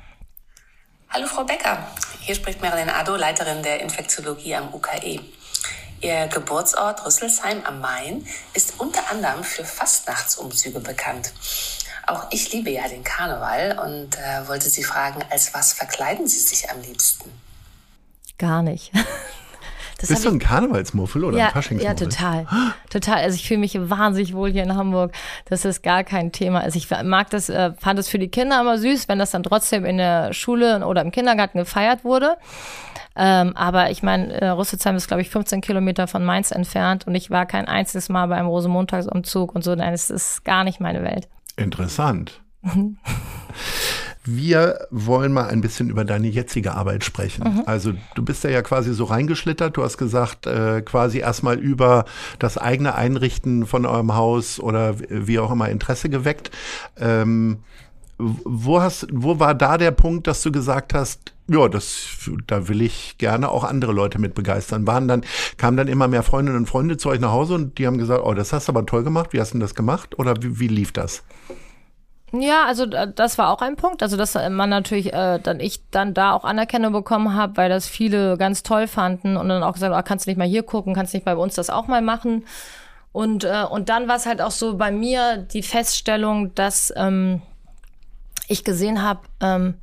Hallo 1.10 1.28
Frau 1.28 1.44
Becker, 1.44 1.86
hier 2.22 2.34
spricht 2.34 2.62
Marilyn 2.62 2.90
Addo, 2.90 3.18
Leiterin 3.18 3.62
der 3.62 3.82
Infektiologie 3.82 4.56
am 4.56 4.74
UKE. 4.74 5.20
Ihr 6.00 6.28
Geburtsort 6.28 7.06
Rüsselsheim 7.06 7.62
am 7.66 7.82
Main 7.82 8.26
ist 8.54 8.80
unter 8.80 9.12
anderem 9.12 9.44
für 9.44 9.66
Fastnachtsumzüge 9.66 10.80
bekannt. 10.80 11.34
Auch 12.08 12.28
ich 12.32 12.54
liebe 12.54 12.70
ja 12.70 12.88
den 12.88 13.04
Karneval 13.04 13.80
und 13.80 14.16
äh, 14.16 14.48
wollte 14.48 14.70
Sie 14.70 14.86
fragen, 14.86 15.22
als 15.30 15.54
was 15.54 15.74
verkleiden 15.74 16.30
Sie 16.30 16.40
sich 16.40 16.72
am 16.72 16.80
liebsten? 16.84 17.30
Gar 18.38 18.64
nicht. 18.64 18.94
Das 20.00 20.10
Bist 20.10 20.26
du 20.26 20.30
ein 20.30 20.40
Karnevalsmuffel 20.40 21.24
oder 21.24 21.38
ja, 21.38 21.46
ein 21.46 21.52
Faschingsmuffel? 21.52 21.86
Ja, 21.86 21.94
total. 21.94 22.48
Total. 22.90 23.24
Also 23.24 23.36
ich 23.36 23.48
fühle 23.48 23.62
mich 23.62 23.78
wahnsinnig 23.80 24.34
wohl 24.34 24.52
hier 24.52 24.64
in 24.64 24.76
Hamburg. 24.76 25.14
Das 25.46 25.64
ist 25.64 25.84
gar 25.84 26.04
kein 26.04 26.32
Thema. 26.32 26.60
Also 26.60 26.78
ich 26.78 26.90
mag 27.04 27.30
das, 27.30 27.50
äh, 27.50 27.72
fand 27.80 27.98
es 28.00 28.10
für 28.10 28.20
die 28.20 28.28
Kinder 28.28 28.60
immer 28.60 28.78
süß, 28.78 29.08
wenn 29.08 29.20
das 29.20 29.32
dann 29.32 29.44
trotzdem 29.44 29.86
in 29.86 29.98
der 29.98 30.34
Schule 30.34 30.86
oder 30.86 31.02
im 31.02 31.12
Kindergarten 31.12 31.60
gefeiert 31.60 32.04
wurde. 32.04 32.38
Ähm, 33.16 33.56
aber 33.56 33.92
ich 33.92 34.04
meine, 34.04 34.34
äh, 34.34 34.50
Rüsselsheim 34.50 34.98
ist, 34.98 35.08
glaube 35.08 35.22
ich, 35.22 35.30
15 35.30 35.62
Kilometer 35.62 36.08
von 36.08 36.26
Mainz 36.26 36.52
entfernt 36.52 37.08
und 37.08 37.16
ich 37.16 37.32
war 37.32 37.46
kein 37.46 37.66
einziges 37.66 38.10
Mal 38.10 38.28
bei 38.28 38.36
einem 38.36 38.48
Rosenmontagsumzug 38.48 39.56
und 39.56 39.64
so. 39.64 39.74
Nein, 39.74 39.94
es 39.94 40.10
ist 40.10 40.44
gar 40.44 40.66
nicht 40.66 40.82
meine 40.82 41.04
Welt. 41.04 41.30
Interessant. 41.56 42.42
Wir 44.26 44.88
wollen 44.90 45.32
mal 45.32 45.48
ein 45.48 45.62
bisschen 45.62 45.90
über 45.90 46.04
deine 46.04 46.28
jetzige 46.28 46.74
Arbeit 46.74 47.04
sprechen. 47.04 47.44
Mhm. 47.44 47.64
Also 47.66 47.94
du 48.16 48.26
bist 48.26 48.44
da 48.44 48.50
ja 48.50 48.62
quasi 48.62 48.94
so 48.94 49.06
reingeschlittert. 49.06 49.78
Du 49.78 49.84
hast 49.84 49.98
gesagt, 49.98 50.48
äh, 50.48 50.82
quasi 50.82 51.20
erstmal 51.20 51.60
über 51.60 52.06
das 52.40 52.58
eigene 52.58 52.96
Einrichten 52.96 53.66
von 53.66 53.86
eurem 53.86 54.16
Haus 54.16 54.60
oder 54.60 54.96
wie 55.10 55.40
auch 55.40 55.52
immer 55.52 55.70
Interesse 55.70 56.10
geweckt. 56.10 56.52
Ähm, 56.98 57.58
wo 58.18 58.82
hast, 58.82 59.08
wo 59.12 59.40
war 59.40 59.54
da 59.54 59.78
der 59.78 59.92
Punkt, 59.92 60.28
dass 60.28 60.42
du 60.42 60.52
gesagt 60.52 60.94
hast, 60.94 61.34
ja, 61.48 61.68
das, 61.68 62.08
da 62.48 62.68
will 62.68 62.82
ich 62.82 63.18
gerne 63.18 63.50
auch 63.50 63.64
andere 63.64 63.92
Leute 63.92 64.20
mit 64.20 64.34
begeistern. 64.34 64.88
Waren 64.88 65.08
dann, 65.08 65.24
kamen 65.58 65.78
dann 65.78 65.88
immer 65.88 66.08
mehr 66.08 66.24
Freundinnen 66.24 66.58
und 66.58 66.66
Freunde 66.66 66.98
zu 66.98 67.10
euch 67.10 67.20
nach 67.20 67.32
Hause 67.32 67.54
und 67.54 67.78
die 67.78 67.86
haben 67.86 67.98
gesagt, 67.98 68.24
oh, 68.26 68.34
das 68.34 68.54
hast 68.54 68.68
du 68.68 68.72
aber 68.72 68.86
toll 68.86 69.04
gemacht. 69.04 69.34
Wie 69.34 69.40
hast 69.40 69.50
du 69.50 69.56
denn 69.56 69.62
das 69.62 69.76
gemacht? 69.76 70.18
Oder 70.18 70.36
wie, 70.42 70.60
wie 70.60 70.68
lief 70.68 70.92
das? 70.92 71.24
Ja, 72.42 72.66
also 72.66 72.86
das 72.86 73.38
war 73.38 73.52
auch 73.52 73.62
ein 73.62 73.76
Punkt. 73.76 74.02
Also 74.02 74.18
dass 74.18 74.36
man 74.36 74.70
natürlich 74.70 75.14
äh, 75.14 75.40
dann 75.42 75.60
ich 75.60 75.82
dann 75.92 76.14
da 76.14 76.34
auch 76.34 76.44
Anerkennung 76.44 76.92
bekommen 76.92 77.34
habe, 77.34 77.58
weil 77.58 77.70
das 77.70 77.88
viele 77.88 78.38
ganz 78.38 78.64
toll 78.64 78.88
fanden 78.88 79.38
und 79.38 79.50
dann 79.50 79.64
auch 79.64 79.74
gesagt, 79.74 79.96
oh, 79.96 80.02
kannst 80.08 80.26
du 80.26 80.30
nicht 80.30 80.38
mal 80.38 80.48
hier 80.48 80.64
gucken, 80.64 80.94
kannst 80.94 81.14
du 81.14 81.18
nicht 81.18 81.26
bei 81.26 81.36
uns 81.36 81.56
das 81.56 81.70
auch 81.70 81.88
mal 81.88 82.02
machen. 82.02 82.46
Und 83.12 83.44
äh, 83.44 83.64
und 83.70 83.90
dann 83.90 84.08
war 84.08 84.18
es 84.18 84.26
halt 84.26 84.42
auch 84.42 84.52
so 84.52 84.78
bei 84.78 84.92
mir 84.92 85.38
die 85.38 85.64
Feststellung, 85.64 86.54
dass 86.56 86.94
ähm, 86.96 87.42
ich 88.48 88.64
gesehen 88.64 89.02
habe, 89.02 89.22
ähm, 89.42 89.76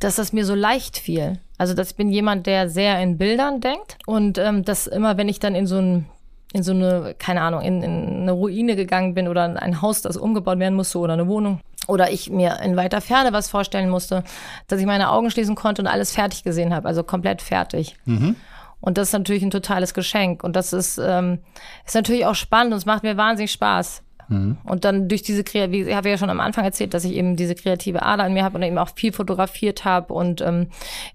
dass 0.00 0.16
das 0.16 0.32
mir 0.32 0.44
so 0.44 0.54
leicht 0.54 0.98
fiel. 0.98 1.38
Also, 1.58 1.74
dass 1.74 1.90
ich 1.90 1.96
bin 1.96 2.10
jemand, 2.10 2.46
der 2.46 2.68
sehr 2.68 3.00
in 3.00 3.18
Bildern 3.18 3.60
denkt 3.60 3.96
und 4.06 4.36
ähm, 4.38 4.64
dass 4.64 4.86
immer, 4.86 5.16
wenn 5.16 5.28
ich 5.28 5.38
dann 5.38 5.54
in 5.54 5.66
so 5.66 5.78
ein 5.78 6.06
in 6.52 6.62
so 6.62 6.72
eine, 6.72 7.14
keine 7.18 7.42
Ahnung, 7.42 7.62
in, 7.62 7.82
in 7.82 8.22
eine 8.22 8.32
Ruine 8.32 8.76
gegangen 8.76 9.14
bin 9.14 9.28
oder 9.28 9.44
ein 9.60 9.82
Haus, 9.82 10.02
das 10.02 10.16
umgebaut 10.16 10.58
werden 10.58 10.74
musste 10.74 10.98
oder 10.98 11.14
eine 11.14 11.26
Wohnung 11.26 11.60
oder 11.88 12.10
ich 12.10 12.30
mir 12.30 12.60
in 12.62 12.76
weiter 12.76 13.00
Ferne 13.00 13.32
was 13.32 13.48
vorstellen 13.48 13.90
musste, 13.90 14.22
dass 14.68 14.80
ich 14.80 14.86
meine 14.86 15.10
Augen 15.10 15.30
schließen 15.30 15.54
konnte 15.54 15.82
und 15.82 15.88
alles 15.88 16.12
fertig 16.12 16.44
gesehen 16.44 16.74
habe, 16.74 16.86
also 16.86 17.02
komplett 17.02 17.42
fertig. 17.42 17.96
Mhm. 18.04 18.36
Und 18.80 18.98
das 18.98 19.08
ist 19.08 19.12
natürlich 19.12 19.42
ein 19.42 19.50
totales 19.50 19.94
Geschenk. 19.94 20.42
Und 20.42 20.56
das 20.56 20.72
ist, 20.72 20.98
ähm, 20.98 21.38
ist 21.86 21.94
natürlich 21.94 22.26
auch 22.26 22.34
spannend 22.34 22.72
und 22.72 22.78
es 22.78 22.86
macht 22.86 23.04
mir 23.04 23.16
wahnsinnig 23.16 23.52
Spaß. 23.52 24.02
Mhm. 24.28 24.58
Und 24.64 24.84
dann 24.84 25.08
durch 25.08 25.22
diese 25.22 25.44
Kreativität, 25.44 25.88
ich 25.88 25.94
habe 25.94 26.10
ja 26.10 26.18
schon 26.18 26.30
am 26.30 26.40
Anfang 26.40 26.64
erzählt, 26.64 26.92
dass 26.94 27.04
ich 27.04 27.12
eben 27.12 27.36
diese 27.36 27.54
kreative 27.54 28.02
Ader 28.02 28.26
in 28.26 28.34
mir 28.34 28.42
habe 28.42 28.56
und 28.56 28.62
eben 28.62 28.78
auch 28.78 28.90
viel 28.94 29.12
fotografiert 29.12 29.84
habe 29.84 30.12
und 30.12 30.40
ähm, 30.40 30.68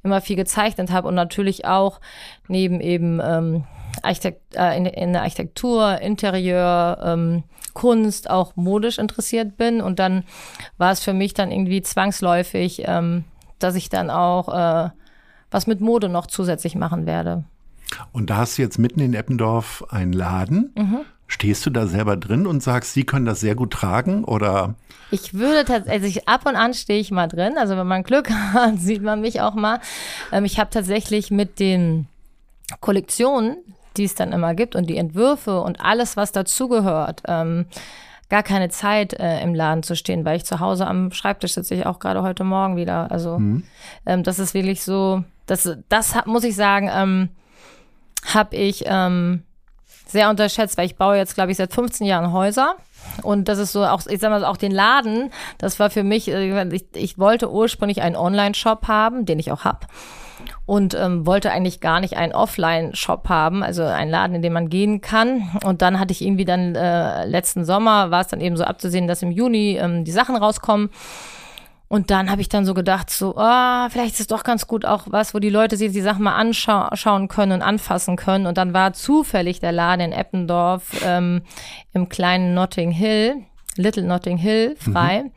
immer 0.03 0.21
viel 0.21 0.35
gezeichnet 0.37 0.91
habe 0.91 1.07
und 1.07 1.15
natürlich 1.15 1.65
auch 1.65 1.99
neben 2.47 2.79
eben 2.79 3.19
ähm, 3.23 3.63
Architekt, 4.03 4.55
äh, 4.55 4.75
in, 4.77 4.85
in 4.85 5.13
der 5.13 5.23
Architektur, 5.23 5.99
Interieur, 6.01 6.99
ähm, 7.03 7.43
Kunst 7.73 8.29
auch 8.29 8.55
modisch 8.55 8.97
interessiert 8.97 9.57
bin. 9.57 9.81
Und 9.81 9.99
dann 9.99 10.23
war 10.77 10.91
es 10.91 11.03
für 11.03 11.13
mich 11.13 11.33
dann 11.33 11.51
irgendwie 11.51 11.81
zwangsläufig, 11.81 12.83
ähm, 12.85 13.23
dass 13.59 13.75
ich 13.75 13.89
dann 13.89 14.09
auch 14.09 14.49
äh, 14.49 14.89
was 15.51 15.67
mit 15.67 15.79
Mode 15.79 16.09
noch 16.09 16.27
zusätzlich 16.27 16.75
machen 16.75 17.05
werde. 17.05 17.43
Und 18.11 18.29
da 18.29 18.37
hast 18.37 18.57
du 18.57 18.61
jetzt 18.61 18.79
mitten 18.79 18.99
in 18.99 19.13
Eppendorf 19.13 19.85
einen 19.89 20.13
Laden. 20.13 20.73
Mhm. 20.75 20.99
Stehst 21.27 21.65
du 21.65 21.69
da 21.69 21.87
selber 21.87 22.15
drin 22.15 22.47
und 22.47 22.63
sagst, 22.63 22.93
Sie 22.93 23.03
können 23.03 23.25
das 23.25 23.41
sehr 23.41 23.55
gut 23.55 23.71
tragen 23.71 24.23
oder? 24.23 24.75
Ich 25.11 25.33
würde 25.33 25.65
tatsächlich, 25.65 26.27
also 26.27 26.43
ab 26.45 26.45
und 26.45 26.55
an 26.55 26.73
stehe 26.73 26.99
ich 26.99 27.11
mal 27.11 27.27
drin. 27.27 27.57
Also 27.57 27.77
wenn 27.77 27.87
man 27.87 28.03
Glück 28.03 28.29
hat, 28.53 28.79
sieht 28.79 29.03
man 29.03 29.21
mich 29.21 29.41
auch 29.41 29.53
mal. 29.53 29.79
Ähm, 30.31 30.45
ich 30.45 30.59
habe 30.59 30.69
tatsächlich 30.69 31.29
mit 31.29 31.59
den 31.59 32.07
Kollektionen, 32.79 33.57
die 33.97 34.05
es 34.05 34.15
dann 34.15 34.31
immer 34.31 34.53
gibt 34.53 34.75
und 34.75 34.89
die 34.89 34.97
Entwürfe 34.97 35.61
und 35.61 35.81
alles, 35.81 36.17
was 36.17 36.31
dazugehört, 36.31 37.23
ähm, 37.27 37.65
gar 38.29 38.43
keine 38.43 38.69
Zeit 38.69 39.13
äh, 39.13 39.41
im 39.41 39.55
Laden 39.55 39.83
zu 39.83 39.95
stehen, 39.95 40.25
weil 40.25 40.37
ich 40.37 40.45
zu 40.45 40.59
Hause 40.59 40.85
am 40.87 41.11
Schreibtisch 41.11 41.53
sitze 41.53 41.75
ich 41.75 41.85
auch 41.85 41.99
gerade 41.99 42.21
heute 42.21 42.43
Morgen 42.43 42.75
wieder. 42.75 43.09
Also 43.11 43.39
mhm. 43.39 43.63
ähm, 44.05 44.23
das 44.23 44.39
ist 44.39 44.53
wirklich 44.53 44.83
so, 44.83 45.23
das, 45.45 45.77
das 45.89 46.15
muss 46.25 46.43
ich 46.43 46.55
sagen, 46.55 46.89
ähm, 46.93 47.29
habe 48.25 48.55
ich 48.55 48.83
ähm, 48.85 49.43
sehr 50.05 50.29
unterschätzt, 50.29 50.77
weil 50.77 50.85
ich 50.85 50.97
baue 50.97 51.17
jetzt, 51.17 51.35
glaube 51.35 51.51
ich, 51.51 51.57
seit 51.57 51.73
15 51.73 52.05
Jahren 52.05 52.31
Häuser. 52.31 52.75
Und 53.23 53.47
das 53.47 53.57
ist 53.59 53.71
so 53.71 53.85
auch, 53.85 54.01
ich 54.07 54.19
sag 54.19 54.29
mal, 54.29 54.43
auch 54.43 54.57
den 54.57 54.71
Laden, 54.71 55.31
das 55.57 55.79
war 55.79 55.89
für 55.89 56.03
mich, 56.03 56.29
äh, 56.29 56.67
ich, 56.75 56.85
ich 56.93 57.17
wollte 57.17 57.51
ursprünglich 57.51 58.01
einen 58.01 58.15
Online-Shop 58.15 58.87
haben, 58.87 59.25
den 59.25 59.39
ich 59.39 59.51
auch 59.51 59.63
hab 59.63 59.87
und 60.65 60.93
ähm, 60.93 61.25
wollte 61.25 61.51
eigentlich 61.51 61.79
gar 61.79 61.99
nicht 61.99 62.17
einen 62.17 62.33
Offline-Shop 62.33 63.29
haben, 63.29 63.63
also 63.63 63.83
einen 63.83 64.11
Laden, 64.11 64.35
in 64.35 64.41
dem 64.41 64.53
man 64.53 64.69
gehen 64.69 65.01
kann. 65.01 65.49
Und 65.63 65.81
dann 65.81 65.99
hatte 65.99 66.11
ich 66.11 66.21
irgendwie 66.21 66.45
dann 66.45 66.75
äh, 66.75 67.25
letzten 67.25 67.65
Sommer, 67.65 68.11
war 68.11 68.21
es 68.21 68.27
dann 68.27 68.41
eben 68.41 68.57
so 68.57 68.63
abzusehen, 68.63 69.07
dass 69.07 69.21
im 69.21 69.31
Juni 69.31 69.77
ähm, 69.77 70.03
die 70.03 70.11
Sachen 70.11 70.35
rauskommen. 70.35 70.89
Und 71.89 72.11
dann 72.11 72.29
habe 72.29 72.41
ich 72.41 72.49
dann 72.49 72.65
so 72.65 72.73
gedacht, 72.73 73.09
so, 73.09 73.35
oh, 73.37 73.89
vielleicht 73.89 74.15
ist 74.15 74.19
es 74.19 74.27
doch 74.27 74.43
ganz 74.43 74.67
gut 74.67 74.85
auch 74.85 75.03
was, 75.07 75.33
wo 75.33 75.39
die 75.39 75.49
Leute 75.49 75.77
sich 75.77 75.93
die 75.93 76.01
Sachen 76.01 76.23
mal 76.23 76.35
anschauen 76.35 77.29
können 77.29 77.53
und 77.53 77.61
anfassen 77.61 78.17
können. 78.17 78.45
Und 78.45 78.57
dann 78.57 78.73
war 78.73 78.91
zufällig 78.91 79.61
der 79.61 79.71
Laden 79.71 80.01
in 80.01 80.11
Eppendorf 80.11 81.01
ähm, 81.05 81.43
im 81.93 82.09
kleinen 82.09 82.53
Notting 82.53 82.91
Hill, 82.91 83.35
Little 83.77 84.03
Notting 84.03 84.37
Hill, 84.37 84.75
frei, 84.77 85.23
mhm. 85.23 85.31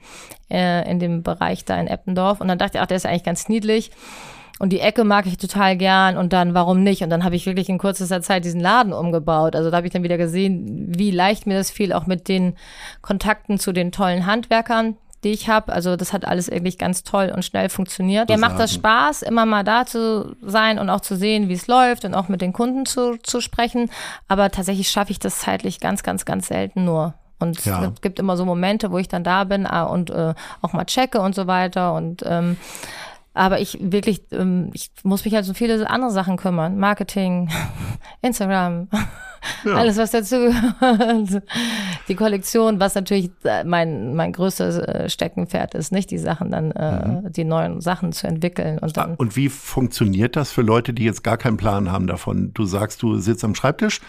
äh, 0.51 0.91
in 0.91 0.99
dem 0.99 1.23
Bereich 1.23 1.65
da 1.65 1.79
in 1.79 1.87
Eppendorf. 1.87 2.41
Und 2.41 2.49
dann 2.49 2.59
dachte 2.59 2.79
ich, 2.79 2.83
ach, 2.83 2.87
der 2.87 2.97
ist 2.97 3.07
eigentlich 3.07 3.25
ganz 3.25 3.49
niedlich. 3.49 3.93
Und 4.61 4.75
die 4.75 4.81
Ecke 4.81 5.05
mag 5.05 5.25
ich 5.25 5.39
total 5.39 5.75
gern 5.75 6.19
und 6.19 6.35
dann 6.35 6.53
warum 6.53 6.83
nicht? 6.83 7.03
Und 7.03 7.09
dann 7.09 7.25
habe 7.25 7.35
ich 7.35 7.47
wirklich 7.47 7.71
in 7.71 7.79
kürzester 7.79 8.21
Zeit 8.21 8.45
diesen 8.45 8.61
Laden 8.61 8.93
umgebaut. 8.93 9.57
Also 9.57 9.71
da 9.71 9.79
habe 9.79 9.87
ich 9.87 9.93
dann 9.93 10.03
wieder 10.03 10.19
gesehen, 10.19 10.93
wie 10.99 11.11
leicht 11.11 11.47
mir 11.47 11.57
das 11.57 11.71
fiel, 11.71 11.95
auch 11.95 12.07
mit 12.07 12.29
den 12.29 12.55
Kontakten 13.01 13.59
zu 13.59 13.73
den 13.73 13.91
tollen 13.91 14.27
Handwerkern 14.27 14.97
die 15.25 15.33
ich 15.33 15.49
habe. 15.49 15.73
Also 15.73 15.97
das 15.97 16.13
hat 16.13 16.25
alles 16.25 16.49
eigentlich 16.49 16.79
ganz 16.79 17.03
toll 17.03 17.31
und 17.35 17.45
schnell 17.45 17.69
funktioniert. 17.69 18.29
Mir 18.29 18.39
macht 18.39 18.59
das 18.59 18.73
Spaß, 18.73 19.23
immer 19.23 19.45
mal 19.45 19.65
da 19.65 19.85
zu 19.85 20.35
sein 20.41 20.79
und 20.79 20.89
auch 20.89 21.01
zu 21.01 21.17
sehen, 21.17 21.49
wie 21.49 21.55
es 21.55 21.67
läuft 21.67 22.05
und 22.05 22.15
auch 22.15 22.29
mit 22.29 22.41
den 22.41 22.53
Kunden 22.53 22.87
zu, 22.87 23.19
zu 23.23 23.41
sprechen. 23.41 23.91
Aber 24.29 24.51
tatsächlich 24.51 24.91
schaffe 24.91 25.11
ich 25.13 25.19
das 25.19 25.41
zeitlich 25.41 25.81
ganz, 25.81 26.03
ganz, 26.03 26.25
ganz 26.25 26.49
selten 26.49 26.85
nur. 26.85 27.15
Und 27.39 27.65
ja. 27.65 27.85
es 27.95 28.01
gibt 28.03 28.19
immer 28.19 28.37
so 28.37 28.45
Momente, 28.45 28.91
wo 28.91 28.99
ich 28.99 29.09
dann 29.09 29.25
da 29.25 29.45
bin 29.45 29.67
ah, 29.67 29.85
und 29.85 30.11
äh, 30.11 30.35
auch 30.61 30.73
mal 30.73 30.85
checke 30.85 31.21
und 31.21 31.35
so 31.35 31.47
weiter. 31.47 31.95
Und 31.95 32.23
ähm, 32.27 32.57
aber 33.41 33.59
ich 33.59 33.79
wirklich, 33.81 34.21
ähm, 34.33 34.71
ich 34.75 34.91
muss 35.03 35.25
mich 35.25 35.35
halt 35.35 35.47
so 35.47 35.55
viele 35.55 35.89
andere 35.89 36.11
Sachen 36.11 36.37
kümmern. 36.37 36.79
Marketing, 36.79 37.49
Instagram, 38.21 38.89
ja. 39.65 39.77
alles 39.77 39.97
was 39.97 40.11
dazu 40.11 40.37
gehört. 40.37 41.43
Die 42.07 42.15
Kollektion, 42.17 42.81
was 42.81 42.95
natürlich 42.95 43.31
äh, 43.45 43.65
mein, 43.65 44.15
mein 44.15 44.35
größtes 44.35 44.77
äh, 44.77 45.09
Steckenpferd 45.09 45.75
ist, 45.75 45.91
nicht 45.91 46.11
die 46.11 46.19
Sachen 46.19 46.51
dann, 46.51 46.73
äh, 46.73 47.09
mhm. 47.09 47.33
die 47.33 47.45
neuen 47.45 47.81
Sachen 47.81 48.13
zu 48.13 48.27
entwickeln. 48.27 48.79
Und, 48.79 48.99
dann 48.99 49.15
und 49.15 49.37
wie 49.37 49.49
funktioniert 49.49 50.37
das 50.37 50.53
für 50.53 50.61
Leute, 50.61 50.93
die 50.93 51.05
jetzt 51.05 51.25
gar 51.25 51.39
keinen 51.39 51.57
Plan 51.57 51.91
haben 51.91 52.07
davon? 52.07 52.53
Du 52.53 52.67
sagst, 52.67 53.03
du 53.03 53.17
sitzt 53.17 53.43
am 53.43 53.55
Schreibtisch, 53.55 54.03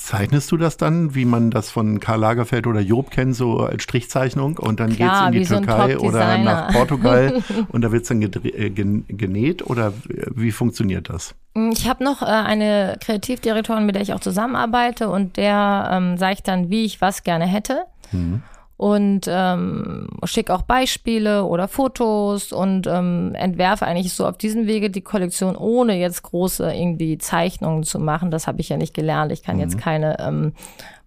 Zeichnest 0.00 0.50
du 0.50 0.56
das 0.56 0.78
dann, 0.78 1.14
wie 1.14 1.26
man 1.26 1.50
das 1.50 1.70
von 1.70 2.00
Karl 2.00 2.20
Lagerfeld 2.20 2.66
oder 2.66 2.80
Job 2.80 3.10
kennt, 3.10 3.36
so 3.36 3.58
als 3.58 3.82
Strichzeichnung 3.82 4.56
und 4.56 4.80
dann 4.80 4.96
geht 4.96 5.12
es 5.12 5.20
in 5.26 5.32
die 5.32 5.42
Türkei 5.42 5.92
so 5.92 6.06
oder 6.06 6.38
nach 6.38 6.72
Portugal 6.72 7.42
und 7.68 7.82
da 7.82 7.92
wird 7.92 8.02
es 8.02 8.08
dann 8.08 8.22
äh, 8.22 8.70
genäht 8.70 9.62
oder 9.66 9.92
wie 10.34 10.52
funktioniert 10.52 11.10
das? 11.10 11.34
Mm, 11.52 11.70
ich 11.72 11.86
habe 11.86 12.02
noch 12.02 12.22
äh, 12.22 12.24
eine 12.24 12.96
Kreativdirektorin, 13.00 13.84
mit 13.84 13.94
der 13.94 14.02
ich 14.02 14.14
auch 14.14 14.20
zusammenarbeite 14.20 15.10
und 15.10 15.36
der 15.36 15.90
ähm, 15.92 16.16
sage 16.16 16.32
ich 16.32 16.42
dann, 16.42 16.70
wie 16.70 16.86
ich 16.86 17.02
was 17.02 17.22
gerne 17.22 17.46
hätte. 17.46 17.82
Mhm 18.10 18.42
und 18.80 19.26
ähm, 19.28 20.08
schicke 20.24 20.54
auch 20.54 20.62
Beispiele 20.62 21.44
oder 21.44 21.68
Fotos 21.68 22.50
und 22.50 22.86
ähm, 22.86 23.34
entwerfe 23.34 23.84
eigentlich 23.84 24.14
so 24.14 24.26
auf 24.26 24.38
diesem 24.38 24.66
Wege 24.66 24.88
die 24.88 25.02
Kollektion, 25.02 25.54
ohne 25.54 25.98
jetzt 25.98 26.22
große 26.22 26.72
irgendwie 26.74 27.18
Zeichnungen 27.18 27.82
zu 27.82 27.98
machen. 27.98 28.30
Das 28.30 28.46
habe 28.46 28.62
ich 28.62 28.70
ja 28.70 28.78
nicht 28.78 28.94
gelernt. 28.94 29.32
Ich 29.32 29.42
kann 29.42 29.56
mhm. 29.56 29.60
jetzt 29.60 29.76
keine 29.76 30.18
ähm, 30.18 30.54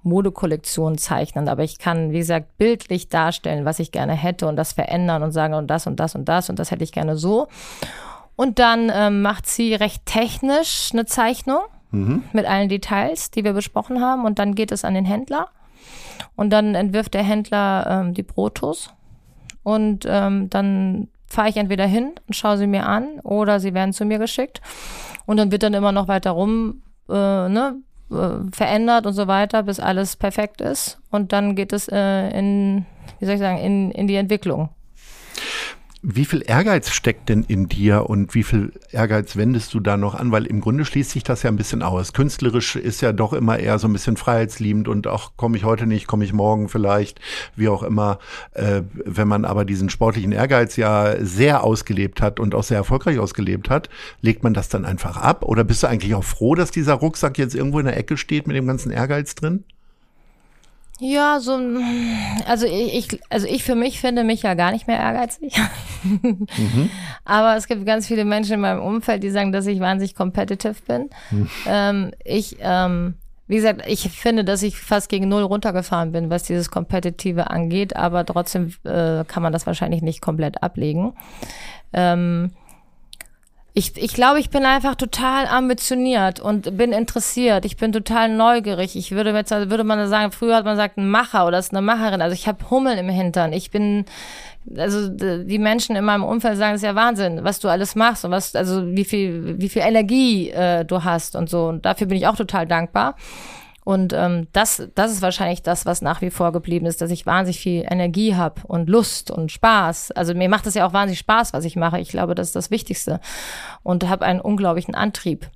Modekollektion 0.04 1.00
zeichnen, 1.00 1.50
aber 1.50 1.64
ich 1.64 1.80
kann, 1.80 2.12
wie 2.12 2.20
gesagt, 2.20 2.60
bildlich 2.60 3.10
darstellen, 3.10 3.66
was 3.66 3.80
ich 3.80 3.92
gerne 3.92 4.14
hätte 4.14 4.48
und 4.48 4.56
das 4.56 4.74
verändern 4.74 5.24
und 5.24 5.32
sagen 5.32 5.56
und 5.56 5.66
das 5.66 5.88
und 5.88 6.00
das 6.00 6.14
und 6.14 6.30
das 6.30 6.52
und 6.52 6.60
das 6.60 6.70
hätte 6.70 6.84
ich 6.84 6.92
gerne 6.92 7.18
so. 7.18 7.48
Und 8.36 8.60
dann 8.60 8.92
ähm, 8.94 9.24
macht 9.24 9.48
sie 9.48 9.74
recht 9.74 10.06
technisch 10.06 10.92
eine 10.94 11.08
Zeichnung 11.08 11.64
mhm. 11.90 12.24
mit 12.34 12.46
allen 12.46 12.70
Details, 12.70 13.32
die 13.32 13.44
wir 13.44 13.54
besprochen 13.54 14.00
haben 14.00 14.26
und 14.26 14.38
dann 14.38 14.54
geht 14.54 14.72
es 14.72 14.86
an 14.86 14.94
den 14.94 15.06
Händler. 15.06 15.48
Und 16.36 16.52
dann 16.52 16.76
entwirft 16.76 17.14
der 17.14 17.24
Händler 17.24 17.86
ähm, 17.90 18.14
die 18.14 18.24
Brotos. 18.24 18.94
Und 19.64 20.06
ähm, 20.08 20.50
dann 20.50 21.08
fahre 21.28 21.50
ich 21.50 21.58
entweder 21.58 21.86
hin 21.86 22.12
und 22.28 22.36
schaue 22.36 22.58
sie 22.58 22.68
mir 22.68 22.86
an 22.86 23.20
oder 23.24 23.60
sie 23.60 23.74
werden 23.74 23.94
zu 23.94 24.06
mir 24.06 24.20
geschickt. 24.20 24.62
Und 25.26 25.38
dann 25.38 25.52
wird 25.52 25.64
dann 25.64 25.74
immer 25.74 25.92
noch 25.92 26.08
weiter 26.08 26.32
rum 26.32 26.82
äh, 27.10 27.14
ne, 27.14 27.78
äh, 28.12 28.52
verändert 28.52 29.06
und 29.06 29.14
so 29.14 29.28
weiter, 29.28 29.64
bis 29.64 29.80
alles 29.80 30.16
perfekt 30.16 30.62
ist. 30.62 31.00
Und 31.10 31.34
dann 31.34 31.56
geht 31.56 31.74
es 31.74 31.88
äh, 31.88 32.30
in, 32.38 32.86
wie 33.20 33.26
soll 33.26 33.36
ich 33.36 33.42
sagen, 33.42 33.58
in, 33.58 33.92
in 33.92 34.08
die 34.08 34.16
Entwicklung. 34.16 34.70
Wie 36.06 36.26
viel 36.26 36.44
Ehrgeiz 36.46 36.90
steckt 36.90 37.30
denn 37.30 37.44
in 37.44 37.70
dir 37.70 38.10
und 38.10 38.36
wie 38.36 38.44
viel 38.44 38.74
Ehrgeiz 38.92 39.38
wendest 39.38 39.74
du 39.74 39.80
da 39.80 39.96
noch 39.96 40.16
an? 40.16 40.34
Weil 40.34 40.46
im 40.46 40.60
Grunde 40.60 40.84
schließt 40.84 41.12
sich 41.12 41.24
das 41.24 41.44
ja 41.44 41.50
ein 41.50 41.56
bisschen 41.56 41.82
aus. 41.82 42.12
Künstlerisch 42.12 42.76
ist 42.76 43.00
ja 43.00 43.14
doch 43.14 43.32
immer 43.32 43.58
eher 43.58 43.80
so 43.80 43.88
ein 43.88 43.94
bisschen 43.94 44.18
freiheitsliebend 44.18 44.90
und 44.90 45.08
auch 45.08 45.38
komme 45.38 45.56
ich 45.56 45.64
heute 45.64 45.88
nicht, 45.88 46.06
komme 46.06 46.26
ich 46.26 46.34
morgen 46.34 46.68
vielleicht, 46.68 47.22
wie 47.56 47.70
auch 47.70 47.84
immer. 47.84 48.20
Äh, 48.52 48.82
wenn 49.06 49.30
man 49.30 49.46
aber 49.46 49.64
diesen 49.64 49.90
sportlichen 49.90 50.34
Ehrgeiz 50.34 50.76
ja 50.76 51.16
sehr 51.24 51.64
ausgelebt 51.64 52.22
hat 52.22 52.38
und 52.42 52.54
auch 52.54 52.64
sehr 52.64 52.80
erfolgreich 52.80 53.18
ausgelebt 53.18 53.70
hat, 53.70 53.88
legt 54.20 54.44
man 54.44 54.54
das 54.54 54.68
dann 54.68 54.84
einfach 54.84 55.16
ab? 55.16 55.46
Oder 55.46 55.64
bist 55.64 55.84
du 55.84 55.88
eigentlich 55.88 56.16
auch 56.16 56.26
froh, 56.26 56.54
dass 56.54 56.72
dieser 56.72 56.96
Rucksack 56.96 57.38
jetzt 57.38 57.56
irgendwo 57.56 57.80
in 57.80 57.86
der 57.86 57.96
Ecke 57.96 58.18
steht 58.18 58.46
mit 58.46 58.58
dem 58.58 58.68
ganzen 58.68 58.92
Ehrgeiz 58.92 59.36
drin? 59.36 59.64
Ja, 61.00 61.40
so, 61.40 61.60
also 62.46 62.66
ich, 62.68 63.20
also 63.30 63.48
ich 63.48 63.64
für 63.64 63.76
mich 63.76 64.00
finde 64.00 64.24
mich 64.24 64.44
ja 64.44 64.54
gar 64.54 64.72
nicht 64.72 64.88
mehr 64.88 65.00
ehrgeizig. 65.00 65.60
mhm. 66.04 66.48
Aber 67.26 67.58
es 67.58 67.68
gibt 67.68 67.86
ganz 67.86 68.08
viele 68.08 68.26
Menschen 68.26 68.54
in 68.54 68.62
meinem 68.62 68.82
Umfeld, 68.82 69.24
die 69.24 69.32
sagen, 69.32 69.52
dass 69.52 69.66
ich 69.66 69.80
wahnsinnig 69.80 70.16
competitive 70.16 70.76
bin. 70.88 71.10
Mhm. 71.32 71.50
Ähm, 71.68 72.12
ich, 72.24 72.58
ähm, 72.60 73.16
wie 73.48 73.56
gesagt, 73.56 73.84
ich 73.88 74.10
finde, 74.12 74.44
dass 74.46 74.62
ich 74.62 74.78
fast 74.78 75.10
gegen 75.10 75.28
null 75.28 75.44
runtergefahren 75.44 76.12
bin, 76.12 76.30
was 76.30 76.44
dieses 76.44 76.70
Kompetitive 76.70 77.50
angeht, 77.50 77.96
aber 77.96 78.26
trotzdem 78.26 78.74
äh, 78.84 79.26
kann 79.26 79.44
man 79.44 79.52
das 79.52 79.66
wahrscheinlich 79.66 80.04
nicht 80.04 80.22
komplett 80.22 80.62
ablegen. 80.62 81.14
Ähm, 81.92 82.52
ich, 83.76 83.98
ich 83.98 84.14
glaube, 84.14 84.40
ich 84.40 84.52
bin 84.52 84.66
einfach 84.66 84.94
total 84.94 85.48
ambitioniert 85.48 86.40
und 86.40 86.78
bin 86.78 86.92
interessiert. 86.92 87.66
Ich 87.66 87.76
bin 87.76 87.92
total 87.92 88.30
neugierig. 88.30 88.96
Ich 88.96 89.12
würde 89.12 89.32
jetzt, 89.32 89.52
also 89.52 89.72
würde 89.72 89.84
man 89.84 90.08
sagen, 90.08 90.32
früher 90.32 90.58
hat 90.58 90.66
man 90.66 90.76
gesagt, 90.76 90.98
ein 90.98 91.10
Macher 91.10 91.48
oder 91.48 91.58
ist 91.58 91.72
eine 91.72 91.82
Macherin. 91.82 92.22
Also 92.22 92.36
ich 92.36 92.48
habe 92.48 92.70
Hummeln 92.70 93.00
im 93.00 93.10
Hintern. 93.10 93.52
Ich 93.52 93.72
bin, 93.72 94.06
also 94.78 95.10
die 95.10 95.58
Menschen 95.58 95.96
in 95.96 96.06
meinem 96.06 96.24
Umfeld 96.24 96.60
sagen, 96.60 96.76
es 96.76 96.82
ist 96.82 96.86
ja 96.86 96.94
Wahnsinn, 96.94 97.44
was 97.44 97.60
du 97.60 97.68
alles 97.68 97.96
machst 97.96 98.24
und 98.26 98.30
was, 98.30 98.56
also 98.56 98.86
wie 98.96 99.06
viel, 99.06 99.60
wie 99.60 99.70
viel 99.70 99.82
Energie 99.82 100.52
äh, 100.52 100.86
du 100.86 101.04
hast 101.04 101.36
und 101.36 101.50
so. 101.50 101.66
Und 101.66 101.84
dafür 101.84 102.06
bin 102.06 102.18
ich 102.18 102.28
auch 102.28 102.36
total 102.36 102.68
dankbar. 102.68 103.16
Und 103.84 104.14
ähm, 104.14 104.48
das, 104.54 104.90
das 104.96 105.12
ist 105.12 105.22
wahrscheinlich 105.22 105.62
das, 105.62 105.86
was 105.86 106.02
nach 106.02 106.22
wie 106.22 106.30
vor 106.30 106.52
geblieben 106.52 106.86
ist, 106.86 107.02
dass 107.02 107.12
ich 107.12 107.26
wahnsinnig 107.26 107.60
viel 107.60 107.86
Energie 107.90 108.36
habe 108.36 108.62
und 108.66 108.90
Lust 108.90 109.30
und 109.30 109.52
Spaß. 109.52 110.12
Also 110.12 110.34
mir 110.34 110.50
macht 110.50 110.68
es 110.68 110.74
ja 110.74 110.86
auch 110.88 110.94
wahnsinnig 110.94 111.20
Spaß, 111.20 111.54
was 111.54 111.66
ich 111.66 111.76
mache. 111.76 112.00
Ich 112.00 112.10
glaube, 112.10 112.36
das 112.36 112.48
ist 112.48 112.56
das 112.56 112.72
Wichtigste. 112.72 113.20
Und 113.84 114.08
habe 114.08 114.26
einen 114.26 114.40
unglaublichen 114.40 114.96
Antrieb. 114.96 115.50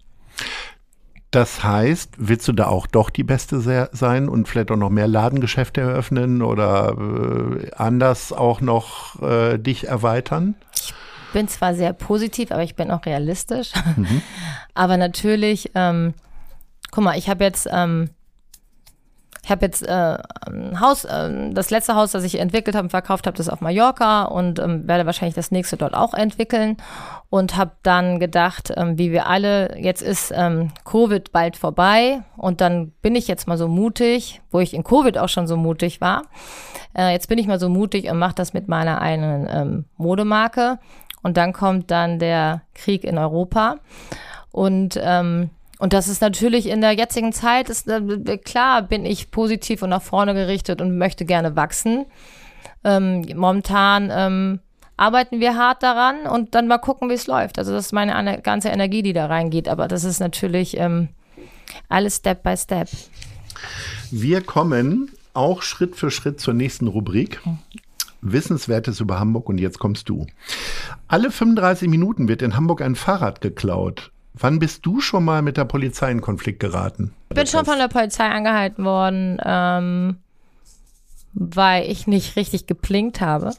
Das 1.32 1.64
heißt, 1.64 2.16
willst 2.18 2.48
du 2.48 2.54
da 2.54 2.68
auch 2.68 2.88
doch 2.88 3.10
die 3.10 3.24
Beste 3.24 3.60
sein 3.92 4.30
und 4.30 4.48
vielleicht 4.48 4.72
auch 4.72 4.78
noch 4.78 4.90
mehr 4.90 5.08
Ladengeschäfte 5.08 5.82
eröffnen 5.82 6.42
oder 6.42 6.96
äh, 6.98 7.72
anders 7.76 8.32
auch 8.32 8.62
noch 8.62 9.22
äh, 9.22 9.58
dich 9.58 9.88
erweitern? 9.88 10.56
Ich 10.74 10.94
bin 11.34 11.50
zwar 11.50 11.76
sehr 11.76 11.92
positiv, 11.92 12.52
aber 12.52 12.64
ich 12.64 12.76
bin 12.76 12.92
auch 12.92 13.06
realistisch. 13.06 13.74
Mhm. 13.98 14.22
aber 14.74 14.96
natürlich, 14.96 15.72
ähm, 15.76 16.14
guck 16.92 17.04
mal, 17.04 17.18
ich 17.18 17.30
habe 17.30 17.44
jetzt 17.44 17.68
ähm, 17.72 18.10
ich 19.48 19.52
habe 19.52 19.66
jetzt 19.66 19.88
äh, 19.88 20.18
ein 20.46 20.82
Haus, 20.82 21.06
äh, 21.06 21.54
das 21.54 21.70
letzte 21.70 21.96
Haus, 21.96 22.12
das 22.12 22.26
ich 22.26 22.38
entwickelt 22.38 22.76
habe 22.76 22.88
und 22.88 22.90
verkauft 22.90 23.28
habe, 23.28 23.38
das 23.38 23.48
auf 23.48 23.62
Mallorca 23.62 24.24
und 24.24 24.60
ähm, 24.60 24.86
werde 24.90 25.06
wahrscheinlich 25.06 25.36
das 25.36 25.52
nächste 25.52 25.78
dort 25.78 25.94
auch 25.94 26.14
entwickeln 26.14 26.76
und 27.30 27.56
habe 27.56 27.72
dann 27.82 28.20
gedacht, 28.20 28.74
ähm, 28.76 28.98
wie 28.98 29.14
wir 29.14 29.28
alle, 29.28 29.80
jetzt 29.80 30.02
ist 30.02 30.34
ähm, 30.36 30.74
Covid 30.84 31.32
bald 31.32 31.56
vorbei 31.56 32.24
und 32.36 32.60
dann 32.60 32.92
bin 33.02 33.16
ich 33.16 33.30
jetzt 33.30 33.48
mal 33.48 33.58
so 33.58 33.70
mutig, 33.70 34.42
wo 34.52 34.60
ich 34.60 34.74
in 34.74 34.84
Covid 34.84 35.18
auch 35.18 35.30
schon 35.30 35.48
so 35.48 35.56
mutig 35.56 36.02
war. 36.02 36.24
Äh, 36.94 37.14
jetzt 37.14 37.30
bin 37.30 37.38
ich 37.38 37.48
mal 37.48 37.58
so 37.58 37.70
mutig 37.70 38.12
und 38.12 38.20
mache 38.20 38.36
das 38.36 38.52
mit 38.52 38.68
meiner 38.68 39.00
eigenen 39.02 39.48
ähm, 39.50 39.86
Modemarke 39.96 40.78
und 41.24 41.38
dann 41.38 41.54
kommt 41.54 41.90
dann 41.90 42.20
der 42.20 42.64
Krieg 42.74 43.06
in 43.06 43.18
Europa 43.18 43.78
und 44.52 45.00
ähm, 45.02 45.52
und 45.80 45.94
das 45.94 46.08
ist 46.08 46.22
natürlich 46.22 46.68
in 46.68 46.82
der 46.82 46.94
jetzigen 46.94 47.34
Zeit, 47.34 47.70
ist, 47.70 47.88
äh, 47.88 48.38
klar 48.38 48.82
bin 48.82 49.06
ich 49.06 49.32
positiv 49.32 49.84
und 49.84 49.90
nach 49.90 50.02
vorne 50.02 50.34
gerichtet 50.34 50.82
und 50.82 50.98
möchte 50.98 51.26
gerne 51.26 51.56
wachsen. 51.56 52.06
Ähm, 52.84 53.26
momentan 53.36 54.10
ähm, 54.12 54.60
arbeiten 54.98 55.40
wir 55.40 55.56
hart 55.56 55.84
daran 55.84 56.26
und 56.26 56.56
dann 56.56 56.68
mal 56.68 56.80
gucken, 56.80 57.10
wie 57.10 57.14
es 57.14 57.28
läuft. 57.28 57.60
Also 57.60 57.72
das 57.72 57.88
ist 57.88 57.92
meine 57.94 58.42
ganze 58.42 58.70
Energie, 58.70 59.04
die 59.04 59.14
da 59.14 59.28
reingeht. 59.28 59.70
Aber 59.70 59.88
das 59.88 60.04
ist 60.04 60.20
natürlich 60.20 60.78
ähm, 60.78 61.10
alles 61.90 62.18
Step 62.18 62.44
by 62.44 62.58
Step. 62.58 62.90
Wir 64.10 64.42
kommen 64.42 65.12
auch 65.34 65.62
Schritt 65.62 65.96
für 65.96 66.10
Schritt 66.10 66.40
zur 66.40 66.56
nächsten 66.56 66.88
Rubrik. 66.88 67.40
Wissenswertes 68.22 69.00
über 69.00 69.20
Hamburg 69.20 69.48
und 69.48 69.60
jetzt 69.60 69.78
kommst 69.78 70.10
du. 70.10 70.26
Alle 71.08 71.30
35 71.30 71.88
Minuten 71.88 72.28
wird 72.28 72.42
in 72.42 72.56
Hamburg 72.56 72.82
ein 72.82 72.96
Fahrrad 72.96 73.42
geklaut. 73.42 74.12
Wann 74.40 74.60
bist 74.60 74.86
du 74.86 75.02
schon 75.02 75.26
mal 75.26 75.42
mit 75.42 75.58
der 75.58 75.66
Polizei 75.66 76.12
in 76.12 76.22
Konflikt 76.22 76.60
geraten? 76.60 77.14
Ich 77.30 77.36
bin 77.36 77.48
schon 77.48 77.66
von 77.66 77.78
der 77.78 77.88
Polizei 77.88 78.26
angehalten 78.26 78.86
worden, 78.86 79.40
ähm, 79.44 80.18
weil 81.34 81.90
ich 81.90 82.08
nicht 82.08 82.36
richtig 82.36 82.68
geplinkt 82.68 83.22
habe. 83.22 83.52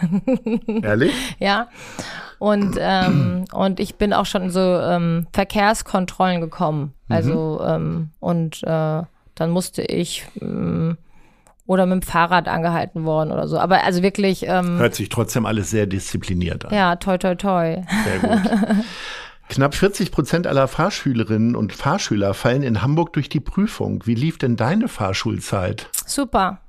Ehrlich? 0.82 1.12
ja. 1.38 1.68
Und, 2.38 2.76
ähm, 2.78 3.44
und 3.52 3.80
ich 3.80 3.96
bin 3.96 4.12
auch 4.12 4.26
schon 4.26 4.42
in 4.42 4.50
so 4.50 4.60
ähm, 4.60 5.26
Verkehrskontrollen 5.32 6.40
gekommen. 6.40 6.94
Mhm. 7.08 7.14
Also, 7.14 7.60
mhm. 7.78 8.10
und 8.20 8.62
äh, 8.62 9.02
dann 9.34 9.50
musste 9.50 9.82
ich 9.82 10.26
ähm, 10.40 10.98
oder 11.66 11.84
mit 11.84 12.02
dem 12.02 12.02
Fahrrad 12.02 12.48
angehalten 12.48 13.04
worden 13.04 13.30
oder 13.30 13.46
so. 13.46 13.58
Aber 13.58 13.84
also 13.84 14.02
wirklich. 14.02 14.46
Ähm, 14.46 14.78
Hört 14.78 14.94
sich 14.94 15.10
trotzdem 15.10 15.44
alles 15.46 15.70
sehr 15.70 15.86
diszipliniert 15.86 16.64
an. 16.64 16.74
Ja, 16.74 16.96
toi, 16.96 17.18
toi, 17.18 17.34
toi. 17.34 17.82
Sehr 18.04 18.18
gut. 18.20 18.84
Knapp 19.48 19.74
40 19.74 20.12
Prozent 20.12 20.46
aller 20.46 20.68
Fahrschülerinnen 20.68 21.56
und 21.56 21.72
Fahrschüler 21.72 22.34
fallen 22.34 22.62
in 22.62 22.82
Hamburg 22.82 23.14
durch 23.14 23.28
die 23.28 23.40
Prüfung. 23.40 24.02
Wie 24.06 24.14
lief 24.14 24.36
denn 24.38 24.56
deine 24.56 24.88
Fahrschulzeit? 24.88 25.88
Super. 26.06 26.60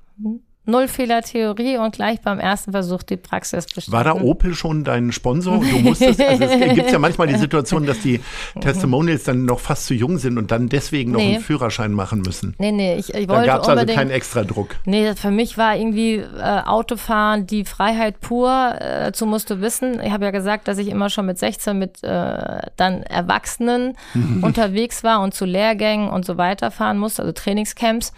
Null 0.70 0.88
Fehler 0.88 1.22
Theorie 1.22 1.78
und 1.78 1.94
gleich 1.96 2.22
beim 2.22 2.40
ersten 2.40 2.72
Versuch 2.72 3.04
die 3.04 3.18
Praxis 3.18 3.66
bestanden. 3.66 3.92
War 3.92 4.04
da 4.04 4.22
Opel 4.22 4.54
schon 4.54 4.84
dein 4.84 5.12
Sponsor? 5.12 5.60
Du 5.60 5.80
musstest, 5.80 6.22
also 6.22 6.44
es 6.44 6.76
gibt 6.76 6.92
ja 6.92 7.00
manchmal 7.00 7.28
die 7.28 7.38
Situation, 7.38 7.86
dass 7.86 8.00
die 8.02 8.20
Testimonials 8.62 9.24
dann 9.24 9.46
noch 9.46 9.60
fast 9.60 9.86
zu 9.86 9.94
jung 9.94 10.18
sind 10.18 10.38
und 10.38 10.52
dann 10.52 10.70
deswegen 10.70 11.12
noch 11.12 11.20
nee. 11.20 11.36
einen 11.36 11.44
Führerschein 11.44 11.92
machen 11.94 12.22
müssen. 12.22 12.56
Nee, 12.58 12.72
nee, 12.72 12.96
ich, 12.96 13.14
ich 13.14 13.28
wollte 13.28 13.46
Da 13.46 13.58
gab 13.58 13.64
es 13.64 13.70
also 13.70 13.86
keinen 13.94 14.12
extra 14.12 14.44
Druck. 14.44 14.76
Nee, 14.86 15.14
für 15.16 15.32
mich 15.32 15.58
war 15.58 15.76
irgendwie 15.76 16.16
äh, 16.16 16.62
Autofahren 16.66 17.48
die 17.48 17.66
Freiheit 17.66 18.20
pur. 18.20 18.76
Äh, 18.80 19.06
dazu 19.06 19.26
musst 19.26 19.50
du 19.50 19.62
wissen, 19.62 20.00
ich 20.02 20.12
habe 20.12 20.26
ja 20.26 20.32
gesagt, 20.32 20.68
dass 20.68 20.78
ich 20.78 20.88
immer 20.88 21.10
schon 21.10 21.26
mit 21.26 21.38
16 21.38 21.78
mit 21.78 22.04
äh, 22.04 22.62
dann 22.78 23.04
Erwachsenen 23.04 23.98
unterwegs 24.42 25.04
war 25.04 25.22
und 25.22 25.34
zu 25.34 25.46
Lehrgängen 25.46 26.10
und 26.10 26.26
so 26.26 26.38
weiter 26.38 26.72
fahren 26.72 26.98
musste, 26.98 27.24
also 27.24 27.32
Trainingscamps. 27.32 28.14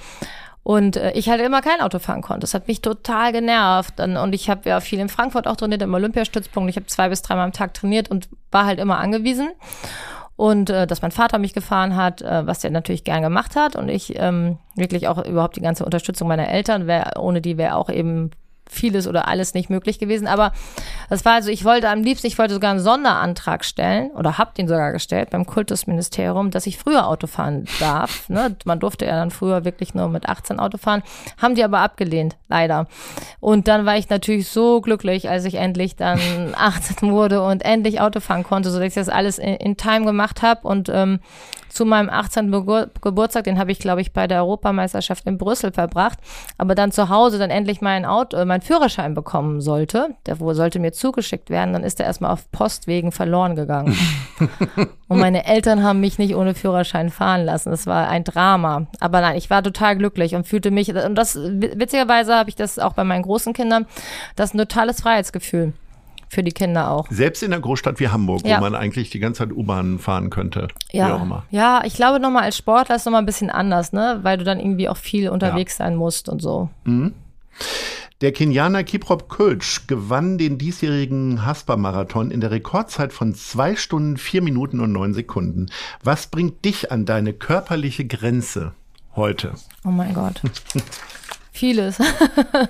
Und 0.64 0.96
äh, 0.96 1.12
ich 1.14 1.30
halt 1.30 1.42
immer 1.42 1.62
kein 1.62 1.82
Auto 1.82 2.00
fahren 2.00 2.22
konnte. 2.22 2.42
Das 2.42 2.54
hat 2.54 2.68
mich 2.68 2.82
total 2.82 3.32
genervt. 3.32 4.00
Und, 4.00 4.34
ich 4.34 4.50
habe 4.50 4.70
ja 4.70 4.80
viel 4.80 5.00
in 5.00 5.10
Frankfurt 5.10 5.48
auch 5.48 5.56
trainiert, 5.56 5.82
im 5.82 5.94
Olympiastützpunkt. 5.94 6.70
Ich 6.70 6.76
habe 6.76 6.86
zwei 6.86 7.10
bis 7.10 7.22
dreimal 7.22 7.46
am 7.46 7.52
Tag 7.52 7.74
trainiert 7.74 8.12
und 8.12 8.30
war 8.52 8.66
halt 8.66 8.80
immer 8.80 9.00
angewiesen. 9.00 9.50
Und 10.36 10.70
äh, 10.70 10.88
dass 10.88 11.02
mein 11.02 11.12
Vater 11.12 11.40
mich 11.40 11.54
gefahren 11.54 11.96
hat, 11.96 12.22
äh, 12.22 12.46
was 12.46 12.60
der 12.60 12.72
natürlich 12.72 13.04
gern 13.04 13.22
gemacht 13.22 13.56
hat. 13.56 13.76
Und 13.76 13.90
ich 13.90 14.14
ähm, 14.18 14.58
wirklich 14.76 15.08
auch 15.08 15.24
überhaupt 15.26 15.56
die 15.56 15.62
ganze 15.62 15.86
Unterstützung 15.86 16.28
meiner 16.28 16.48
Eltern, 16.48 16.88
wär, 16.88 17.14
ohne 17.20 17.42
die 17.42 17.58
wäre 17.58 17.76
auch 17.76 17.90
eben 17.90 18.32
vieles 18.72 19.08
oder 19.08 19.28
alles 19.28 19.54
nicht 19.54 19.70
möglich 19.70 20.00
gewesen. 20.00 20.28
Aber 20.28 20.54
das 21.10 21.26
war 21.26 21.34
also, 21.34 21.50
ich 21.50 21.66
wollte 21.66 21.90
am 21.90 22.02
liebsten, 22.04 22.28
ich 22.28 22.38
wollte 22.38 22.54
sogar 22.54 22.72
einen 22.72 22.80
Sonderantrag 22.80 23.66
stellen 23.66 24.12
oder 24.12 24.38
habe 24.38 24.52
den 24.58 24.68
sogar 24.68 24.92
gestellt 24.92 25.30
beim 25.30 25.46
Kultusministerium, 25.46 26.52
dass 26.52 26.66
ich 26.66 26.78
früher 26.78 27.08
Auto 27.08 27.28
fahren 27.28 27.66
darf. 27.80 28.26
Ne? 28.32 28.56
Man 28.64 28.80
durfte 28.80 29.06
ja 29.06 29.16
dann 29.16 29.30
früher 29.30 29.66
wirklich 29.66 29.94
nur 29.94 30.08
mit 30.08 30.30
18 30.30 30.58
Auto 30.58 30.78
fahren. 30.78 31.04
Haben 31.42 31.56
die 31.56 31.66
aber 31.66 31.80
abgelehnt, 31.80 32.38
leider. 32.48 32.88
Und 33.42 33.68
dann 33.68 33.86
war 33.86 33.98
ich 33.98 34.10
natürlich 34.10 34.48
so 34.48 34.80
glücklich, 34.80 35.30
als 35.30 35.44
ich 35.44 35.56
endlich 35.56 35.98
dann 35.98 36.20
18 36.56 37.12
wurde 37.12 37.42
und 37.42 37.66
endlich 37.66 38.00
Auto 38.00 38.22
fahren 38.22 38.44
konnte, 38.44 38.70
sodass 38.70 38.88
ich 38.88 38.94
das 38.94 39.10
alles 39.10 39.38
in, 39.38 39.56
in 39.56 39.76
Time 39.76 40.06
gemacht 40.06 40.42
habe 40.42 40.66
und 40.66 40.88
ähm, 40.88 41.20
zu 41.72 41.86
meinem 41.86 42.10
18. 42.10 42.52
Begur 42.52 42.90
Geburtstag, 43.02 43.46
den 43.46 43.58
habe 43.58 43.72
ich, 43.72 43.80
glaube 43.80 44.02
ich, 44.02 44.12
bei 44.12 44.28
der 44.28 44.40
Europameisterschaft 44.40 45.26
in 45.26 45.38
Brüssel 45.38 45.72
verbracht, 45.72 46.20
aber 46.58 46.76
dann 46.76 46.92
zu 46.92 47.10
Hause 47.10 47.40
dann 47.40 47.50
endlich 47.50 47.82
mein 47.82 48.06
Auto, 48.06 48.38
äh, 48.38 48.46
mein 48.62 48.68
Führerschein 48.68 49.14
bekommen 49.14 49.62
sollte, 49.62 50.16
der 50.26 50.36
sollte 50.38 50.80
mir 50.80 50.92
zugeschickt 50.92 51.50
werden, 51.50 51.74
dann 51.74 51.84
ist 51.84 52.00
er 52.00 52.06
erstmal 52.06 52.32
auf 52.32 52.52
Postwegen 52.52 53.12
verloren 53.12 53.56
gegangen. 53.56 53.98
und 55.08 55.20
meine 55.20 55.46
Eltern 55.46 55.84
haben 55.84 56.00
mich 56.00 56.20
nicht 56.20 56.36
ohne 56.36 56.54
Führerschein 56.54 57.10
fahren 57.10 57.44
lassen. 57.44 57.72
Das 57.72 57.88
war 57.88 58.08
ein 58.08 58.24
Drama. 58.24 58.88
Aber 59.00 59.22
nein, 59.22 59.38
ich 59.38 59.50
war 59.50 59.64
total 59.64 59.98
glücklich 59.98 60.36
und 60.36 60.48
fühlte 60.48 60.72
mich, 60.72 60.94
und 60.94 61.16
das, 61.16 61.36
witzigerweise 61.36 62.36
habe 62.36 62.50
ich 62.50 62.56
das 62.56 62.80
auch 62.80 62.94
bei 62.94 63.04
meinen 63.04 63.24
großen 63.24 63.54
Kindern, 63.54 63.86
das 64.36 64.50
ist 64.50 64.54
ein 64.54 64.60
totales 64.60 65.02
Freiheitsgefühl 65.02 65.74
für 66.30 66.44
die 66.44 66.52
Kinder 66.52 66.92
auch. 66.92 67.08
Selbst 67.10 67.44
in 67.44 67.52
einer 67.52 67.62
Großstadt 67.62 68.00
wie 68.00 68.08
Hamburg, 68.08 68.46
ja. 68.46 68.58
wo 68.58 68.62
man 68.62 68.74
eigentlich 68.74 69.10
die 69.10 69.20
ganze 69.20 69.40
Zeit 69.40 69.52
U-Bahn 69.52 70.00
fahren 70.00 70.30
könnte. 70.30 70.70
Ja, 70.92 71.44
ja 71.50 71.82
ich 71.84 71.96
glaube 71.96 72.22
nochmal 72.22 72.44
als 72.44 72.56
Sportler 72.56 72.96
ist 72.96 73.06
nochmal 73.06 73.22
ein 73.22 73.26
bisschen 73.26 73.50
anders, 73.50 73.92
ne? 73.92 74.20
weil 74.22 74.38
du 74.38 74.46
dann 74.46 74.60
irgendwie 74.60 74.88
auch 74.88 74.96
viel 74.96 75.30
unterwegs 75.30 75.78
ja. 75.78 75.86
sein 75.86 75.96
musst 75.98 76.30
und 76.30 76.42
so. 76.42 76.70
Mhm. 76.86 77.14
Der 78.22 78.32
Kenianer 78.32 78.84
Kiprop 78.84 79.30
Kölsch 79.30 79.88
gewann 79.88 80.38
den 80.38 80.60
diesjährigen 80.60 81.44
Haspa-Marathon 81.44 82.30
in 82.30 82.40
der 82.40 82.52
Rekordzeit 82.52 83.14
von 83.14 83.34
zwei 83.34 83.76
Stunden, 83.76 84.16
vier 84.16 84.44
Minuten 84.44 84.80
und 84.80 84.92
neun 84.92 85.16
Sekunden. 85.16 85.72
Was 86.04 86.28
bringt 86.28 86.64
dich 86.64 86.92
an 86.92 87.08
deine 87.08 87.34
körperliche 87.34 88.06
Grenze 88.06 88.74
heute? 89.16 89.54
Oh 89.84 89.90
mein 89.90 90.14
Gott. 90.14 90.40
Vieles. 91.52 91.98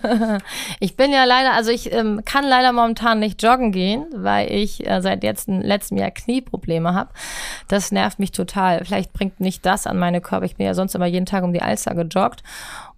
ich 0.79 0.95
bin 0.95 1.11
ja 1.11 1.25
leider, 1.25 1.53
also 1.53 1.69
ich 1.69 1.93
ähm, 1.93 2.21
kann 2.25 2.45
leider 2.45 2.71
momentan 2.71 3.19
nicht 3.19 3.43
joggen 3.43 3.71
gehen, 3.71 4.05
weil 4.15 4.51
ich 4.51 4.87
äh, 4.87 5.01
seit 5.01 5.23
jetzt, 5.23 5.47
letztem 5.49 5.97
Jahr 5.97 6.11
Knieprobleme 6.11 6.93
habe. 6.93 7.11
Das 7.67 7.91
nervt 7.91 8.19
mich 8.19 8.31
total. 8.31 8.83
Vielleicht 8.83 9.13
bringt 9.13 9.39
nicht 9.39 9.65
das 9.65 9.85
an 9.85 9.99
meine 9.99 10.19
Körper. 10.19 10.45
Ich 10.45 10.55
bin 10.55 10.65
ja 10.65 10.73
sonst 10.73 10.95
immer 10.95 11.05
jeden 11.05 11.25
Tag 11.25 11.43
um 11.43 11.53
die 11.53 11.61
Alster 11.61 11.93
gejoggt. 11.93 12.41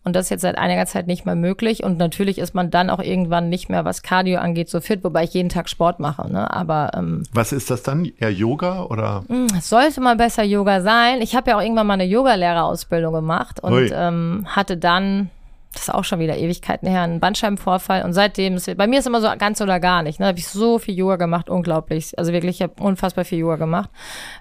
Und 0.03 0.15
das 0.15 0.25
ist 0.25 0.29
jetzt 0.31 0.41
seit 0.41 0.57
einiger 0.57 0.85
Zeit 0.85 1.07
nicht 1.07 1.25
mehr 1.25 1.35
möglich. 1.35 1.83
Und 1.83 1.97
natürlich 1.97 2.37
ist 2.37 2.53
man 2.53 2.69
dann 2.69 2.89
auch 2.89 2.99
irgendwann 2.99 3.49
nicht 3.49 3.69
mehr, 3.69 3.85
was 3.85 4.01
Cardio 4.01 4.39
angeht, 4.39 4.69
so 4.69 4.81
fit, 4.81 5.03
wobei 5.03 5.23
ich 5.23 5.33
jeden 5.33 5.49
Tag 5.49 5.69
Sport 5.69 5.99
mache. 5.99 6.31
Ne? 6.31 6.51
Aber 6.51 6.91
ähm, 6.93 7.23
was 7.33 7.53
ist 7.53 7.69
das 7.69 7.83
dann? 7.83 8.11
Eher 8.17 8.31
Yoga 8.31 8.83
oder? 8.83 9.23
Hm, 9.27 9.47
sollte 9.61 10.01
mal 10.01 10.17
besser 10.17 10.43
Yoga 10.43 10.81
sein. 10.81 11.21
Ich 11.21 11.35
habe 11.35 11.51
ja 11.51 11.57
auch 11.57 11.61
irgendwann 11.61 11.87
mal 11.87 11.93
eine 11.93 12.05
Yogalehrerausbildung 12.05 13.13
gemacht 13.13 13.61
und 13.61 13.91
ähm, 13.93 14.45
hatte 14.47 14.77
dann 14.77 15.29
das 15.73 15.83
ist 15.83 15.93
auch 15.93 16.03
schon 16.03 16.19
wieder 16.19 16.37
Ewigkeiten 16.37 16.87
her, 16.87 17.01
ein 17.01 17.19
Bandscheibenvorfall. 17.19 18.03
Und 18.03 18.13
seitdem, 18.13 18.55
ist, 18.55 18.77
bei 18.77 18.85
mir 18.85 18.99
ist 18.99 19.07
immer 19.07 19.21
so 19.21 19.27
ganz 19.37 19.59
oder 19.59 19.79
gar 19.79 20.03
nicht. 20.03 20.19
Ne? 20.19 20.25
Da 20.25 20.27
habe 20.29 20.37
ich 20.37 20.47
so 20.47 20.77
viel 20.77 20.95
Yoga 20.95 21.15
gemacht, 21.15 21.49
unglaublich. 21.49 22.17
Also 22.17 22.31
wirklich, 22.31 22.57
ich 22.57 22.61
habe 22.61 22.81
unfassbar 22.81 23.25
viel 23.25 23.39
Yoga 23.39 23.55
gemacht. 23.55 23.89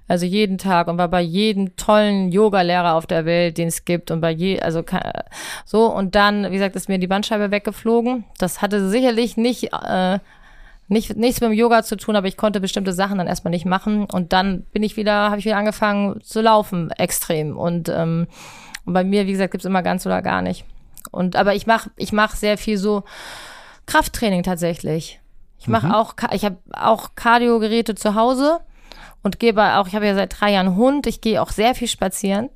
Also 0.08 0.26
jeden 0.26 0.58
Tag 0.58 0.88
und 0.88 0.98
war 0.98 1.08
bei 1.08 1.22
jedem 1.22 1.74
tollen 1.76 2.30
Yoga-Lehrer 2.30 2.94
auf 2.94 3.06
der 3.06 3.24
Welt, 3.24 3.56
den 3.56 3.68
es 3.68 3.86
gibt. 3.86 4.10
Und 4.10 4.20
bei 4.20 4.30
je, 4.30 4.60
also 4.60 4.84
so. 5.64 5.86
Und 5.86 6.14
dann, 6.14 6.50
wie 6.50 6.54
gesagt, 6.54 6.76
ist 6.76 6.90
mir 6.90 6.98
die 6.98 7.06
Bandscheibe 7.06 7.50
weggeflogen. 7.50 8.24
Das 8.36 8.60
hatte 8.60 8.86
sicherlich 8.90 9.38
nicht, 9.38 9.72
äh, 9.72 10.18
nicht, 10.88 11.16
nichts 11.16 11.40
mit 11.40 11.50
dem 11.50 11.56
Yoga 11.56 11.82
zu 11.82 11.96
tun, 11.96 12.14
aber 12.14 12.26
ich 12.26 12.36
konnte 12.36 12.60
bestimmte 12.60 12.92
Sachen 12.92 13.16
dann 13.16 13.26
erstmal 13.26 13.52
nicht 13.52 13.64
machen. 13.64 14.04
Und 14.04 14.34
dann 14.34 14.64
bin 14.72 14.82
ich 14.82 14.98
wieder, 14.98 15.30
habe 15.30 15.38
ich 15.38 15.46
wieder 15.46 15.56
angefangen 15.56 16.20
zu 16.20 16.42
laufen, 16.42 16.90
extrem. 16.90 17.56
Und, 17.56 17.88
ähm, 17.88 18.26
und 18.84 18.92
bei 18.92 19.02
mir, 19.02 19.26
wie 19.26 19.32
gesagt, 19.32 19.52
gibt's 19.52 19.64
immer 19.64 19.82
ganz 19.82 20.04
oder 20.04 20.20
gar 20.20 20.42
nicht. 20.42 20.66
Und 21.12 21.36
aber 21.36 21.54
ich 21.54 21.66
mache 21.66 21.90
ich 21.96 22.12
mach 22.12 22.34
sehr 22.34 22.58
viel 22.58 22.78
so 22.78 23.04
Krafttraining 23.86 24.42
tatsächlich. 24.42 25.20
Ich 25.60 25.68
mache 25.68 25.86
mhm. 25.86 25.92
auch 25.92 26.14
ich 26.32 26.44
habe 26.44 26.56
auch 26.72 27.10
Kardiogeräte 27.14 27.94
zu 27.94 28.16
Hause 28.16 28.60
und 29.22 29.38
gebe 29.38 29.62
auch 29.76 29.86
ich 29.86 29.94
habe 29.94 30.06
ja 30.06 30.14
seit 30.16 30.40
drei 30.40 30.52
Jahren 30.52 30.74
Hund. 30.74 31.06
Ich 31.06 31.20
gehe 31.20 31.40
auch 31.40 31.52
sehr 31.52 31.76
viel 31.76 31.86
spazieren 31.86 32.48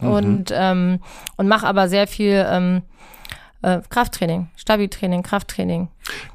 mhm. 0.00 0.08
und 0.08 0.50
ähm, 0.54 1.00
und 1.36 1.48
mache 1.48 1.66
aber 1.66 1.88
sehr 1.88 2.06
viel 2.06 2.46
ähm, 2.48 2.82
äh, 3.62 3.80
Krafttraining, 3.90 4.48
Stabi-Training, 4.56 5.22
Krafttraining. 5.22 5.88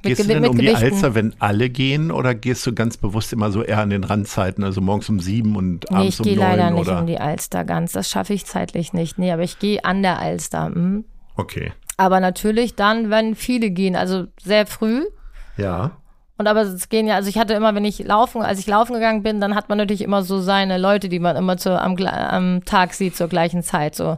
Gehst 0.04 0.20
mit, 0.20 0.30
du 0.30 0.34
denn 0.34 0.42
mit 0.42 0.52
um 0.52 0.58
die 0.58 0.70
Alster, 0.70 1.16
wenn 1.16 1.34
alle 1.40 1.70
gehen 1.70 2.12
oder 2.12 2.36
gehst 2.36 2.66
du 2.68 2.74
ganz 2.74 2.98
bewusst 2.98 3.34
immer 3.34 3.52
so 3.52 3.64
eher 3.64 3.80
an 3.80 3.90
den 3.90 4.04
Randzeiten, 4.04 4.64
also 4.64 4.82
morgens 4.82 5.10
um 5.10 5.20
sieben 5.20 5.56
und 5.56 5.86
nee, 5.90 5.98
abends 5.98 6.20
um 6.20 6.26
neun? 6.26 6.34
Ich 6.34 6.40
gehe 6.40 6.48
leider 6.48 6.72
nicht 6.72 6.88
oder? 6.88 7.00
um 7.00 7.08
die 7.08 7.20
Alster 7.20 7.66
ganz, 7.66 7.94
das 7.94 8.10
schaffe 8.10 8.34
ich 8.34 8.46
zeitlich 8.46 8.94
nicht. 8.94 9.18
Nee, 9.18 9.32
aber 9.32 9.44
ich 9.44 9.60
gehe 9.60 9.84
an 9.84 10.04
der 10.04 10.20
Alster. 10.20 10.68
Hm. 10.68 11.06
Okay. 11.36 11.72
Aber 11.98 12.20
natürlich 12.20 12.76
dann, 12.76 13.10
wenn 13.10 13.36
viele 13.36 13.70
gehen, 13.70 13.96
also 13.96 14.28
sehr 14.42 14.66
früh. 14.66 15.06
Ja. 15.58 15.92
Und 16.38 16.48
aber 16.48 16.62
es 16.62 16.90
gehen 16.90 17.08
ja, 17.08 17.16
also 17.16 17.30
ich 17.30 17.38
hatte 17.38 17.54
immer, 17.54 17.74
wenn 17.76 17.86
ich 17.86 18.00
laufen, 18.00 18.42
als 18.42 18.60
ich 18.60 18.68
laufen 18.68 18.94
gegangen 18.94 19.24
bin, 19.24 19.40
dann 19.40 19.56
hat 19.56 19.70
man 19.70 19.78
natürlich 19.78 20.02
immer 20.02 20.22
so 20.22 20.42
seine 20.42 20.78
Leute, 20.78 21.08
die 21.08 21.20
man 21.20 21.38
immer 21.38 21.56
zu, 21.56 21.80
am, 21.80 21.96
am 21.98 22.66
Tag 22.66 22.94
sieht 22.94 23.16
zur 23.16 23.30
gleichen 23.30 23.64
Zeit. 23.64 23.96
So, 23.96 24.18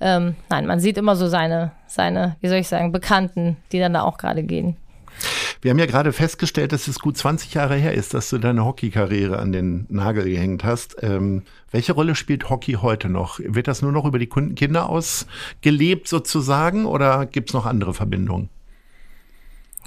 ähm, 0.00 0.36
nein, 0.50 0.66
man 0.66 0.78
sieht 0.78 0.98
immer 0.98 1.16
so 1.16 1.26
seine, 1.26 1.72
seine, 1.86 2.36
wie 2.40 2.48
soll 2.48 2.58
ich 2.58 2.68
sagen, 2.68 2.92
Bekannten, 2.92 3.56
die 3.72 3.78
dann 3.78 3.94
da 3.94 4.02
auch 4.02 4.18
gerade 4.18 4.42
gehen. 4.42 4.76
Wir 5.60 5.70
haben 5.70 5.78
ja 5.78 5.86
gerade 5.86 6.12
festgestellt, 6.12 6.72
dass 6.72 6.88
es 6.88 6.98
gut 7.00 7.16
20 7.16 7.54
Jahre 7.54 7.74
her 7.76 7.94
ist, 7.94 8.14
dass 8.14 8.30
du 8.30 8.38
deine 8.38 8.64
Hockeykarriere 8.64 9.38
an 9.38 9.52
den 9.52 9.86
Nagel 9.88 10.24
gehängt 10.24 10.64
hast. 10.64 10.96
Ähm, 11.02 11.42
welche 11.70 11.92
Rolle 11.92 12.14
spielt 12.14 12.48
Hockey 12.48 12.74
heute 12.74 13.08
noch? 13.08 13.40
Wird 13.42 13.68
das 13.68 13.82
nur 13.82 13.92
noch 13.92 14.04
über 14.04 14.18
die 14.18 14.28
Kinder 14.28 14.88
ausgelebt 14.88 16.08
sozusagen 16.08 16.86
oder 16.86 17.26
gibt 17.26 17.50
es 17.50 17.54
noch 17.54 17.66
andere 17.66 17.94
Verbindungen? 17.94 18.48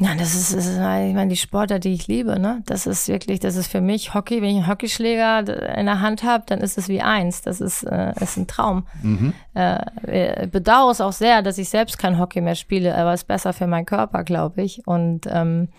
Ja, 0.01 0.15
das 0.15 0.33
ist, 0.33 0.55
das 0.55 0.65
ist, 0.65 0.77
ich 0.77 0.79
meine, 1.13 1.27
die 1.27 1.35
Sportler, 1.35 1.77
die 1.77 1.93
ich 1.93 2.07
liebe, 2.07 2.39
ne? 2.39 2.63
Das 2.65 2.87
ist 2.87 3.07
wirklich, 3.07 3.39
das 3.39 3.55
ist 3.55 3.71
für 3.71 3.81
mich 3.81 4.15
Hockey. 4.15 4.41
Wenn 4.41 4.49
ich 4.49 4.55
einen 4.57 4.67
Hockeyschläger 4.67 5.77
in 5.77 5.85
der 5.85 6.01
Hand 6.01 6.23
habe, 6.23 6.43
dann 6.47 6.59
ist 6.59 6.79
es 6.79 6.89
wie 6.89 7.01
eins. 7.01 7.43
Das 7.43 7.61
ist, 7.61 7.83
äh, 7.83 8.11
ist 8.19 8.35
ein 8.35 8.47
Traum. 8.47 8.87
Mhm. 9.03 9.33
Äh, 9.53 10.47
bedauere 10.47 10.89
es 10.89 11.01
auch 11.01 11.13
sehr, 11.13 11.43
dass 11.43 11.59
ich 11.59 11.69
selbst 11.69 11.99
kein 11.99 12.17
Hockey 12.17 12.41
mehr 12.41 12.55
spiele, 12.55 12.97
aber 12.97 13.13
es 13.13 13.21
ist 13.21 13.27
besser 13.27 13.53
für 13.53 13.67
meinen 13.67 13.85
Körper, 13.85 14.23
glaube 14.23 14.63
ich. 14.63 14.87
Und, 14.87 15.27
ähm, 15.31 15.69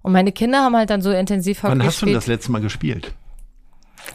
und 0.00 0.12
meine 0.12 0.32
Kinder 0.32 0.60
haben 0.60 0.74
halt 0.74 0.88
dann 0.88 1.02
so 1.02 1.10
intensiv 1.10 1.64
Hockey 1.64 1.72
Wann 1.72 1.82
hast 1.82 2.00
gespielt. 2.00 2.12
du 2.12 2.14
das 2.14 2.26
letzte 2.26 2.50
Mal 2.50 2.62
gespielt? 2.62 3.12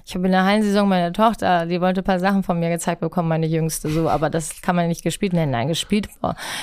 Ich 0.08 0.16
habe 0.16 0.26
in 0.26 0.32
der 0.32 0.44
Hallensaison 0.44 0.90
meine 0.90 1.12
Tochter, 1.12 1.68
die 1.68 1.80
wollte 1.82 2.02
ein 2.02 2.04
paar 2.04 2.20
Sachen 2.20 2.42
von 2.42 2.60
mir 2.60 2.70
gezeigt 2.70 3.02
bekommen, 3.02 3.30
meine 3.30 3.46
Jüngste, 3.46 3.90
so, 3.90 4.10
aber 4.10 4.32
das 4.32 4.64
kann 4.64 4.76
man 4.76 4.88
nicht 4.88 5.04
gespielt 5.04 5.34
nennen. 5.34 5.52
Nein, 5.52 5.68
gespielt 5.68 6.10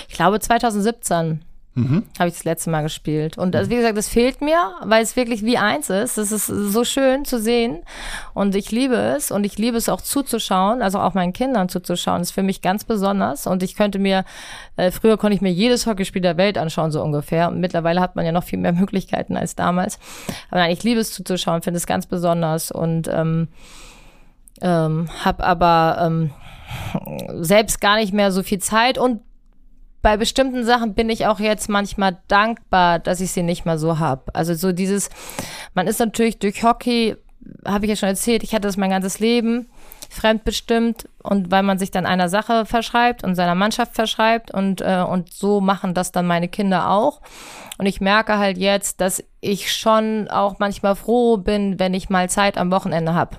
ich 0.08 0.14
glaube 0.14 0.40
2017. 0.40 1.42
Mhm. 1.76 2.04
Habe 2.18 2.28
ich 2.28 2.34
das 2.34 2.44
letzte 2.44 2.70
Mal 2.70 2.82
gespielt. 2.82 3.36
Und 3.36 3.54
also, 3.54 3.70
wie 3.70 3.76
gesagt, 3.76 3.98
das 3.98 4.08
fehlt 4.08 4.40
mir, 4.40 4.72
weil 4.82 5.02
es 5.02 5.14
wirklich 5.14 5.44
wie 5.44 5.58
eins 5.58 5.90
ist. 5.90 6.16
Es 6.16 6.32
ist 6.32 6.46
so 6.46 6.84
schön 6.84 7.26
zu 7.26 7.38
sehen. 7.38 7.82
Und 8.32 8.54
ich 8.54 8.72
liebe 8.72 8.94
es. 8.96 9.30
Und 9.30 9.44
ich 9.44 9.58
liebe 9.58 9.76
es 9.76 9.90
auch 9.90 10.00
zuzuschauen, 10.00 10.80
also 10.80 10.98
auch 10.98 11.12
meinen 11.12 11.34
Kindern 11.34 11.68
zuzuschauen. 11.68 12.20
Das 12.20 12.28
ist 12.28 12.34
für 12.34 12.42
mich 12.42 12.62
ganz 12.62 12.84
besonders. 12.84 13.46
Und 13.46 13.62
ich 13.62 13.76
könnte 13.76 13.98
mir, 13.98 14.24
äh, 14.76 14.90
früher 14.90 15.18
konnte 15.18 15.34
ich 15.34 15.42
mir 15.42 15.52
jedes 15.52 15.86
Hockeyspiel 15.86 16.22
der 16.22 16.38
Welt 16.38 16.56
anschauen, 16.56 16.90
so 16.90 17.02
ungefähr. 17.02 17.48
Und 17.48 17.60
mittlerweile 17.60 18.00
hat 18.00 18.16
man 18.16 18.24
ja 18.24 18.32
noch 18.32 18.44
viel 18.44 18.58
mehr 18.58 18.72
Möglichkeiten 18.72 19.36
als 19.36 19.54
damals. 19.54 19.98
Aber 20.50 20.60
nein, 20.60 20.70
ich 20.70 20.82
liebe 20.82 21.00
es 21.00 21.12
zuzuschauen, 21.12 21.60
finde 21.60 21.76
es 21.76 21.86
ganz 21.86 22.06
besonders. 22.06 22.70
Und 22.70 23.06
ähm, 23.08 23.48
ähm, 24.62 25.10
habe 25.22 25.44
aber 25.44 25.98
ähm, 26.00 26.30
selbst 27.42 27.82
gar 27.82 27.96
nicht 27.96 28.14
mehr 28.14 28.32
so 28.32 28.42
viel 28.42 28.60
Zeit 28.60 28.96
und 28.96 29.20
bei 30.07 30.16
bestimmten 30.16 30.64
Sachen 30.64 30.94
bin 30.94 31.11
ich 31.11 31.26
auch 31.26 31.40
jetzt 31.40 31.68
manchmal 31.68 32.18
dankbar, 32.28 33.00
dass 33.00 33.20
ich 33.20 33.32
sie 33.32 33.42
nicht 33.42 33.66
mehr 33.66 33.76
so 33.76 33.98
habe. 33.98 34.32
Also 34.36 34.54
so 34.54 34.70
dieses, 34.70 35.11
man 35.74 35.88
ist 35.88 35.98
natürlich 35.98 36.38
durch 36.38 36.62
Hockey, 36.62 37.16
habe 37.66 37.86
ich 37.86 37.90
ja 37.90 37.96
schon 37.96 38.11
erzählt, 38.11 38.44
ich 38.44 38.52
hatte 38.52 38.68
das 38.68 38.76
mein 38.76 38.90
ganzes 38.90 39.18
Leben 39.18 39.66
fremdbestimmt 40.09 41.09
und 41.24 41.50
weil 41.50 41.64
man 41.64 41.80
sich 41.80 41.90
dann 41.90 42.07
einer 42.07 42.28
Sache 42.28 42.66
verschreibt 42.66 43.24
und 43.24 43.34
seiner 43.34 43.57
Mannschaft 43.57 43.96
verschreibt 43.96 44.52
und, 44.52 44.80
äh, 44.80 45.02
und 45.02 45.32
so 45.32 45.61
machen 45.61 45.92
das 45.92 46.12
dann 46.12 46.28
meine 46.28 46.46
Kinder 46.46 46.88
auch. 46.88 47.20
Und 47.76 47.86
ich 47.86 48.00
merke 48.00 48.38
halt 48.38 48.59
jetzt, 48.59 49.00
dass 49.00 49.24
ich 49.40 49.72
schon 49.72 50.28
auch 50.28 50.61
manchmal 50.61 50.94
froh 50.94 51.36
bin, 51.36 51.80
wenn 51.80 51.94
ich 51.94 52.11
mal 52.11 52.30
Zeit 52.30 52.59
am 52.59 52.70
Wochenende 52.70 53.14
habe. 53.14 53.38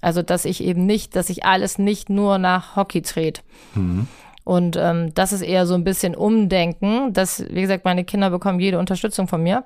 Also 0.00 0.22
dass 0.22 0.46
ich 0.46 0.64
eben 0.64 0.86
nicht, 0.86 1.16
dass 1.16 1.28
ich 1.28 1.44
alles 1.44 1.76
nicht 1.76 2.08
nur 2.08 2.38
nach 2.38 2.76
Hockey 2.76 3.02
dreht. 3.02 3.42
Mhm. 3.74 4.08
Und 4.48 4.76
ähm, 4.76 5.12
das 5.12 5.34
ist 5.34 5.42
eher 5.42 5.66
so 5.66 5.74
ein 5.74 5.84
bisschen 5.84 6.14
Umdenken. 6.14 7.12
dass, 7.12 7.44
wie 7.50 7.60
gesagt, 7.60 7.84
meine 7.84 8.02
Kinder 8.04 8.30
bekommen 8.30 8.60
jede 8.60 8.78
Unterstützung 8.78 9.28
von 9.28 9.42
mir. 9.42 9.64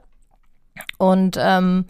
Und 0.99 1.39
ähm, 1.41 1.85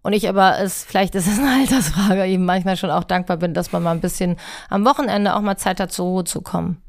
und 0.00 0.14
ich 0.14 0.26
aber 0.30 0.58
es, 0.58 0.82
vielleicht 0.82 1.14
ist 1.14 1.28
es 1.28 1.38
eine 1.38 1.50
Altersfrage, 1.60 2.24
eben 2.24 2.46
manchmal 2.46 2.78
schon 2.78 2.90
auch 2.90 3.04
dankbar 3.04 3.36
bin, 3.36 3.52
dass 3.52 3.70
man 3.72 3.82
mal 3.82 3.90
ein 3.90 4.00
bisschen 4.00 4.38
am 4.70 4.86
Wochenende 4.86 5.36
auch 5.36 5.42
mal 5.42 5.58
Zeit 5.58 5.78
hat, 5.78 5.92
zur 5.92 6.06
Ruhe 6.06 6.24
zu 6.24 6.40
kommen. 6.40 6.80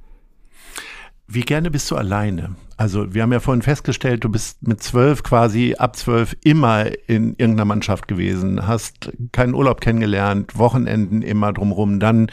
Wie 1.33 1.41
gerne 1.41 1.71
bist 1.71 1.89
du 1.89 1.95
alleine? 1.95 2.55
Also 2.77 3.15
wir 3.15 3.23
haben 3.23 3.33
ja 3.33 3.39
vorhin 3.39 3.63
festgestellt, 3.63 4.23
du 4.23 4.29
bist 4.29 4.61
mit 4.61 4.83
zwölf 4.83 5.23
quasi 5.23 5.73
ab 5.75 5.95
zwölf 5.95 6.35
immer 6.43 6.85
in 7.07 7.31
irgendeiner 7.37 7.65
Mannschaft 7.65 8.07
gewesen, 8.07 8.67
hast 8.67 9.11
keinen 9.31 9.55
Urlaub 9.55 9.81
kennengelernt, 9.81 10.59
Wochenenden 10.59 11.23
immer 11.23 11.51
drumrum. 11.51 11.99
Dann 11.99 12.29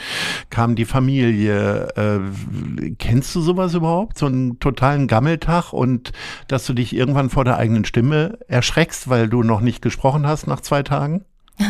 kam 0.50 0.74
die 0.74 0.84
Familie. 0.84 1.88
Äh, 1.96 2.90
kennst 2.98 3.34
du 3.34 3.40
sowas 3.40 3.72
überhaupt? 3.72 4.18
So 4.18 4.26
einen 4.26 4.60
totalen 4.60 5.06
Gammeltag 5.06 5.72
und 5.72 6.12
dass 6.46 6.66
du 6.66 6.74
dich 6.74 6.94
irgendwann 6.94 7.30
vor 7.30 7.46
der 7.46 7.56
eigenen 7.56 7.86
Stimme 7.86 8.38
erschreckst, 8.48 9.08
weil 9.08 9.30
du 9.30 9.42
noch 9.42 9.62
nicht 9.62 9.80
gesprochen 9.80 10.26
hast 10.26 10.46
nach 10.46 10.60
zwei 10.60 10.82
Tagen? 10.82 11.24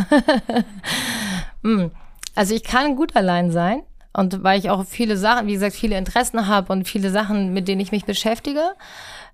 Hm. 1.63 1.91
also 2.35 2.55
ich 2.55 2.65
kann 2.65 2.97
gut 2.97 3.15
allein 3.15 3.51
sein. 3.51 3.83
Und 4.13 4.43
weil 4.43 4.59
ich 4.59 4.71
auch 4.71 4.85
viele 4.85 5.17
Sachen, 5.17 5.47
wie 5.47 5.53
gesagt, 5.53 5.75
viele 5.75 5.97
Interessen 5.97 6.47
habe 6.47 6.73
und 6.73 6.89
viele 6.89 7.11
Sachen, 7.11 7.53
mit 7.53 7.69
denen 7.69 7.81
ich 7.81 7.93
mich 7.93 8.05
beschäftige, 8.05 8.73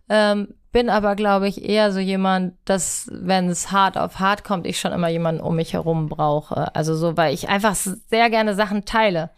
ähm, 0.08 0.48
bin 0.72 0.90
aber, 0.90 1.16
glaube 1.16 1.48
ich, 1.48 1.66
eher 1.66 1.90
so 1.90 1.98
jemand, 1.98 2.52
dass, 2.66 3.08
wenn 3.10 3.48
es 3.48 3.72
hart 3.72 3.96
auf 3.96 4.18
hart 4.18 4.44
kommt, 4.44 4.66
ich 4.66 4.78
schon 4.78 4.92
immer 4.92 5.08
jemanden 5.08 5.40
um 5.40 5.56
mich 5.56 5.72
herum 5.72 6.08
brauche. 6.08 6.74
Also 6.76 6.94
so, 6.94 7.16
weil 7.16 7.32
ich 7.32 7.48
einfach 7.48 7.74
sehr 7.74 8.28
gerne 8.28 8.54
Sachen 8.54 8.84
teile. 8.84 9.30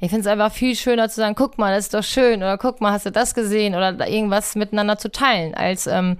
Ich 0.00 0.10
finde 0.10 0.22
es 0.22 0.26
einfach 0.26 0.52
viel 0.52 0.76
schöner 0.76 1.08
zu 1.08 1.16
sagen, 1.16 1.34
guck 1.34 1.58
mal, 1.58 1.74
das 1.74 1.84
ist 1.84 1.94
doch 1.94 2.02
schön 2.02 2.38
oder 2.42 2.58
guck 2.58 2.80
mal, 2.80 2.92
hast 2.92 3.06
du 3.06 3.12
das 3.12 3.34
gesehen 3.34 3.74
oder 3.74 4.06
irgendwas 4.08 4.56
miteinander 4.56 4.98
zu 4.98 5.10
teilen, 5.10 5.54
als 5.54 5.86
ähm, 5.86 6.18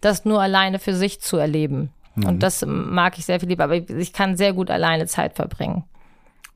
das 0.00 0.24
nur 0.24 0.40
alleine 0.40 0.78
für 0.78 0.94
sich 0.94 1.20
zu 1.20 1.36
erleben. 1.36 1.90
Mhm. 2.14 2.26
Und 2.26 2.42
das 2.42 2.64
mag 2.64 3.18
ich 3.18 3.26
sehr 3.26 3.40
viel 3.40 3.48
lieber, 3.48 3.64
aber 3.64 3.74
ich 3.74 4.12
kann 4.12 4.36
sehr 4.36 4.52
gut 4.52 4.70
alleine 4.70 5.06
Zeit 5.06 5.34
verbringen. 5.34 5.84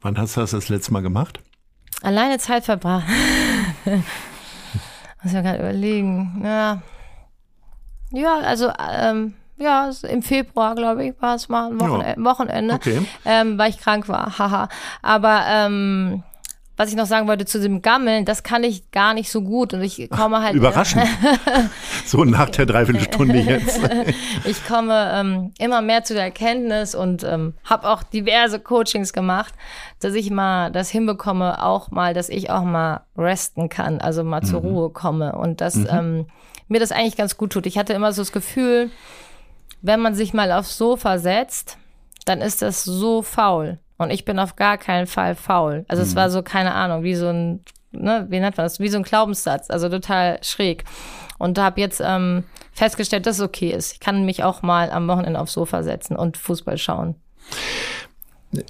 Wann 0.01 0.17
hast 0.17 0.37
du 0.37 0.41
das 0.41 0.53
das 0.53 0.69
letzte 0.69 0.93
Mal 0.93 1.03
gemacht? 1.03 1.41
Alleine 2.03 2.39
Zeit 2.39 2.65
verbracht. 2.65 3.07
Muss 3.85 4.03
ich 5.25 5.33
mir 5.33 5.43
gerade 5.43 5.59
überlegen. 5.59 6.41
Ja. 6.45 6.83
Ja, 8.11 8.37
also 8.39 8.73
ähm, 8.79 9.35
ja, 9.59 9.91
im 10.09 10.23
Februar, 10.23 10.75
glaube 10.75 11.05
ich, 11.05 11.21
war 11.21 11.35
es 11.35 11.49
mal 11.49 11.71
ein 11.71 11.81
Wochenende, 11.81 12.21
ja. 12.21 12.25
Wochenende 12.25 12.75
okay. 12.75 13.07
ähm, 13.25 13.59
weil 13.59 13.71
ich 13.71 13.79
krank 13.79 14.09
war. 14.09 14.39
Haha. 14.39 14.69
Aber 15.03 15.43
ähm, 15.47 16.23
was 16.79 16.91
ich 16.91 16.97
noch 16.97 17.07
sagen 17.07 17.27
wollte 17.27 17.45
zu 17.45 17.61
dem 17.61 17.83
Gammeln, 17.83 18.25
das 18.25 18.45
kann 18.45 18.63
ich 18.63 18.93
gar 18.93 19.13
nicht 19.13 19.33
so 19.33 19.43
gut 19.43 19.75
und 19.75 19.83
ich 19.83 20.09
komme 20.11 20.41
halt. 20.43 20.55
Überraschend. 20.55 21.03
so 22.07 22.25
nach 22.25 22.51
der 22.51 22.67
Dreiviertelstunde 22.67 23.41
jetzt. 23.41 23.81
ich 24.45 24.65
komme 24.65 25.11
ähm, 25.13 25.53
immer 25.59 25.83
mehr 25.83 26.05
zu 26.05 26.15
der 26.15 26.23
Erkenntnis 26.23 26.95
und 26.95 27.25
ähm, 27.25 27.55
habe 27.65 27.91
auch 27.91 28.05
diverse 28.05 28.61
Coachings 28.61 29.13
gemacht, 29.13 29.55
dass 29.99 30.15
ich 30.15 30.31
mal 30.31 30.71
das 30.71 30.89
hinbekomme, 30.89 31.65
auch 31.65 31.91
mal, 31.91 32.15
dass 32.15 32.29
ich 32.29 32.49
auch 32.49 32.63
mal 32.63 33.01
resten 33.17 33.69
kann, 33.69 34.01
also 34.01 34.23
mal 34.23 34.43
mhm. 34.43 34.47
zur 34.47 34.61
Ruhe 34.61 34.91
komme 34.91 35.33
und 35.33 35.61
dass 35.61 35.75
mhm. 35.75 35.89
ähm, 35.91 36.27
mir 36.69 36.79
das 36.79 36.93
eigentlich 36.93 37.17
ganz 37.17 37.37
gut 37.37 37.53
tut. 37.53 37.67
Ich 37.67 37.77
hatte 37.77 37.93
immer 37.93 38.13
so 38.13 38.23
das 38.23 38.31
Gefühl, 38.31 38.91
wenn 39.83 39.99
man 39.99 40.15
sich 40.15 40.33
mal 40.33 40.53
aufs 40.53 40.79
Sofa 40.79 41.19
setzt, 41.19 41.77
dann 42.25 42.41
ist 42.41 42.63
das 42.63 42.85
so 42.85 43.23
faul. 43.23 43.81
Und 43.99 44.11
ich 44.11 44.25
bin 44.25 44.39
auf 44.39 44.57
gar 44.57 44.79
keinen 44.79 45.07
Fall 45.07 45.35
faul. 45.35 45.85
Also 45.89 46.03
mhm. 46.03 46.09
es 46.09 46.17
war 46.17 46.31
so, 46.31 46.43
keine 46.43 46.75
Ahnung, 46.75 47.03
wie 47.03 47.17
so 47.17 47.27
ein, 47.29 47.61
ne, 47.91 48.27
wie 48.31 48.41
nennt 48.41 48.57
man 48.57 48.65
das? 48.65 48.81
Wie 48.81 48.89
so 48.89 48.97
ein 48.97 49.03
Glaubenssatz, 49.03 49.71
also 49.71 49.89
total 49.89 50.39
schräg. 50.43 50.85
Und 51.37 51.59
habe 51.59 51.81
jetzt 51.81 52.01
ähm, 52.05 52.45
festgestellt, 52.73 53.27
dass 53.27 53.37
es 53.37 53.43
okay 53.43 53.71
ist. 53.71 53.93
Ich 53.93 54.01
kann 54.01 54.25
mich 54.25 54.45
auch 54.45 54.63
mal 54.63 54.91
am 54.91 55.07
Wochenende 55.09 55.41
aufs 55.41 55.53
Sofa 55.53 55.83
setzen 55.83 56.17
und 56.17 56.37
Fußball 56.37 56.79
schauen. 56.79 57.17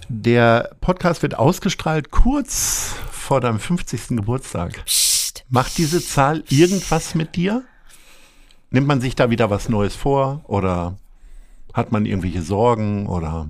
Der 0.09 0.71
Podcast 0.81 1.23
wird 1.23 1.39
ausgestrahlt 1.39 2.11
kurz 2.11 2.95
vor 3.13 3.41
deinem 3.41 3.61
50. 3.61 4.09
Geburtstag. 4.09 4.85
Psst. 4.85 5.45
Macht 5.51 5.79
diese 5.79 6.03
Zahl 6.03 6.43
irgendwas 6.49 7.15
mit 7.15 7.37
dir? 7.37 7.65
Nimmt 8.71 8.87
man 8.87 9.01
sich 9.01 9.15
da 9.15 9.31
wieder 9.31 9.51
was 9.51 9.69
Neues 9.69 9.95
vor 9.95 10.43
oder 10.45 10.97
hat 11.73 11.93
man 11.93 12.07
irgendwelche 12.07 12.43
Sorgen 12.43 13.07
oder? 13.07 13.49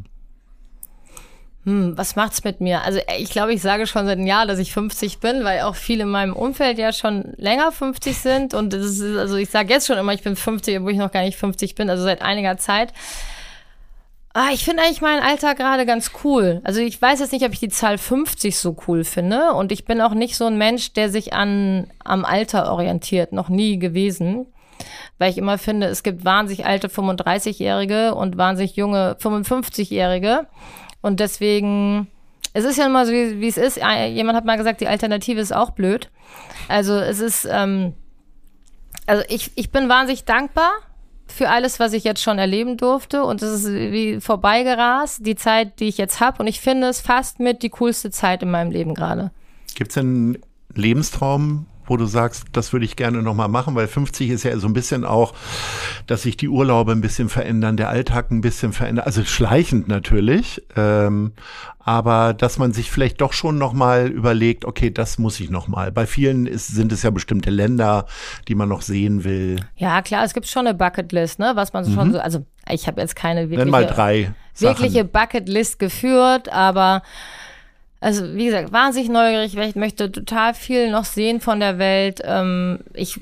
Hm, 1.65 1.99
was 1.99 2.17
macht's 2.17 2.45
mit 2.45 2.61
mir? 2.61 2.83
Also 2.83 3.01
ich 3.19 3.31
glaube, 3.31 3.53
ich 3.53 3.61
sage 3.61 3.87
schon 3.87 4.07
seit 4.07 4.19
einem 4.19 4.27
Jahr, 4.27 4.47
dass 4.47 4.59
ich 4.59 4.73
50 4.73 5.19
bin, 5.19 5.45
weil 5.45 5.63
auch 5.63 5.75
viele 5.75 6.05
in 6.05 6.11
meinem 6.11 6.35
Umfeld 6.35 6.79
ja 6.79 6.93
schon 6.93 7.35
länger 7.37 7.73
50 7.73 8.17
sind. 8.17 8.55
Und 8.55 8.73
das 8.73 8.83
ist, 8.83 9.03
also 9.03 9.37
ich 9.37 9.51
sage 9.51 9.73
jetzt 9.73 9.87
schon 9.87 9.99
immer, 9.99 10.15
ich 10.15 10.23
bin 10.23 10.37
50, 10.37 10.79
obwohl 10.79 10.93
ich 10.93 10.99
noch 10.99 11.13
gar 11.13 11.23
nicht 11.23 11.37
50 11.37 11.75
bin, 11.75 11.91
also 11.91 12.05
seit 12.05 12.23
einiger 12.23 12.57
Zeit. 12.57 12.93
Ah, 14.35 14.51
ich 14.53 14.65
finde 14.65 14.83
eigentlich 14.85 15.01
meinen 15.01 15.23
Alter 15.23 15.55
gerade 15.55 15.85
ganz 15.85 16.13
cool. 16.23 16.61
Also 16.63 16.81
ich 16.81 17.03
weiß 17.03 17.19
jetzt 17.19 17.33
nicht, 17.33 17.45
ob 17.45 17.53
ich 17.53 17.59
die 17.59 17.71
Zahl 17.71 17.99
50 17.99 18.57
so 18.57 18.77
cool 18.87 19.03
finde. 19.03 19.53
Und 19.55 19.73
ich 19.73 19.85
bin 19.85 20.01
auch 20.01 20.15
nicht 20.15 20.37
so 20.37 20.47
ein 20.47 20.59
Mensch, 20.59 20.93
der 20.93 21.11
sich 21.11 21.33
an, 21.33 21.89
am 22.05 22.25
Alter 22.25 22.73
orientiert. 22.73 23.33
Noch 23.33 23.49
nie 23.49 23.79
gewesen. 23.79 24.47
Weil 25.19 25.33
ich 25.33 25.39
immer 25.39 25.59
finde, 25.59 25.89
es 25.89 26.05
gibt 26.05 26.25
wahnsinnig 26.25 26.67
alte 26.67 26.87
35-Jährige 26.87 28.15
und 28.15 28.39
wahnsinnig 28.39 28.77
junge 28.77 29.17
55-Jährige. 29.21 30.47
Und 31.09 31.21
deswegen, 31.21 32.07
es 32.53 32.67
ist 32.67 32.77
ja 32.77 32.85
immer 32.85 33.07
so, 33.07 33.13
wie, 33.13 33.47
es 33.47 33.57
ist. 33.57 33.79
Jemand 33.79 34.37
hat 34.37 34.45
mal 34.45 34.59
gesagt, 34.59 34.83
die 34.83 34.89
Alternative 34.89 35.41
ist 35.41 35.55
auch 35.55 35.71
blöd. 35.71 36.11
Also 36.69 36.93
es 36.99 37.19
ist, 37.19 37.49
ähm, 37.51 37.95
also 39.07 39.25
ich, 39.31 39.53
ich 39.55 39.71
bin 39.71 39.89
wahnsinnig 39.89 40.27
dankbar 40.27 40.71
für 41.27 41.49
alles, 41.49 41.81
was 41.81 41.95
ich 41.95 42.05
jetzt 42.05 42.23
schon 42.23 42.39
erleben 42.39 42.77
durfte. 42.77 43.25
Und 43.25 43.41
es 43.41 43.65
ist 43.65 43.73
wie 43.73 44.21
vorbeigerast, 44.21 45.25
die 45.25 45.35
Zeit, 45.35 45.81
die 45.81 45.89
ich 45.89 45.97
jetzt 45.97 46.21
habe. 46.21 46.41
Und 46.41 46.47
ich 46.47 46.61
finde 46.61 46.89
es 46.89 47.01
fast 47.01 47.41
mit 47.41 47.63
die 47.63 47.71
coolste 47.71 48.11
Zeit 48.11 48.43
in 48.43 48.51
meinem 48.51 48.71
Leben 48.71 48.93
gerade. 48.93 49.31
Gibt 49.75 49.93
es 49.93 49.95
denn 49.95 50.07
einen 50.07 50.39
Lebenstraum, 50.75 51.65
wo 51.89 51.97
du 51.97 52.07
sagst, 52.07 52.45
das 52.53 52.73
würde 52.73 52.85
ich 52.85 52.97
gerne 52.97 53.23
nochmal 53.23 53.49
machen, 53.49 53.75
weil 53.75 53.89
50 53.89 54.31
ist 54.31 54.45
ja 54.45 54.57
so 54.59 54.67
ein 54.67 54.73
bisschen 54.73 55.05
auch, 55.05 55.35
dass 56.07 56.23
sich 56.23 56.37
die 56.37 56.49
Urlaube 56.49 56.93
ein 56.93 57.01
bisschen 57.01 57.29
verändern, 57.29 57.77
der 57.77 57.89
Alltag 57.89 58.31
ein 58.31 58.41
bisschen 58.41 58.73
verändert, 58.73 59.07
also 59.07 59.25
schleichend 59.25 59.89
natürlich, 59.89 60.63
ähm, 60.77 61.33
aber 61.79 62.35
dass 62.35 62.59
man 62.59 62.73
sich 62.73 62.91
vielleicht 62.91 63.21
doch 63.21 63.33
schon 63.33 63.57
nochmal 63.57 64.09
überlegt, 64.09 64.65
okay, 64.65 64.91
das 64.91 65.19
muss 65.19 65.41
ich 65.41 65.49
nochmal. 65.49 65.91
Bei 65.91 66.07
vielen 66.07 66.47
ist, 66.47 66.69
sind 66.69 66.93
es 66.93 67.03
ja 67.03 67.11
bestimmte 67.11 67.51
Länder, 67.51 68.07
die 68.47 68.55
man 68.55 68.69
noch 68.69 68.83
sehen 68.83 69.25
will. 69.25 69.61
Ja, 69.77 70.03
klar, 70.03 70.25
es 70.25 70.35
gibt 70.35 70.47
schon 70.47 70.67
eine 70.67 70.77
Bucketlist, 70.77 71.39
ne, 71.39 71.53
was 71.55 71.73
man 71.73 71.89
mhm. 71.89 71.95
schon 71.95 72.13
so, 72.13 72.19
also 72.21 72.45
ich 72.71 72.87
habe 72.87 73.01
jetzt 73.01 73.17
keine 73.17 73.43
wirkliche, 73.43 73.61
Nenn 73.61 73.71
mal 73.71 73.87
drei 73.87 74.35
wirkliche 74.61 75.05
Bucketlist 75.05 75.79
geführt, 75.79 76.53
aber 76.53 77.03
also 78.01 78.35
wie 78.35 78.47
gesagt, 78.47 78.73
wahnsinnig 78.73 79.09
neugierig, 79.09 79.57
weil 79.57 79.69
ich 79.69 79.75
möchte 79.75 80.13
total 80.13 80.55
viel 80.55 80.91
noch 80.91 81.05
sehen 81.05 81.41
von 81.41 81.59
der 81.59 81.79
Welt. 81.79 82.21
Ähm, 82.25 82.81
ich 82.95 83.21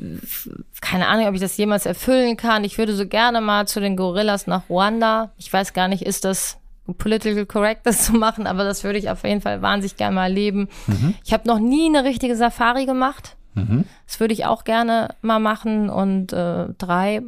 keine 0.83 1.09
Ahnung, 1.09 1.27
ob 1.27 1.35
ich 1.35 1.41
das 1.41 1.57
jemals 1.57 1.87
erfüllen 1.87 2.37
kann. 2.37 2.65
Ich 2.65 2.77
würde 2.77 2.95
so 2.95 3.07
gerne 3.07 3.41
mal 3.41 3.67
zu 3.67 3.81
den 3.81 3.97
Gorillas 3.97 4.47
nach 4.47 4.69
Ruanda. 4.69 5.33
Ich 5.39 5.51
weiß 5.51 5.73
gar 5.73 5.89
nicht, 5.89 6.03
ist 6.03 6.25
das 6.25 6.59
political 6.99 7.47
correct, 7.47 7.87
das 7.87 8.05
zu 8.05 8.13
machen, 8.13 8.47
aber 8.47 8.65
das 8.65 8.85
würde 8.85 8.99
ich 8.99 9.11
auf 9.11 9.25
jeden 9.25 9.41
Fall 9.41 9.63
wahnsinnig 9.63 9.97
gerne 9.97 10.15
mal 10.15 10.25
erleben. 10.25 10.69
Mhm. 10.87 11.15
Ich 11.25 11.33
habe 11.33 11.49
noch 11.49 11.59
nie 11.59 11.87
eine 11.87 12.05
richtige 12.05 12.37
Safari 12.37 12.87
gemacht. 12.87 13.37
Mhm. 13.55 13.85
Das 14.07 14.21
würde 14.21 14.35
ich 14.35 14.45
auch 14.45 14.65
gerne 14.65 15.09
mal 15.23 15.41
machen. 15.41 15.89
Und 15.89 16.33
äh, 16.33 16.67
drei 16.79 17.23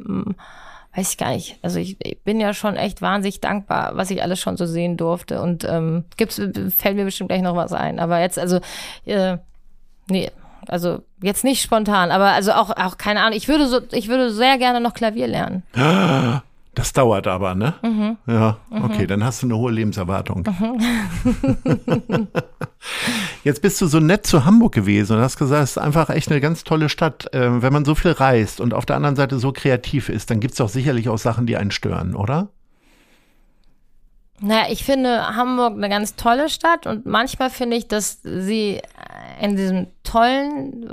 weiß 0.99 1.11
ich 1.11 1.17
gar 1.17 1.31
nicht. 1.31 1.57
Also 1.61 1.79
ich, 1.79 1.97
ich, 2.05 2.21
bin 2.23 2.39
ja 2.39 2.53
schon 2.53 2.75
echt 2.75 3.01
wahnsinnig 3.01 3.39
dankbar, 3.39 3.91
was 3.93 4.11
ich 4.11 4.21
alles 4.21 4.39
schon 4.39 4.57
so 4.57 4.65
sehen 4.65 4.97
durfte. 4.97 5.41
Und 5.41 5.63
ähm, 5.63 6.05
gibt's, 6.17 6.41
fällt 6.77 6.95
mir 6.95 7.05
bestimmt 7.05 7.29
gleich 7.29 7.41
noch 7.41 7.55
was 7.55 7.73
ein. 7.73 7.99
Aber 7.99 8.19
jetzt, 8.19 8.37
also, 8.37 8.59
äh, 9.05 9.37
nee, 10.09 10.29
also 10.67 11.03
jetzt 11.21 11.43
nicht 11.43 11.61
spontan, 11.61 12.11
aber 12.11 12.31
also 12.31 12.51
auch, 12.51 12.71
auch 12.71 12.97
keine 12.97 13.21
Ahnung. 13.21 13.37
Ich 13.37 13.47
würde 13.47 13.67
so, 13.67 13.79
ich 13.91 14.09
würde 14.09 14.31
sehr 14.31 14.57
gerne 14.57 14.81
noch 14.81 14.93
Klavier 14.93 15.27
lernen. 15.27 15.63
Das 16.79 16.93
dauert 16.93 17.27
aber, 17.27 17.55
ne? 17.55 17.73
Mhm. 17.81 18.17
Ja, 18.25 18.55
okay, 18.71 19.01
mhm. 19.01 19.07
dann 19.07 19.23
hast 19.25 19.43
du 19.43 19.47
eine 19.47 19.57
hohe 19.57 19.69
Lebenserwartung. 19.69 20.47
Mhm. 20.47 22.27
Jetzt 23.43 23.61
bist 23.61 23.81
du 23.81 23.87
so 23.87 23.99
nett 23.99 24.25
zu 24.25 24.45
Hamburg 24.45 24.75
gewesen 24.75 25.17
und 25.17 25.21
hast 25.21 25.37
gesagt, 25.37 25.61
es 25.61 25.71
ist 25.71 25.77
einfach 25.77 26.09
echt 26.09 26.31
eine 26.31 26.39
ganz 26.39 26.63
tolle 26.63 26.87
Stadt. 26.87 27.27
Ähm, 27.33 27.61
wenn 27.61 27.73
man 27.73 27.83
so 27.83 27.95
viel 27.95 28.11
reist 28.11 28.61
und 28.61 28.73
auf 28.73 28.85
der 28.85 28.95
anderen 28.95 29.17
Seite 29.17 29.39
so 29.39 29.51
kreativ 29.51 30.07
ist, 30.07 30.31
dann 30.31 30.39
gibt 30.39 30.53
es 30.53 30.59
doch 30.59 30.69
sicherlich 30.69 31.09
auch 31.09 31.17
Sachen, 31.17 31.47
die 31.47 31.57
einen 31.57 31.71
stören, 31.71 32.15
oder? 32.15 32.47
Naja, 34.39 34.67
ich 34.69 34.85
finde 34.85 35.35
Hamburg 35.35 35.73
eine 35.73 35.89
ganz 35.89 36.15
tolle 36.15 36.47
Stadt 36.47 36.87
und 36.87 37.05
manchmal 37.05 37.49
finde 37.49 37.75
ich, 37.75 37.89
dass 37.89 38.21
sie 38.23 38.81
in 39.41 39.57
diesem 39.57 39.87
tollen 40.03 40.87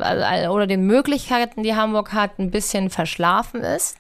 oder 0.51 0.67
den 0.67 0.85
Möglichkeiten, 0.85 1.63
die 1.63 1.77
Hamburg 1.77 2.13
hat, 2.13 2.41
ein 2.41 2.51
bisschen 2.51 2.91
verschlafen 2.91 3.61
ist. 3.61 3.99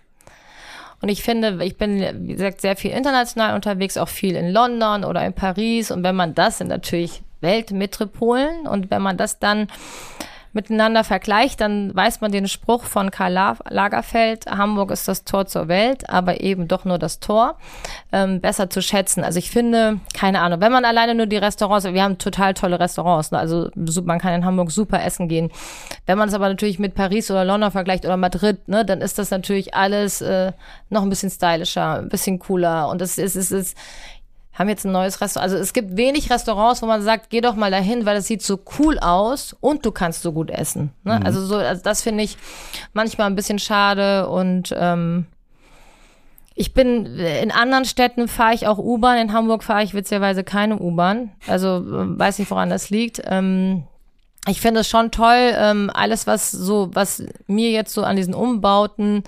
Und 1.01 1.09
ich 1.09 1.23
finde, 1.23 1.63
ich 1.65 1.77
bin, 1.77 2.01
wie 2.27 2.33
gesagt, 2.33 2.61
sehr 2.61 2.77
viel 2.77 2.91
international 2.91 3.55
unterwegs, 3.55 3.97
auch 3.97 4.09
viel 4.09 4.35
in 4.35 4.51
London 4.51 5.05
oder 5.05 5.25
in 5.25 5.35
Paris. 5.35 5.91
Und 5.91 6.03
wenn 6.03 6.17
man 6.17 6.35
das 6.35 6.59
sind 6.59 6.69
natürlich 6.69 7.23
Weltmetropolen 7.41 8.67
und 8.67 8.91
wenn 8.91 9.03
man 9.03 9.17
das 9.17 9.39
dann 9.39 9.69
miteinander 10.57 11.05
vergleicht, 11.05 11.61
dann 11.61 11.95
weiß 11.95 12.21
man 12.21 12.33
den 12.33 12.49
Spruch 12.49 12.83
von 12.83 13.13
Karl 13.13 13.33
Lagerfeld, 13.69 14.47
Hamburg 14.47 14.91
ist 14.91 15.07
das 15.07 15.23
Tor 15.23 15.47
zur 15.47 15.69
Welt, 15.69 16.11
aber 16.11 16.41
eben 16.41 16.67
doch 16.67 16.85
nur 16.85 16.99
das 16.99 17.21
Tor, 17.21 17.57
ähm, 18.11 18.41
besser 18.41 18.69
zu 18.69 18.83
schätzen. 18.83 19.23
Also 19.23 19.39
ich 19.39 19.51
finde, 19.51 20.01
keine 20.15 20.41
Ahnung, 20.41 20.61
wenn 20.61 20.73
man 20.73 20.85
alleine 20.85 21.15
nur 21.15 21.27
die 21.27 21.37
Restaurants, 21.37 21.85
wir 21.85 22.03
haben 22.03 22.19
total 22.19 22.55
tolle 22.55 22.81
Restaurants, 22.81 23.31
ne? 23.31 23.39
also 23.39 23.71
man 24.05 24.19
kann 24.19 24.35
in 24.35 24.45
Hamburg 24.45 24.73
super 24.73 25.05
essen 25.05 25.29
gehen. 25.29 25.53
Wenn 26.07 26.19
man 26.19 26.29
es 26.29 26.35
aber 26.35 26.49
natürlich 26.49 26.79
mit 26.79 26.95
Paris 26.95 27.31
oder 27.31 27.45
London 27.45 27.71
vergleicht 27.71 28.05
oder 28.05 28.17
Madrid, 28.17 28.67
ne, 28.67 28.85
dann 28.85 29.01
ist 29.01 29.19
das 29.19 29.31
natürlich 29.31 29.75
alles 29.75 30.23
äh, 30.23 30.53
noch 30.89 31.03
ein 31.03 31.11
bisschen 31.11 31.31
stylischer, 31.31 31.99
ein 31.99 32.09
bisschen 32.09 32.39
cooler 32.39 32.89
und 32.89 33.03
es 33.03 33.19
ist, 33.19 33.37
es 33.37 33.53
ist, 33.53 33.77
haben 34.57 34.69
jetzt 34.69 34.85
ein 34.85 34.93
neues 34.93 35.21
Restaurant. 35.21 35.53
Also 35.53 35.63
es 35.63 35.73
gibt 35.73 35.97
wenig 35.97 36.31
Restaurants, 36.31 36.83
wo 36.83 36.87
man 36.87 37.03
sagt, 37.03 37.31
geh 37.31 37.41
doch 37.41 37.55
mal 37.55 37.71
dahin, 37.71 38.07
weil 38.07 38.17
es 38.17 38.27
sieht 38.27 38.43
so 38.43 38.59
cool 38.79 38.99
aus 38.99 39.55
und 39.61 39.85
du 39.85 39.93
kannst 39.93 40.23
so 40.23 40.33
gut 40.33 40.51
essen. 40.51 40.91
Ne? 41.05 41.19
Mhm. 41.21 41.27
Also 41.27 41.45
so, 41.45 41.57
also 41.57 41.83
das 41.83 42.03
finde 42.03 42.25
ich 42.25 42.39
manchmal 42.95 43.29
ein 43.29 43.37
bisschen 43.37 43.59
schade 43.59 44.29
und 44.29 44.75
ähm, 44.77 45.27
ich 46.55 46.73
bin 46.73 47.19
in 47.19 47.51
anderen 47.51 47.85
Städten 47.85 48.29
fahre 48.29 48.55
ich 48.55 48.67
auch 48.67 48.79
U-Bahn. 48.79 49.19
In 49.19 49.33
Hamburg 49.35 49.63
fahre 49.63 49.83
ich 49.83 49.93
witzigerweise 49.93 50.43
keine 50.43 50.79
U-Bahn. 50.79 51.33
Also 51.47 51.77
äh, 51.77 52.19
weiß 52.19 52.39
nicht, 52.39 52.51
woran 52.51 52.71
das 52.71 52.89
liegt. 52.89 53.23
Ähm, 53.27 53.85
ich 54.49 54.61
finde 54.61 54.81
es 54.81 54.89
schon 54.89 55.11
toll, 55.11 55.53
ähm, 55.57 55.91
alles, 55.93 56.27
was 56.27 56.51
so, 56.51 56.91
was 56.93 57.23
mir 57.47 57.71
jetzt 57.71 57.93
so 57.93 58.03
an 58.05 58.17
diesen 58.17 58.35
Umbauten 58.35 59.25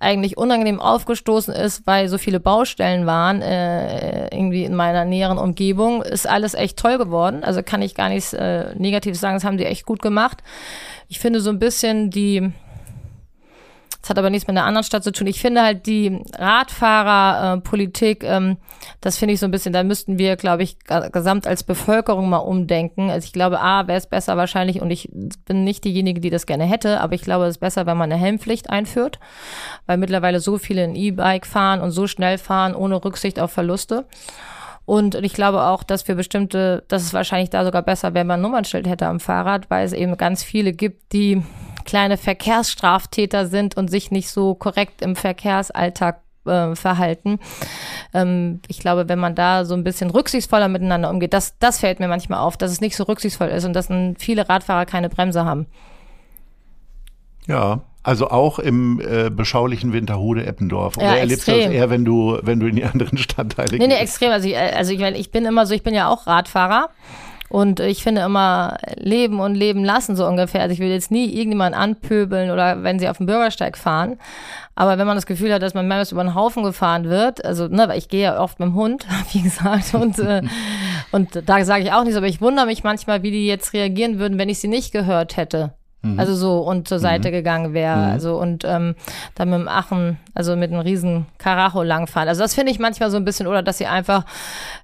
eigentlich 0.00 0.36
unangenehm 0.36 0.80
aufgestoßen 0.80 1.54
ist, 1.54 1.86
weil 1.86 2.08
so 2.08 2.18
viele 2.18 2.40
Baustellen 2.40 3.06
waren, 3.06 3.40
äh, 3.40 4.26
irgendwie 4.34 4.64
in 4.64 4.74
meiner 4.74 5.04
näheren 5.04 5.38
Umgebung, 5.38 6.02
ist 6.02 6.28
alles 6.28 6.54
echt 6.54 6.76
toll 6.76 6.98
geworden. 6.98 7.44
Also 7.44 7.62
kann 7.62 7.82
ich 7.82 7.94
gar 7.94 8.08
nichts 8.08 8.32
äh, 8.32 8.74
Negatives 8.76 9.20
sagen, 9.20 9.36
das 9.36 9.44
haben 9.44 9.58
die 9.58 9.66
echt 9.66 9.86
gut 9.86 10.02
gemacht. 10.02 10.42
Ich 11.08 11.20
finde 11.20 11.40
so 11.40 11.50
ein 11.50 11.58
bisschen 11.58 12.10
die, 12.10 12.52
Das 14.00 14.10
hat 14.10 14.18
aber 14.18 14.30
nichts 14.30 14.46
mit 14.46 14.56
einer 14.56 14.66
anderen 14.66 14.84
Stadt 14.84 15.02
zu 15.02 15.10
tun. 15.10 15.26
Ich 15.26 15.40
finde 15.40 15.62
halt 15.62 15.86
die 15.86 16.22
Radfahrerpolitik, 16.36 18.22
äh, 18.22 18.36
ähm, 18.36 18.56
das 19.00 19.18
finde 19.18 19.34
ich 19.34 19.40
so 19.40 19.46
ein 19.46 19.50
bisschen, 19.50 19.72
da 19.72 19.82
müssten 19.82 20.18
wir, 20.18 20.36
glaube 20.36 20.62
ich, 20.62 20.78
gesamt 21.12 21.46
als 21.46 21.64
Bevölkerung 21.64 22.28
mal 22.28 22.38
umdenken. 22.38 23.10
Also 23.10 23.26
ich 23.26 23.32
glaube, 23.32 23.60
A, 23.60 23.88
wäre 23.88 23.98
es 23.98 24.06
besser 24.06 24.36
wahrscheinlich, 24.36 24.80
und 24.80 24.90
ich 24.90 25.10
bin 25.46 25.64
nicht 25.64 25.84
diejenige, 25.84 26.20
die 26.20 26.30
das 26.30 26.46
gerne 26.46 26.64
hätte, 26.64 27.00
aber 27.00 27.14
ich 27.14 27.22
glaube, 27.22 27.46
es 27.46 27.56
ist 27.56 27.60
besser, 27.60 27.86
wenn 27.86 27.96
man 27.96 28.12
eine 28.12 28.20
Helmpflicht 28.20 28.70
einführt, 28.70 29.18
weil 29.86 29.98
mittlerweile 29.98 30.38
so 30.38 30.58
viele 30.58 30.84
ein 30.84 30.94
E-Bike 30.94 31.46
fahren 31.46 31.80
und 31.80 31.90
so 31.90 32.06
schnell 32.06 32.38
fahren, 32.38 32.76
ohne 32.76 33.04
Rücksicht 33.04 33.40
auf 33.40 33.50
Verluste. 33.50 34.06
Und 34.84 35.16
ich 35.16 35.34
glaube 35.34 35.64
auch, 35.64 35.82
dass 35.82 36.02
für 36.02 36.14
bestimmte, 36.14 36.82
dass 36.88 37.02
es 37.02 37.12
wahrscheinlich 37.12 37.50
da 37.50 37.62
sogar 37.62 37.82
besser 37.82 38.14
wäre, 38.14 38.20
wenn 38.20 38.26
man 38.28 38.40
ein 38.40 38.42
Nummernschild 38.42 38.86
hätte 38.86 39.06
am 39.06 39.20
Fahrrad, 39.20 39.68
weil 39.68 39.84
es 39.84 39.92
eben 39.92 40.16
ganz 40.16 40.42
viele 40.42 40.72
gibt, 40.72 41.12
die 41.12 41.42
kleine 41.88 42.18
Verkehrsstraftäter 42.18 43.46
sind 43.46 43.74
und 43.78 43.88
sich 43.88 44.10
nicht 44.10 44.28
so 44.28 44.54
korrekt 44.54 45.00
im 45.00 45.16
Verkehrsalltag 45.16 46.20
äh, 46.44 46.74
verhalten. 46.76 47.38
Ähm, 48.12 48.60
ich 48.68 48.78
glaube, 48.78 49.08
wenn 49.08 49.18
man 49.18 49.34
da 49.34 49.64
so 49.64 49.72
ein 49.72 49.84
bisschen 49.84 50.10
rücksichtsvoller 50.10 50.68
miteinander 50.68 51.08
umgeht, 51.08 51.32
das, 51.32 51.58
das 51.58 51.80
fällt 51.80 51.98
mir 51.98 52.08
manchmal 52.08 52.40
auf, 52.40 52.58
dass 52.58 52.72
es 52.72 52.82
nicht 52.82 52.94
so 52.94 53.04
rücksichtsvoll 53.04 53.48
ist 53.48 53.64
und 53.64 53.72
dass 53.72 53.88
viele 54.18 54.50
Radfahrer 54.50 54.84
keine 54.84 55.08
Bremse 55.08 55.46
haben. 55.46 55.66
Ja, 57.46 57.80
also 58.02 58.28
auch 58.28 58.58
im 58.58 59.00
äh, 59.00 59.30
beschaulichen 59.30 59.94
Winterhude 59.94 60.44
Eppendorf. 60.44 60.98
Oder 60.98 61.06
ja, 61.06 61.16
erlebst 61.16 61.48
extrem. 61.48 61.56
du 61.56 61.64
das 61.64 61.72
eher, 61.72 61.88
wenn 61.88 62.04
du, 62.04 62.38
wenn 62.42 62.60
du 62.60 62.66
in 62.66 62.76
die 62.76 62.84
anderen 62.92 63.16
Stadtteile 63.16 63.70
gehst? 63.70 63.80
Nee, 63.80 63.88
nee, 63.88 63.94
extrem. 63.94 64.30
Also 64.30 64.46
ich, 64.46 64.54
äh, 64.54 64.74
also 64.76 64.92
ich, 64.92 65.00
ich 65.00 65.30
bin 65.30 65.46
immer 65.46 65.64
so, 65.64 65.72
ich 65.72 65.82
bin 65.82 65.94
ja 65.94 66.08
auch 66.10 66.26
Radfahrer. 66.26 66.90
Und 67.48 67.80
ich 67.80 68.02
finde 68.02 68.22
immer 68.22 68.76
leben 68.96 69.40
und 69.40 69.54
leben 69.54 69.84
lassen 69.84 70.16
so 70.16 70.26
ungefähr. 70.26 70.62
Also 70.62 70.74
ich 70.74 70.80
will 70.80 70.88
jetzt 70.88 71.10
nie 71.10 71.26
irgendjemanden 71.26 71.80
anpöbeln 71.80 72.50
oder 72.50 72.82
wenn 72.82 72.98
sie 72.98 73.08
auf 73.08 73.16
dem 73.16 73.26
Bürgersteig 73.26 73.78
fahren. 73.78 74.18
Aber 74.74 74.98
wenn 74.98 75.06
man 75.06 75.16
das 75.16 75.26
Gefühl 75.26 75.52
hat, 75.52 75.62
dass 75.62 75.74
man 75.74 75.88
mehrmals 75.88 76.12
über 76.12 76.22
den 76.22 76.34
Haufen 76.34 76.62
gefahren 76.62 77.04
wird, 77.08 77.44
also 77.44 77.66
ne, 77.66 77.88
weil 77.88 77.98
ich 77.98 78.08
gehe 78.08 78.22
ja 78.22 78.40
oft 78.40 78.60
mit 78.60 78.68
dem 78.68 78.74
Hund, 78.74 79.06
wie 79.32 79.42
gesagt, 79.42 79.94
und, 79.94 80.18
äh, 80.18 80.42
und 81.10 81.42
da 81.46 81.64
sage 81.64 81.84
ich 81.84 81.92
auch 81.92 82.04
nichts, 82.04 82.16
aber 82.16 82.28
ich 82.28 82.40
wundere 82.40 82.66
mich 82.66 82.84
manchmal, 82.84 83.22
wie 83.22 83.30
die 83.30 83.46
jetzt 83.46 83.72
reagieren 83.72 84.18
würden, 84.18 84.38
wenn 84.38 84.48
ich 84.48 84.60
sie 84.60 84.68
nicht 84.68 84.92
gehört 84.92 85.36
hätte. 85.36 85.72
Mhm. 86.02 86.18
Also 86.18 86.34
so 86.34 86.60
und 86.60 86.86
zur 86.86 87.00
Seite 87.00 87.28
mhm. 87.28 87.32
gegangen 87.32 87.74
wäre. 87.74 87.96
Mhm. 87.96 88.12
Also 88.12 88.38
und 88.38 88.64
ähm, 88.64 88.94
dann 89.34 89.50
mit 89.50 89.58
dem 89.58 89.68
Achen, 89.68 90.18
also 90.34 90.54
mit 90.56 90.70
einem 90.70 90.80
riesen 90.80 91.26
Karacho 91.38 91.82
langfahren. 91.82 92.28
Also 92.28 92.42
das 92.42 92.54
finde 92.54 92.72
ich 92.72 92.78
manchmal 92.78 93.10
so 93.10 93.16
ein 93.16 93.24
bisschen, 93.24 93.46
oder 93.46 93.62
dass 93.62 93.78
sie 93.78 93.86
einfach, 93.86 94.24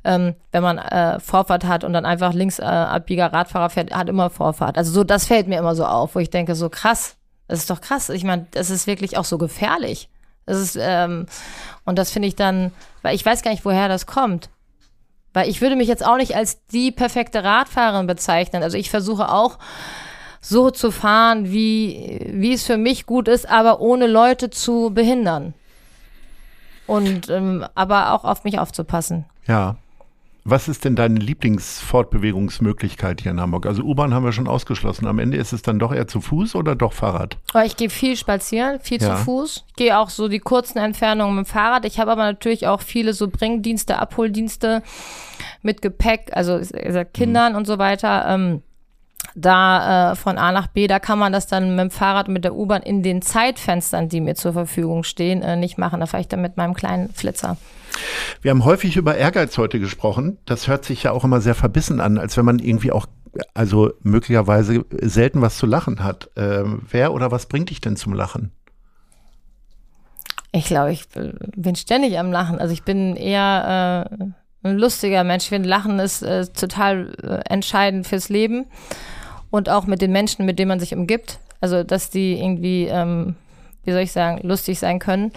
ähm, 0.02 0.34
wenn 0.52 0.62
man 0.62 0.78
äh, 0.78 1.20
Vorfahrt 1.20 1.64
hat 1.64 1.84
und 1.84 1.92
dann 1.92 2.04
einfach 2.04 2.32
links 2.32 2.58
äh, 2.58 2.64
Abbieger 2.64 3.32
Radfahrer 3.32 3.70
fährt, 3.70 3.94
hat 3.94 4.08
immer 4.08 4.30
Vorfahrt. 4.30 4.76
Also 4.76 4.92
so, 4.92 5.04
das 5.04 5.26
fällt 5.26 5.46
mir 5.46 5.58
immer 5.58 5.74
so 5.74 5.84
auf, 5.84 6.14
wo 6.14 6.18
ich 6.18 6.30
denke, 6.30 6.54
so 6.54 6.68
krass, 6.68 7.16
das 7.46 7.60
ist 7.60 7.70
doch 7.70 7.80
krass. 7.80 8.08
Ich 8.08 8.24
meine, 8.24 8.46
das 8.50 8.70
ist 8.70 8.86
wirklich 8.86 9.16
auch 9.16 9.24
so 9.24 9.38
gefährlich. 9.38 10.08
Das 10.46 10.58
ist, 10.58 10.76
ähm, 10.80 11.26
und 11.84 11.98
das 11.98 12.10
finde 12.10 12.28
ich 12.28 12.36
dann, 12.36 12.72
weil 13.02 13.14
ich 13.14 13.24
weiß 13.24 13.42
gar 13.42 13.50
nicht, 13.50 13.64
woher 13.64 13.88
das 13.88 14.06
kommt. 14.06 14.50
Weil 15.32 15.48
ich 15.48 15.60
würde 15.60 15.76
mich 15.76 15.88
jetzt 15.88 16.04
auch 16.04 16.16
nicht 16.16 16.36
als 16.36 16.64
die 16.66 16.92
perfekte 16.92 17.42
Radfahrerin 17.42 18.06
bezeichnen. 18.06 18.62
Also 18.62 18.76
ich 18.76 18.90
versuche 18.90 19.30
auch, 19.30 19.58
so 20.44 20.70
zu 20.70 20.90
fahren, 20.90 21.50
wie, 21.50 22.20
wie 22.30 22.52
es 22.52 22.64
für 22.64 22.76
mich 22.76 23.06
gut 23.06 23.28
ist, 23.28 23.48
aber 23.48 23.80
ohne 23.80 24.06
Leute 24.06 24.50
zu 24.50 24.90
behindern. 24.92 25.54
Und 26.86 27.30
ähm, 27.30 27.64
aber 27.74 28.12
auch 28.12 28.24
auf 28.24 28.44
mich 28.44 28.58
aufzupassen. 28.58 29.24
Ja. 29.46 29.76
Was 30.46 30.68
ist 30.68 30.84
denn 30.84 30.94
deine 30.94 31.20
Lieblingsfortbewegungsmöglichkeit 31.20 33.22
hier 33.22 33.30
in 33.30 33.40
Hamburg? 33.40 33.64
Also 33.64 33.82
U-Bahn 33.82 34.12
haben 34.12 34.26
wir 34.26 34.32
schon 34.32 34.46
ausgeschlossen. 34.46 35.06
Am 35.06 35.18
Ende 35.18 35.38
ist 35.38 35.54
es 35.54 35.62
dann 35.62 35.78
doch 35.78 35.90
eher 35.90 36.06
zu 36.06 36.20
Fuß 36.20 36.54
oder 36.54 36.76
doch 36.76 36.92
Fahrrad? 36.92 37.38
Oh, 37.54 37.62
ich 37.64 37.78
gehe 37.78 37.88
viel 37.88 38.14
spazieren, 38.14 38.78
viel 38.80 39.00
ja. 39.00 39.16
zu 39.16 39.24
Fuß. 39.24 39.64
Ich 39.68 39.74
gehe 39.76 39.98
auch 39.98 40.10
so 40.10 40.28
die 40.28 40.40
kurzen 40.40 40.76
Entfernungen 40.76 41.36
mit 41.36 41.46
dem 41.46 41.48
Fahrrad. 41.48 41.86
Ich 41.86 41.98
habe 41.98 42.12
aber 42.12 42.24
natürlich 42.24 42.66
auch 42.66 42.82
viele 42.82 43.14
so 43.14 43.28
Bringdienste, 43.28 43.98
Abholdienste 43.98 44.82
mit 45.62 45.80
Gepäck, 45.80 46.32
also 46.34 46.60
Kindern 47.14 47.52
mhm. 47.52 47.58
und 47.58 47.66
so 47.66 47.78
weiter. 47.78 48.26
Ähm, 48.28 48.60
da 49.34 50.12
äh, 50.12 50.16
von 50.16 50.38
A 50.38 50.52
nach 50.52 50.68
B, 50.68 50.86
da 50.86 50.98
kann 50.98 51.18
man 51.18 51.32
das 51.32 51.46
dann 51.46 51.70
mit 51.70 51.80
dem 51.80 51.90
Fahrrad, 51.90 52.28
mit 52.28 52.44
der 52.44 52.54
U-Bahn 52.54 52.82
in 52.82 53.02
den 53.02 53.20
Zeitfenstern, 53.20 54.08
die 54.08 54.20
mir 54.20 54.34
zur 54.36 54.52
Verfügung 54.52 55.02
stehen, 55.02 55.42
äh, 55.42 55.56
nicht 55.56 55.76
machen. 55.76 56.00
Da 56.00 56.06
fahre 56.06 56.20
ich 56.20 56.28
dann 56.28 56.40
mit 56.40 56.56
meinem 56.56 56.74
kleinen 56.74 57.12
Flitzer. 57.12 57.56
Wir 58.42 58.50
haben 58.50 58.64
häufig 58.64 58.96
über 58.96 59.16
Ehrgeiz 59.16 59.58
heute 59.58 59.80
gesprochen. 59.80 60.38
Das 60.46 60.68
hört 60.68 60.84
sich 60.84 61.02
ja 61.02 61.12
auch 61.12 61.24
immer 61.24 61.40
sehr 61.40 61.54
verbissen 61.54 62.00
an, 62.00 62.18
als 62.18 62.36
wenn 62.36 62.44
man 62.44 62.58
irgendwie 62.58 62.92
auch, 62.92 63.06
also 63.54 63.92
möglicherweise 64.02 64.84
selten 65.02 65.42
was 65.42 65.56
zu 65.56 65.66
lachen 65.66 66.02
hat. 66.04 66.30
Äh, 66.36 66.62
wer 66.90 67.12
oder 67.12 67.32
was 67.32 67.46
bringt 67.46 67.70
dich 67.70 67.80
denn 67.80 67.96
zum 67.96 68.12
Lachen? 68.12 68.52
Ich 70.52 70.66
glaube, 70.66 70.92
ich 70.92 71.08
bin 71.56 71.74
ständig 71.74 72.16
am 72.20 72.30
Lachen. 72.30 72.60
Also 72.60 72.72
ich 72.72 72.84
bin 72.84 73.16
eher 73.16 74.06
äh, 74.08 74.68
ein 74.68 74.78
lustiger 74.78 75.24
Mensch. 75.24 75.44
Ich 75.44 75.48
finde, 75.48 75.68
Lachen 75.68 75.98
ist 75.98 76.22
äh, 76.22 76.46
total 76.46 77.12
äh, 77.20 77.52
entscheidend 77.52 78.06
fürs 78.06 78.28
Leben 78.28 78.66
und 79.54 79.68
auch 79.68 79.86
mit 79.86 80.02
den 80.02 80.10
Menschen, 80.10 80.44
mit 80.46 80.58
denen 80.58 80.68
man 80.68 80.80
sich 80.80 80.96
umgibt. 80.96 81.38
Also, 81.60 81.84
dass 81.84 82.10
die 82.10 82.40
irgendwie, 82.40 82.86
ähm, 82.86 83.36
wie 83.84 83.92
soll 83.92 84.00
ich 84.00 84.10
sagen, 84.10 84.40
lustig 84.42 84.80
sein 84.80 84.98
können. 84.98 85.30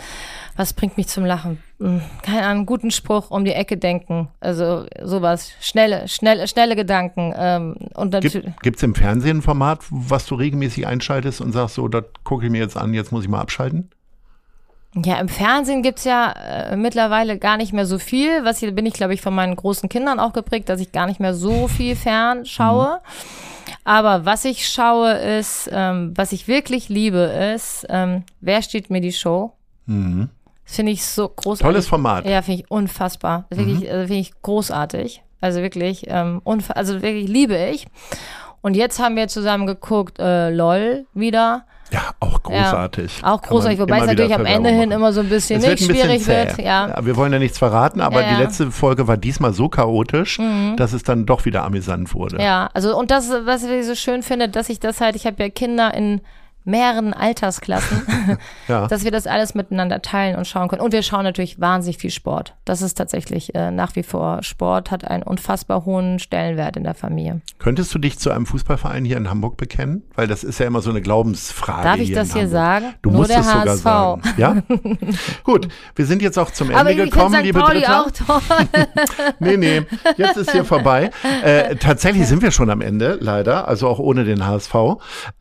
Was 0.56 0.74
bringt 0.74 0.98
mich 0.98 1.08
zum 1.08 1.24
Lachen? 1.24 1.62
Hm, 1.80 2.02
keine 2.24 2.48
Ahnung, 2.48 2.66
guten 2.66 2.90
Spruch, 2.90 3.30
um 3.30 3.46
die 3.46 3.52
Ecke 3.52 3.78
denken. 3.78 4.30
Also 4.40 4.88
sowas. 5.04 5.52
Schnelle, 5.62 6.08
schnelle, 6.08 6.48
schnelle 6.48 6.76
Gedanken. 6.76 7.32
Ähm, 7.38 7.76
und 7.94 8.20
Gibt 8.20 8.78
es 8.78 8.84
im 8.84 8.96
Fernsehen 8.96 9.38
ein 9.38 9.42
Format, 9.44 9.82
was 9.92 10.26
du 10.26 10.34
regelmäßig 10.34 10.88
einschaltest 10.88 11.40
und 11.40 11.52
sagst, 11.52 11.76
so, 11.76 11.88
das 11.88 12.06
gucke 12.24 12.46
ich 12.46 12.52
mir 12.52 12.60
jetzt 12.60 12.76
an, 12.76 12.96
jetzt 12.96 13.12
muss 13.12 13.24
ich 13.24 13.30
mal 13.30 13.42
abschalten? 13.42 13.92
Ja, 14.96 15.20
im 15.20 15.30
Fernsehen 15.30 15.84
gibt's 15.84 16.06
ja 16.06 16.32
äh, 16.32 16.76
mittlerweile 16.76 17.38
gar 17.38 17.58
nicht 17.58 17.72
mehr 17.72 17.86
so 17.86 18.00
viel. 18.00 18.44
Was 18.44 18.58
hier 18.58 18.72
bin 18.72 18.88
ich, 18.88 18.94
glaube 18.94 19.14
ich, 19.14 19.22
von 19.22 19.36
meinen 19.36 19.56
großen 19.56 19.90
Kindern 19.90 20.20
auch 20.20 20.34
geprägt, 20.34 20.70
dass 20.70 20.82
ich 20.82 20.92
gar 20.92 21.06
nicht 21.06 21.20
mehr 21.20 21.36
so 21.36 21.68
viel 21.68 21.96
fern 21.96 22.48
schaue. 22.48 23.00
Mhm. 23.04 23.57
Aber 23.84 24.26
was 24.26 24.46
ich 24.46 24.68
schaue 24.68 25.14
ist, 25.14 25.70
ähm, 25.72 26.14
was 26.16 26.32
ich 26.32 26.48
wirklich 26.48 26.90
liebe, 26.90 27.18
ist, 27.18 27.86
ähm, 27.90 28.24
wer 28.42 28.62
steht 28.62 28.90
mir 28.90 29.02
die 29.02 29.14
Show? 29.14 29.54
Mhm. 29.86 30.30
Finde 30.64 30.92
ich 30.92 31.06
so 31.06 31.30
großartig. 31.30 31.62
Tolles 31.62 31.88
Format. 31.88 32.26
Ja, 32.26 32.42
finde 32.42 32.62
ich 32.62 32.72
unfassbar. 32.72 33.46
Wirklich, 33.50 33.82
mhm. 33.82 33.90
also 33.90 34.08
finde 34.08 34.22
ich 34.22 34.42
großartig. 34.42 35.24
Also 35.40 35.62
wirklich, 35.62 36.06
ähm, 36.08 36.42
also 36.46 37.02
wirklich 37.02 37.28
liebe 37.30 37.58
ich. 37.70 37.88
Und 38.62 38.76
jetzt 38.76 39.00
haben 39.00 39.16
wir 39.16 39.28
zusammen 39.28 39.68
geguckt, 39.68 40.20
äh, 40.20 40.50
LOL 40.50 41.06
wieder. 41.14 41.66
Ja, 41.92 42.02
auch 42.20 42.44
großartig. 42.44 43.22
Ja, 43.22 43.34
auch 43.34 43.42
großartig, 43.42 43.80
wobei 43.80 44.00
es 44.00 44.08
natürlich 44.08 44.34
am 44.34 44.46
Ende 44.46 44.70
hin 44.70 44.92
immer 44.92 45.14
so 45.14 45.22
ein 45.22 45.30
bisschen 45.30 45.62
nicht 45.62 45.72
ein 45.72 45.78
schwierig 45.78 46.20
bisschen 46.20 46.48
wird. 46.48 46.58
Ja. 46.60 46.90
ja. 46.90 47.06
wir 47.06 47.16
wollen 47.16 47.32
ja 47.32 47.40
nichts 47.40 47.58
verraten, 47.58 48.02
aber 48.02 48.22
ja, 48.22 48.36
die 48.36 48.42
letzte 48.42 48.72
Folge 48.72 49.08
war 49.08 49.18
diesmal 49.18 49.54
so 49.54 49.70
chaotisch, 49.70 50.40
mhm. 50.40 50.76
dass 50.76 50.94
es 50.94 51.04
dann 51.04 51.26
doch 51.26 51.46
wieder 51.46 51.64
amüsant 51.64 52.14
wurde. 52.14 52.42
Ja, 52.42 52.70
also 52.74 52.98
und 52.98 53.12
das, 53.12 53.30
was 53.30 53.64
ich 53.64 53.86
so 53.86 53.96
schön 53.96 54.22
finde, 54.22 54.50
dass 54.50 54.70
ich 54.70 54.80
das 54.80 55.00
halt, 55.00 55.16
ich 55.16 55.26
habe 55.26 55.42
ja 55.42 55.50
Kinder 55.50 55.94
in 55.94 56.22
mehreren 56.68 57.14
Altersklassen, 57.14 58.38
ja. 58.68 58.88
dass 58.88 59.04
wir 59.04 59.12
das 59.12 59.26
alles 59.26 59.56
miteinander 59.56 60.02
teilen 60.02 60.36
und 60.36 60.46
schauen 60.46 60.68
können. 60.68 60.82
Und 60.82 60.92
wir 60.92 61.02
schauen 61.02 61.24
natürlich 61.24 61.60
wahnsinnig 61.60 61.98
viel 61.98 62.12
Sport. 62.12 62.56
Das 62.66 62.82
ist 62.82 62.96
tatsächlich 62.96 63.56
äh, 63.56 63.72
nach 63.72 63.96
wie 63.96 64.04
vor 64.04 64.44
Sport, 64.44 64.92
hat 64.92 65.06
einen 65.06 65.24
unfassbar 65.24 65.86
hohen 65.86 66.20
Stellenwert 66.20 66.76
in 66.76 66.84
der 66.84 66.94
Familie. 66.94 67.42
Könntest 67.58 67.96
du 67.96 68.00
dich 68.00 68.20
zu 68.20 68.32
einem 68.32 68.46
Fußballverein 68.46 69.06
hier 69.06 69.18
in 69.18 69.30
Hamburg 69.30 69.58
bekennen? 69.58 70.04
Weil 70.16 70.28
das 70.28 70.44
ist 70.44 70.60
ja 70.60 70.68
immer 70.68 70.82
so 70.82 70.90
eine 70.90 71.02
Glaubensfrage. 71.02 71.84
Darf 71.84 72.00
ich 72.00 72.12
das 72.12 72.34
hier 72.34 72.50
sagen? 72.50 72.94
Du 73.02 73.12
Nur 73.12 73.20
musst 73.20 73.32
es 73.32 73.46
sogar 73.46 73.78
sagen. 73.78 74.22
Ja? 74.36 74.58
Gut, 75.44 75.70
wir 75.96 76.06
sind 76.06 76.22
jetzt 76.22 76.38
auch 76.38 76.52
zum 76.52 76.70
Ende 76.70 76.82
Aber 76.82 76.94
gekommen, 76.94 77.36
St. 77.36 77.44
liebe 77.44 77.60
Pauli 77.60 77.80
Dritter. 77.80 78.02
auch 78.02 78.12
toll. 78.12 78.42
nee, 79.40 79.56
nee, 79.56 79.82
jetzt 80.18 80.36
ist 80.36 80.52
hier 80.52 80.66
vorbei. 80.66 81.12
Äh, 81.44 81.78
tatsächlich 81.78 82.28
sind 82.28 82.42
wir 82.42 82.52
schon 82.52 82.70
am 82.70 82.82
Ende, 82.82 83.18
leider, 83.22 83.68
also 83.70 83.88
auch 83.88 84.00
ohne 84.00 84.26
den 84.26 84.46
HSV. 84.46 84.76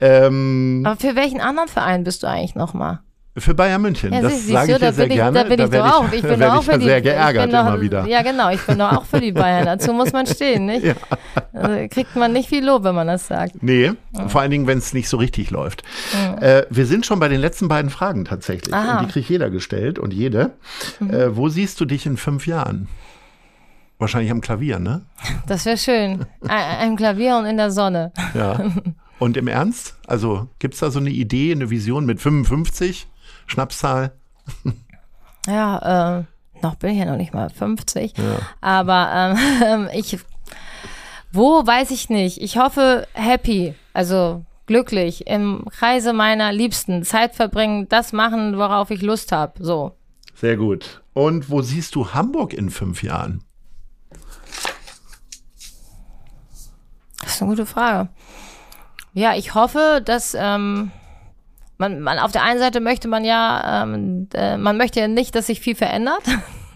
Ähm, 0.01 0.83
Aber 0.87 0.97
für 0.97 1.16
welchen 1.17 1.41
anderen 1.41 1.69
Verein 1.69 2.05
bist 2.05 2.23
du 2.23 2.29
eigentlich 2.29 2.55
nochmal? 2.55 3.01
Für 3.39 3.55
Bayern 3.55 3.83
München. 3.83 4.15
Ja, 4.15 4.23
das 4.23 4.47
sage 4.47 4.73
ich 4.73 4.79
dir 4.79 4.93
sehr 4.95 5.09
gerne. 5.09 5.39
Da 5.39 5.45
bin 5.45 5.61
ich, 5.61 5.69
da 5.69 5.79
doch 5.79 6.01
auch. 6.01 6.13
Ich 6.13 6.23
bin 6.23 6.43
auch 6.43 6.63
für 6.63 6.79
die, 6.79 6.87
sehr 6.87 7.03
geärgert 7.03 7.53
doch, 7.53 7.67
immer 7.67 7.81
wieder. 7.83 8.07
Ja, 8.07 8.23
genau. 8.23 8.49
Ich 8.51 8.63
bin 8.63 8.79
doch 8.79 8.93
auch 8.93 9.05
für 9.05 9.21
die 9.21 9.33
Bayern. 9.33 9.67
Dazu 9.67 9.93
muss 9.93 10.11
man 10.13 10.27
stehen, 10.27 10.67
nicht? 10.67 10.87
Ja. 10.87 10.95
Also 11.53 11.89
kriegt 11.89 12.15
man 12.17 12.33
nicht 12.33 12.49
viel 12.49 12.65
Lob, 12.65 12.85
wenn 12.85 12.95
man 12.95 13.07
das 13.07 13.27
sagt. 13.27 13.63
Nee, 13.63 13.93
ja. 14.13 14.29
vor 14.29 14.41
allen 14.41 14.51
Dingen, 14.51 14.67
wenn 14.67 14.79
es 14.79 14.93
nicht 14.93 15.09
so 15.09 15.17
richtig 15.17 15.51
läuft. 15.51 15.83
Mhm. 16.13 16.43
Äh, 16.43 16.63
wir 16.71 16.87
sind 16.87 17.07
schon 17.07 17.19
bei 17.19 17.29
den 17.29 17.41
letzten 17.41 17.67
beiden 17.67 17.91
Fragen 17.91 18.25
tatsächlich. 18.25 18.75
Aha. 18.75 19.01
Und 19.01 19.07
die 19.07 19.13
kriegt 19.13 19.29
jeder 19.29 19.51
gestellt 19.51 19.99
und 19.99 20.15
jede. 20.15 20.53
Mhm. 21.01 21.11
Äh, 21.11 21.37
wo 21.37 21.49
siehst 21.49 21.81
du 21.81 21.85
dich 21.85 22.07
in 22.07 22.17
fünf 22.17 22.47
Jahren? 22.47 22.89
Wahrscheinlich 23.99 24.31
am 24.31 24.41
Klavier, 24.43 24.79
ne? 24.79 25.03
Das 25.47 25.65
wäre 25.65 25.79
schön. 25.79 26.27
Ein 26.47 26.97
Klavier 26.97 27.37
und 27.39 27.47
in 27.47 27.57
der 27.57 27.71
Sonne. 27.71 28.13
Ja. 28.35 28.61
Und 29.19 29.37
im 29.37 29.49
Ernst? 29.49 29.97
Also 30.07 30.49
gibt 30.59 30.75
es 30.75 30.81
da 30.81 30.91
so 30.91 30.99
eine 30.99 31.11
Idee, 31.11 31.53
eine 31.53 31.71
Vision 31.71 32.07
mit 32.07 32.21
55? 32.21 33.07
Schnapszahl? 33.47 34.13
Ja, 35.49 36.19
äh, 36.19 36.25
noch 36.61 36.75
bin 36.75 36.91
ich 36.91 36.99
ja 36.99 37.05
noch 37.05 37.17
nicht 37.17 37.33
mal 37.33 37.51
50. 37.51 38.19
Ja. 38.19 38.39
Aber 38.61 39.37
ähm, 39.63 39.89
ich, 39.95 40.19
wo 41.31 41.65
weiß 41.65 41.93
ich 41.93 42.11
nicht. 42.11 42.43
Ich 42.43 42.59
hoffe 42.59 43.07
happy. 43.13 43.75
Also 43.93 44.45
glücklich, 44.67 45.27
im 45.27 45.65
Kreise 45.71 46.13
meiner 46.13 46.53
Liebsten, 46.53 47.05
Zeit 47.05 47.35
verbringen, 47.35 47.89
das 47.89 48.13
machen, 48.13 48.59
worauf 48.59 48.91
ich 48.91 49.03
Lust 49.03 49.33
habe. 49.33 49.63
So. 49.63 49.93
Sehr 50.35 50.57
gut. 50.57 51.03
Und 51.15 51.49
wo 51.49 51.63
siehst 51.63 51.95
du 51.95 52.13
Hamburg 52.13 52.53
in 52.53 52.71
fünf 52.71 53.03
Jahren? 53.03 53.43
Das 57.23 57.35
ist 57.35 57.43
eine 57.43 57.51
gute 57.51 57.67
Frage. 57.67 58.09
Ja, 59.17 59.35
ich 59.35 59.55
hoffe, 59.55 60.03
dass 60.05 60.37
ähm, 60.39 60.91
man, 61.79 62.03
man 62.03 62.19
auf 62.19 62.33
der 62.33 62.43
einen 62.43 62.59
Seite 62.59 62.81
möchte 62.81 63.09
man 63.09 63.25
ja, 63.25 63.83
ähm, 63.83 64.29
äh, 64.35 64.59
man 64.59 64.77
möchte 64.77 65.01
ja 65.01 65.09
nicht, 65.09 65.35
dass 65.35 65.47
sich 65.47 65.61
viel 65.61 65.75
verändert. 65.75 66.23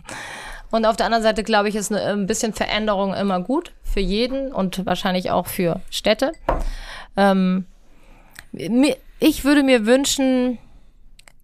Und 0.71 0.87
auf 0.87 0.97
der 0.97 1.05
anderen 1.05 1.23
Seite 1.23 1.45
glaube 1.45 1.69
ich, 1.69 1.75
ist 1.77 1.93
ein 1.93 2.27
bisschen 2.27 2.55
Veränderung 2.55 3.13
immer 3.13 3.41
gut 3.41 3.73
für 3.83 4.01
jeden 4.01 4.53
und 4.53 4.87
wahrscheinlich 4.87 5.33
auch 5.33 5.49
für 5.49 5.81
Städte. 5.91 6.33
Ähm, 7.17 7.67
ich 8.53 9.45
würde 9.45 9.65
mir 9.65 9.85
wünschen, 9.85 10.59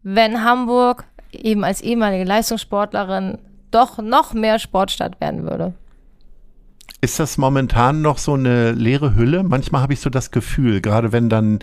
wenn 0.04 0.44
Hamburg 0.44 1.04
eben 1.32 1.64
als 1.64 1.80
ehemalige 1.80 2.24
Leistungssportlerin 2.24 3.38
doch 3.72 3.98
noch 3.98 4.32
mehr 4.32 4.60
Sportstadt 4.60 5.20
werden 5.20 5.42
würde. 5.42 5.74
Ist 7.00 7.20
das 7.20 7.36
momentan 7.36 8.00
noch 8.00 8.18
so 8.18 8.34
eine 8.34 8.72
leere 8.72 9.14
Hülle? 9.14 9.42
Manchmal 9.42 9.82
habe 9.82 9.92
ich 9.92 10.00
so 10.00 10.08
das 10.08 10.30
Gefühl, 10.30 10.80
gerade 10.80 11.12
wenn 11.12 11.28
dann 11.28 11.58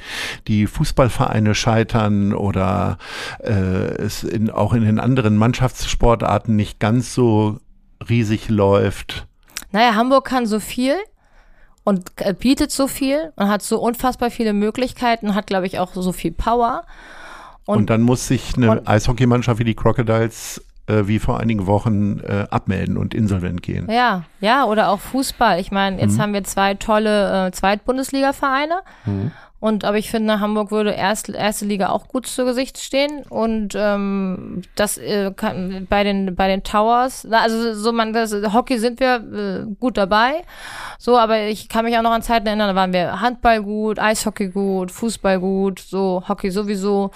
die 0.47 0.67
Fußballvereine 0.67 1.55
scheitern 1.55 2.33
oder 2.33 2.97
äh, 3.39 3.51
es 3.51 4.23
in, 4.23 4.51
auch 4.51 4.73
in 4.73 4.85
den 4.85 4.99
anderen 4.99 5.35
Mannschaftssportarten 5.35 6.55
nicht 6.55 6.79
ganz 6.79 7.13
so 7.13 7.59
riesig 8.07 8.49
läuft. 8.49 9.27
Naja, 9.71 9.95
Hamburg 9.95 10.25
kann 10.25 10.45
so 10.45 10.59
viel 10.59 10.95
und 11.83 12.11
äh, 12.17 12.33
bietet 12.33 12.71
so 12.71 12.87
viel 12.87 13.33
und 13.35 13.49
hat 13.49 13.63
so 13.63 13.79
unfassbar 13.81 14.29
viele 14.29 14.53
Möglichkeiten, 14.53 15.35
hat, 15.35 15.47
glaube 15.47 15.65
ich, 15.65 15.79
auch 15.79 15.93
so 15.93 16.11
viel 16.11 16.31
Power. 16.31 16.83
Und, 17.65 17.77
und 17.79 17.89
dann 17.89 18.01
muss 18.01 18.27
sich 18.27 18.55
eine 18.55 18.85
Eishockeymannschaft 18.85 19.59
wie 19.59 19.63
die 19.63 19.75
Crocodiles 19.75 20.61
äh, 20.87 21.07
wie 21.07 21.19
vor 21.19 21.39
einigen 21.39 21.65
Wochen 21.65 22.19
äh, 22.19 22.45
abmelden 22.49 22.97
und 22.97 23.13
insolvent 23.13 23.61
gehen. 23.61 23.89
Ja, 23.89 24.23
ja, 24.41 24.65
oder 24.65 24.89
auch 24.89 24.99
Fußball. 24.99 25.59
Ich 25.59 25.71
meine, 25.71 26.01
jetzt 26.01 26.17
mhm. 26.17 26.21
haben 26.21 26.33
wir 26.33 26.43
zwei 26.43 26.73
tolle 26.73 27.47
äh, 27.47 27.51
Zweitbundesliga-Vereine. 27.51 28.81
Mhm. 29.05 29.31
Und 29.63 29.85
aber 29.85 29.97
ich 29.97 30.11
finde, 30.11 30.41
Hamburg 30.41 30.71
würde 30.71 30.91
erst, 30.91 31.29
erste 31.29 31.63
Liga 31.63 31.87
auch 31.87 32.09
gut 32.09 32.27
zu 32.27 32.43
Gesicht 32.43 32.79
stehen. 32.79 33.23
Und 33.29 33.75
ähm, 33.77 34.61
das 34.75 34.97
äh, 34.97 35.31
kann, 35.33 35.87
bei 35.89 36.03
den 36.03 36.35
bei 36.35 36.49
den 36.49 36.63
Towers, 36.63 37.25
also 37.31 37.73
so 37.73 37.93
man 37.93 38.11
das 38.11 38.33
Hockey 38.33 38.77
sind 38.77 38.99
wir 38.99 39.15
äh, 39.15 39.73
gut 39.79 39.95
dabei. 39.95 40.43
So, 40.99 41.17
aber 41.17 41.43
ich 41.43 41.69
kann 41.69 41.85
mich 41.85 41.97
auch 41.97 42.01
noch 42.01 42.11
an 42.11 42.21
Zeiten 42.21 42.45
erinnern, 42.45 42.67
da 42.67 42.75
waren 42.75 42.91
wir 42.91 43.21
Handball 43.21 43.63
gut, 43.63 43.99
Eishockey 43.99 44.49
gut, 44.49 44.91
Fußball 44.91 45.39
gut, 45.39 45.79
so 45.79 46.21
Hockey 46.27 46.51
sowieso. 46.51 47.11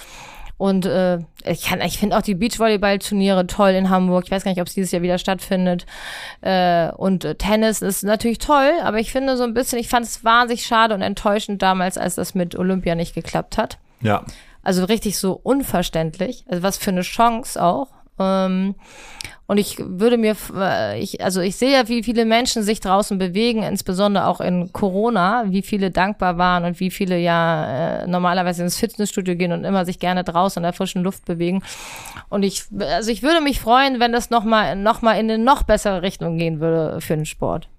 Und 0.58 0.88
äh, 0.88 1.20
ich, 1.46 1.66
kann, 1.66 1.82
ich 1.82 2.00
finde 2.00 2.18
auch 2.18 2.24
die 2.24 2.34
Beachvolleyball-Turniere 2.34 3.46
toll 3.46 3.72
in 3.72 3.90
Hamburg. 3.90 4.26
Ich 4.26 4.32
weiß 4.32 4.44
gar 4.44 4.52
nicht, 4.52 4.62
ob 4.62 4.68
es 4.68 4.74
dieses 4.74 4.92
Jahr 4.92 5.04
wieder 5.04 5.20
stattfindet. 5.20 5.86
Äh, 6.42 6.92
und 6.94 7.26
äh, 7.26 7.36
Tennis 7.36 7.82
ist 7.82 8.04
natürlich 8.04 8.40
toll, 8.40 8.72
aber 8.82 9.00
ich 9.00 9.12
finde 9.12 9.38
so 9.38 9.44
ein 9.44 9.54
bisschen, 9.54 9.78
ich 9.78 9.88
fand 9.88 10.06
es 10.06 10.24
wahnsinnig 10.24 10.66
schade 10.66 10.96
und 10.96 11.04
enttäuschend 11.04 11.62
damals, 11.62 11.98
als 11.98 12.16
das 12.16 12.34
mit 12.34 12.58
Olympia 12.58 12.96
nicht 12.96 13.14
geklappt 13.14 13.58
hat. 13.58 13.78
Ja. 14.02 14.24
Also 14.64 14.84
richtig 14.86 15.18
so 15.18 15.40
unverständlich. 15.44 16.44
Also 16.48 16.64
was 16.64 16.78
für 16.78 16.90
eine 16.90 17.02
Chance 17.02 17.62
auch. 17.62 17.90
Ähm, 18.20 18.76
und 19.48 19.58
ich 19.60 19.78
würde 19.80 20.18
mir, 20.18 20.36
äh, 20.56 21.00
ich, 21.00 21.24
also 21.24 21.40
ich 21.40 21.56
sehe 21.56 21.72
ja, 21.72 21.88
wie 21.88 22.04
viele 22.04 22.26
Menschen 22.26 22.64
sich 22.64 22.82
draußen 22.82 23.18
bewegen, 23.18 23.64
insbesondere 23.64 24.28
auch 24.28 24.42
in 24.42 24.74
Corona, 24.74 25.46
wie 25.48 25.62
viele 25.62 25.90
dankbar 25.90 26.38
waren 26.38 26.66
und 26.66 26.82
wie 26.82 26.92
viele 26.92 27.18
ja 27.18 28.02
äh, 28.02 28.08
normalerweise 28.08 28.64
ins 28.64 28.78
Fitnessstudio 28.78 29.36
gehen 29.36 29.54
und 29.54 29.64
immer 29.64 29.86
sich 29.86 30.00
gerne 30.00 30.26
draußen 30.26 30.60
in 30.60 30.64
der 30.64 30.74
frischen 30.74 31.02
Luft 31.02 31.24
bewegen. 31.24 31.64
Und 32.28 32.44
ich, 32.44 32.66
also 32.78 33.10
ich 33.10 33.24
würde 33.24 33.40
mich 33.40 33.62
freuen, 33.62 34.02
wenn 34.02 34.12
das 34.12 34.30
nochmal 34.30 34.76
noch 34.76 35.02
mal 35.02 35.14
in 35.14 35.32
eine 35.32 35.42
noch 35.42 35.64
bessere 35.64 36.02
Richtung 36.02 36.38
gehen 36.38 36.60
würde 36.60 37.00
für 37.00 37.16
den 37.16 37.26
Sport. 37.26 37.70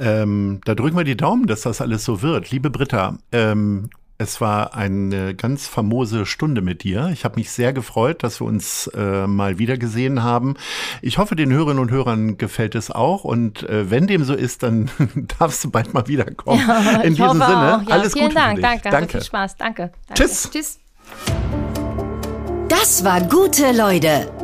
Ähm, 0.00 0.60
da 0.64 0.74
drücken 0.74 0.96
wir 0.96 1.04
die 1.04 1.16
Daumen, 1.16 1.46
dass 1.46 1.62
das 1.62 1.80
alles 1.80 2.04
so 2.04 2.20
wird. 2.20 2.50
Liebe 2.50 2.70
Britta, 2.70 3.18
ähm, 3.30 3.90
es 4.18 4.40
war 4.40 4.74
eine 4.74 5.34
ganz 5.34 5.66
famose 5.66 6.24
Stunde 6.24 6.60
mit 6.60 6.84
dir. 6.84 7.10
Ich 7.12 7.24
habe 7.24 7.36
mich 7.36 7.50
sehr 7.50 7.72
gefreut, 7.72 8.22
dass 8.22 8.40
wir 8.40 8.46
uns 8.46 8.86
äh, 8.88 9.26
mal 9.26 9.58
wieder 9.58 9.76
gesehen 9.76 10.22
haben. 10.22 10.54
Ich 11.02 11.18
hoffe, 11.18 11.34
den 11.34 11.52
Hörerinnen 11.52 11.80
und 11.82 11.90
Hörern 11.90 12.38
gefällt 12.38 12.74
es 12.74 12.90
auch. 12.90 13.24
Und 13.24 13.68
äh, 13.68 13.90
wenn 13.90 14.06
dem 14.06 14.24
so 14.24 14.34
ist, 14.34 14.62
dann 14.62 14.90
darfst 15.38 15.64
du 15.64 15.70
bald 15.70 15.94
mal 15.94 16.06
wiederkommen. 16.06 16.62
Ja, 16.66 17.00
In 17.00 17.14
diesem 17.14 17.32
Sinne, 17.32 17.40
ja, 17.42 17.84
alles 17.88 18.12
vielen 18.12 18.26
Gute 18.26 18.34
Dank, 18.36 18.50
für 18.50 18.62
dich. 18.62 18.70
Danke, 18.70 18.90
danke. 18.90 19.08
viel 19.08 19.22
Spaß. 19.24 19.56
Danke. 19.56 19.92
danke. 20.06 20.22
Tschüss. 20.22 20.50
Tschüss. 20.50 20.78
Das 22.68 23.04
war 23.04 23.20
gute 23.22 23.72
Leute. 23.72 24.43